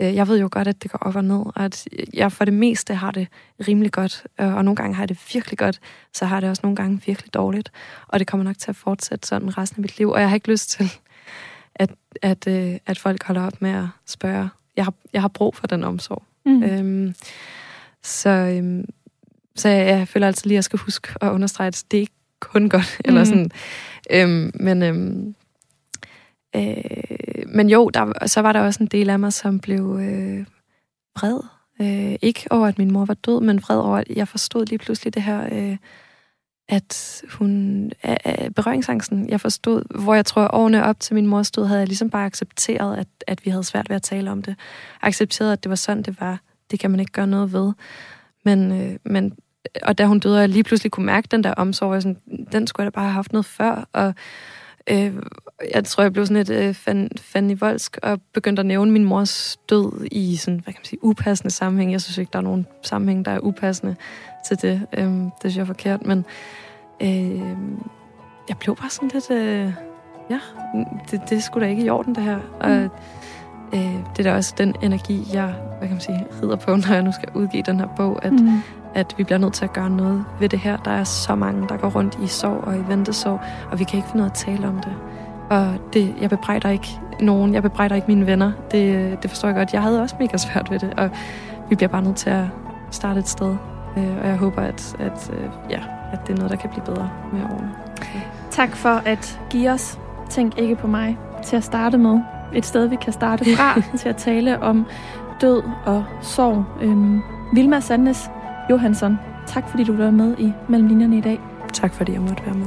Øh, 0.00 0.14
jeg 0.14 0.28
ved 0.28 0.40
jo 0.40 0.48
godt, 0.52 0.68
at 0.68 0.82
det 0.82 0.90
går 0.90 0.98
op 0.98 1.16
og 1.16 1.24
ned, 1.24 1.42
og 1.54 1.64
at 1.64 1.88
jeg 2.14 2.32
for 2.32 2.44
det 2.44 2.54
meste 2.54 2.94
har 2.94 3.10
det 3.10 3.28
rimelig 3.68 3.92
godt, 3.92 4.26
øh, 4.40 4.54
og 4.54 4.64
nogle 4.64 4.76
gange 4.76 4.94
har 4.94 5.02
jeg 5.02 5.08
det 5.08 5.18
virkelig 5.32 5.58
godt, 5.58 5.80
så 6.12 6.24
har 6.24 6.40
det 6.40 6.50
også 6.50 6.60
nogle 6.62 6.76
gange 6.76 7.00
virkelig 7.06 7.34
dårligt, 7.34 7.72
og 8.08 8.18
det 8.18 8.26
kommer 8.26 8.44
nok 8.44 8.58
til 8.58 8.70
at 8.70 8.76
fortsætte 8.76 9.28
sådan 9.28 9.58
resten 9.58 9.78
af 9.78 9.82
mit 9.82 9.98
liv, 9.98 10.10
og 10.10 10.20
jeg 10.20 10.28
har 10.28 10.34
ikke 10.34 10.50
lyst 10.50 10.70
til, 10.70 10.90
at, 11.74 11.90
at, 12.22 12.46
øh, 12.46 12.78
at 12.86 12.98
folk 12.98 13.24
holder 13.24 13.46
op 13.46 13.62
med 13.62 13.70
at 13.70 13.86
spørge. 14.06 14.48
Jeg 14.76 14.84
har, 14.84 14.94
jeg 15.12 15.20
har 15.20 15.28
brug 15.28 15.56
for 15.56 15.66
den 15.66 15.84
omsorg. 15.84 16.22
Mm. 16.46 16.62
Øhm, 16.62 17.14
så, 18.02 18.30
øhm, 18.30 18.84
så 19.56 19.68
jeg, 19.68 19.86
jeg 19.86 20.08
føler 20.08 20.26
altid 20.26 20.48
lige, 20.48 20.54
at 20.54 20.56
jeg 20.56 20.64
skal 20.64 20.78
huske 20.78 21.08
at 21.20 21.30
understrege, 21.30 21.66
at 21.66 21.84
det 21.90 21.96
er 21.96 22.00
ikke 22.00 22.19
kun 22.40 22.68
godt. 22.68 22.98
Mm. 22.98 23.04
Eller 23.08 23.24
sådan. 23.24 23.50
Øhm, 24.10 24.50
men, 24.54 24.82
øhm, 24.82 25.34
øh, 26.56 27.46
men 27.46 27.70
jo, 27.70 27.88
der, 27.88 28.26
så 28.26 28.40
var 28.40 28.52
der 28.52 28.60
også 28.60 28.82
en 28.82 28.86
del 28.86 29.10
af 29.10 29.18
mig, 29.18 29.32
som 29.32 29.60
blev 29.60 29.98
øh, 30.00 30.46
vred. 31.18 31.40
Øh, 31.80 32.16
ikke 32.22 32.46
over, 32.50 32.66
at 32.66 32.78
min 32.78 32.90
mor 32.90 33.04
var 33.04 33.14
død, 33.14 33.40
men 33.40 33.62
vred 33.62 33.78
over, 33.78 33.96
at 33.98 34.08
jeg 34.16 34.28
forstod 34.28 34.66
lige 34.66 34.78
pludselig 34.78 35.14
det 35.14 35.22
her... 35.22 35.48
Øh, 35.52 35.76
at 36.68 37.22
hun... 37.32 37.84
Øh, 38.08 38.50
berøringsangsten, 38.50 39.28
jeg 39.28 39.40
forstod, 39.40 40.02
hvor 40.02 40.14
jeg 40.14 40.26
tror, 40.26 40.54
årene 40.54 40.84
op 40.84 41.00
til 41.00 41.14
min 41.14 41.26
mors 41.26 41.50
død, 41.50 41.66
havde 41.66 41.80
jeg 41.80 41.88
ligesom 41.88 42.10
bare 42.10 42.26
accepteret, 42.26 42.96
at, 42.98 43.06
at 43.26 43.44
vi 43.44 43.50
havde 43.50 43.64
svært 43.64 43.88
ved 43.88 43.96
at 43.96 44.02
tale 44.02 44.30
om 44.30 44.42
det. 44.42 44.56
Accepteret, 45.02 45.52
at 45.52 45.62
det 45.64 45.70
var 45.70 45.76
sådan, 45.76 46.02
det 46.02 46.20
var. 46.20 46.40
Det 46.70 46.80
kan 46.80 46.90
man 46.90 47.00
ikke 47.00 47.12
gøre 47.12 47.26
noget 47.26 47.52
ved. 47.52 47.72
Men, 48.44 48.72
øh, 48.72 48.96
men 49.04 49.36
og 49.82 49.98
da 49.98 50.06
hun 50.06 50.18
døde, 50.18 50.36
og 50.36 50.40
jeg 50.40 50.48
lige 50.48 50.64
pludselig 50.64 50.92
kunne 50.92 51.06
mærke 51.06 51.28
den 51.30 51.44
der 51.44 51.54
omsorg, 51.54 52.02
sådan, 52.02 52.16
den 52.52 52.66
skulle 52.66 52.84
jeg 52.84 52.92
da 52.92 52.94
bare 52.94 53.04
have 53.04 53.14
haft 53.14 53.32
noget 53.32 53.46
før. 53.46 53.88
Og 53.92 54.14
øh, 54.90 55.14
jeg 55.74 55.84
tror, 55.84 56.02
jeg 56.02 56.12
blev 56.12 56.26
sådan 56.26 56.36
lidt 56.36 56.50
øh, 56.50 56.74
fan, 56.74 57.10
fan 57.20 57.50
i 57.50 57.54
voldsk, 57.54 57.98
og 58.02 58.20
begyndte 58.34 58.60
at 58.60 58.66
nævne 58.66 58.90
min 58.90 59.04
mors 59.04 59.56
død 59.68 60.06
i 60.12 60.36
sådan, 60.36 60.60
hvad 60.60 60.72
kan 60.72 60.80
man 60.80 60.84
sige, 60.84 61.04
upassende 61.04 61.50
sammenhæng. 61.50 61.92
Jeg 61.92 62.00
synes 62.00 62.18
ikke, 62.18 62.30
der 62.32 62.38
er 62.38 62.42
nogen 62.42 62.66
sammenhæng, 62.82 63.24
der 63.24 63.30
er 63.30 63.38
upassende 63.38 63.96
til 64.48 64.62
det. 64.62 64.86
Øh, 64.92 65.04
det 65.04 65.32
synes 65.40 65.56
jeg 65.56 65.62
er 65.62 65.66
forkert, 65.66 66.06
men 66.06 66.24
øh, 67.02 67.40
jeg 68.48 68.56
blev 68.60 68.76
bare 68.76 68.90
sådan 68.90 69.10
lidt... 69.14 69.30
Øh, 69.30 69.72
ja, 70.30 70.40
det, 71.10 71.20
det 71.30 71.42
skulle 71.42 71.66
da 71.66 71.70
ikke 71.70 71.84
i 71.84 71.88
orden, 71.88 72.14
det 72.14 72.22
her. 72.22 72.36
Mm. 72.36 72.42
Og 72.60 72.70
øh, 73.74 73.94
det 74.16 74.26
er 74.26 74.30
da 74.30 74.34
også 74.34 74.54
den 74.58 74.74
energi, 74.82 75.26
jeg 75.32 75.54
hvad 75.78 75.88
kan 75.88 75.90
man 75.90 76.00
sige, 76.00 76.26
rider 76.42 76.56
på, 76.56 76.70
når 76.76 76.92
jeg 76.92 77.02
nu 77.02 77.12
skal 77.12 77.28
udgive 77.34 77.62
den 77.62 77.80
her 77.80 77.88
bog, 77.96 78.24
at, 78.24 78.32
mm. 78.32 78.62
At 78.94 79.14
vi 79.18 79.24
bliver 79.24 79.38
nødt 79.38 79.52
til 79.52 79.64
at 79.64 79.72
gøre 79.72 79.90
noget 79.90 80.24
ved 80.40 80.48
det 80.48 80.58
her. 80.58 80.76
Der 80.76 80.90
er 80.90 81.04
så 81.04 81.34
mange, 81.34 81.68
der 81.68 81.76
går 81.76 81.88
rundt 81.88 82.18
i 82.22 82.26
sorg 82.26 82.64
og 82.64 82.76
i 82.76 82.82
ventesorg, 82.88 83.40
og 83.70 83.78
vi 83.78 83.84
kan 83.84 83.96
ikke 83.96 84.08
finde 84.08 84.16
noget 84.16 84.30
at 84.30 84.36
tale 84.36 84.68
om 84.68 84.74
det. 84.74 84.96
Og 85.50 85.74
det, 85.92 86.14
jeg 86.20 86.30
bebrejder 86.30 86.68
ikke 86.68 87.00
nogen, 87.20 87.54
jeg 87.54 87.62
bebrejder 87.62 87.96
ikke 87.96 88.08
mine 88.08 88.26
venner. 88.26 88.52
Det, 88.70 89.22
det 89.22 89.30
forstår 89.30 89.48
jeg 89.48 89.56
godt. 89.56 89.72
Jeg 89.72 89.82
havde 89.82 90.02
også 90.02 90.14
mega 90.18 90.36
svært 90.36 90.70
ved 90.70 90.78
det, 90.78 90.94
og 90.96 91.10
vi 91.68 91.74
bliver 91.74 91.88
bare 91.88 92.02
nødt 92.02 92.16
til 92.16 92.30
at 92.30 92.44
starte 92.90 93.20
et 93.20 93.28
sted. 93.28 93.56
Øh, 93.96 94.16
og 94.22 94.28
jeg 94.28 94.36
håber, 94.36 94.62
at, 94.62 94.96
at, 94.98 95.30
øh, 95.32 95.48
ja, 95.70 95.80
at 96.12 96.26
det 96.26 96.32
er 96.32 96.36
noget, 96.36 96.50
der 96.50 96.56
kan 96.56 96.70
blive 96.70 96.84
bedre 96.84 97.10
med 97.32 97.42
årene. 97.42 97.70
Tak 98.50 98.76
for 98.76 99.02
at 99.04 99.40
give 99.50 99.70
os 99.70 99.98
Tænk 100.30 100.58
ikke 100.58 100.76
på 100.76 100.86
mig 100.86 101.18
til 101.44 101.56
at 101.56 101.64
starte 101.64 101.98
med. 101.98 102.20
Et 102.54 102.66
sted, 102.66 102.86
vi 102.86 102.96
kan 102.96 103.12
starte 103.12 103.44
fra 103.56 103.80
til 103.98 104.08
at 104.08 104.16
tale 104.16 104.62
om 104.62 104.86
død 105.40 105.62
og 105.86 106.04
sorg. 106.22 106.64
Øhm, 106.80 107.22
Vilma 107.52 107.80
Sandnes 107.80 108.30
Johansson, 108.70 109.18
tak 109.46 109.68
fordi 109.68 109.84
du 109.84 109.96
var 109.96 110.10
med 110.10 110.38
i 110.38 110.52
Mellemlinjerne 110.68 111.18
i 111.18 111.20
dag. 111.20 111.40
Tak 111.72 111.94
fordi 111.94 112.12
jeg 112.12 112.20
måtte 112.20 112.46
være 112.46 112.54
med. 112.54 112.66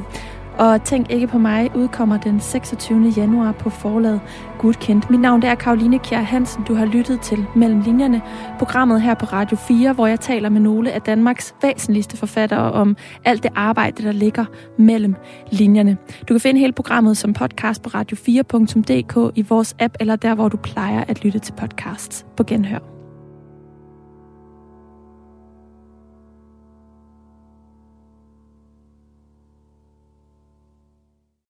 Og 0.58 0.84
Tænk 0.84 1.12
ikke 1.12 1.28
på 1.28 1.38
mig 1.38 1.72
udkommer 1.76 2.18
den 2.18 2.40
26. 2.40 3.14
januar 3.18 3.52
på 3.52 3.70
forlaget 3.70 4.22
Gudkendt. 4.60 5.10
Mit 5.10 5.20
navn 5.20 5.44
er 5.44 5.56
Karoline 5.56 6.00
Kjær 6.00 6.22
Hansen. 6.22 6.64
Du 6.64 6.74
har 6.74 6.86
lyttet 6.86 7.22
til 7.22 7.46
Mellem 7.56 7.82
Linjerne, 7.82 8.22
programmet 8.60 9.02
her 9.02 9.14
på 9.14 9.26
Radio 9.26 9.58
4, 9.58 9.94
hvor 9.94 10.08
jeg 10.08 10.20
taler 10.20 10.50
med 10.50 10.62
nogle 10.62 10.92
af 10.92 11.02
Danmarks 11.02 11.56
væsentligste 11.62 12.18
forfattere 12.18 12.72
om 12.72 12.98
alt 13.26 13.44
det 13.44 13.52
arbejde, 13.56 14.04
der 14.04 14.12
ligger 14.12 14.46
mellem 14.78 15.16
linjerne. 15.52 15.98
Du 16.30 16.34
kan 16.34 16.40
finde 16.40 16.60
hele 16.60 16.74
programmet 16.74 17.18
som 17.18 17.34
podcast 17.34 17.82
på 17.82 17.90
radio4.dk 17.90 19.38
i 19.38 19.42
vores 19.42 19.76
app 19.80 19.96
eller 20.00 20.16
der, 20.16 20.36
hvor 20.36 20.50
du 20.50 20.58
plejer 20.58 21.04
at 21.08 21.24
lytte 21.24 21.40
til 21.40 21.54
podcasts 21.54 22.26
på 22.38 22.44
genhør. 22.44 22.93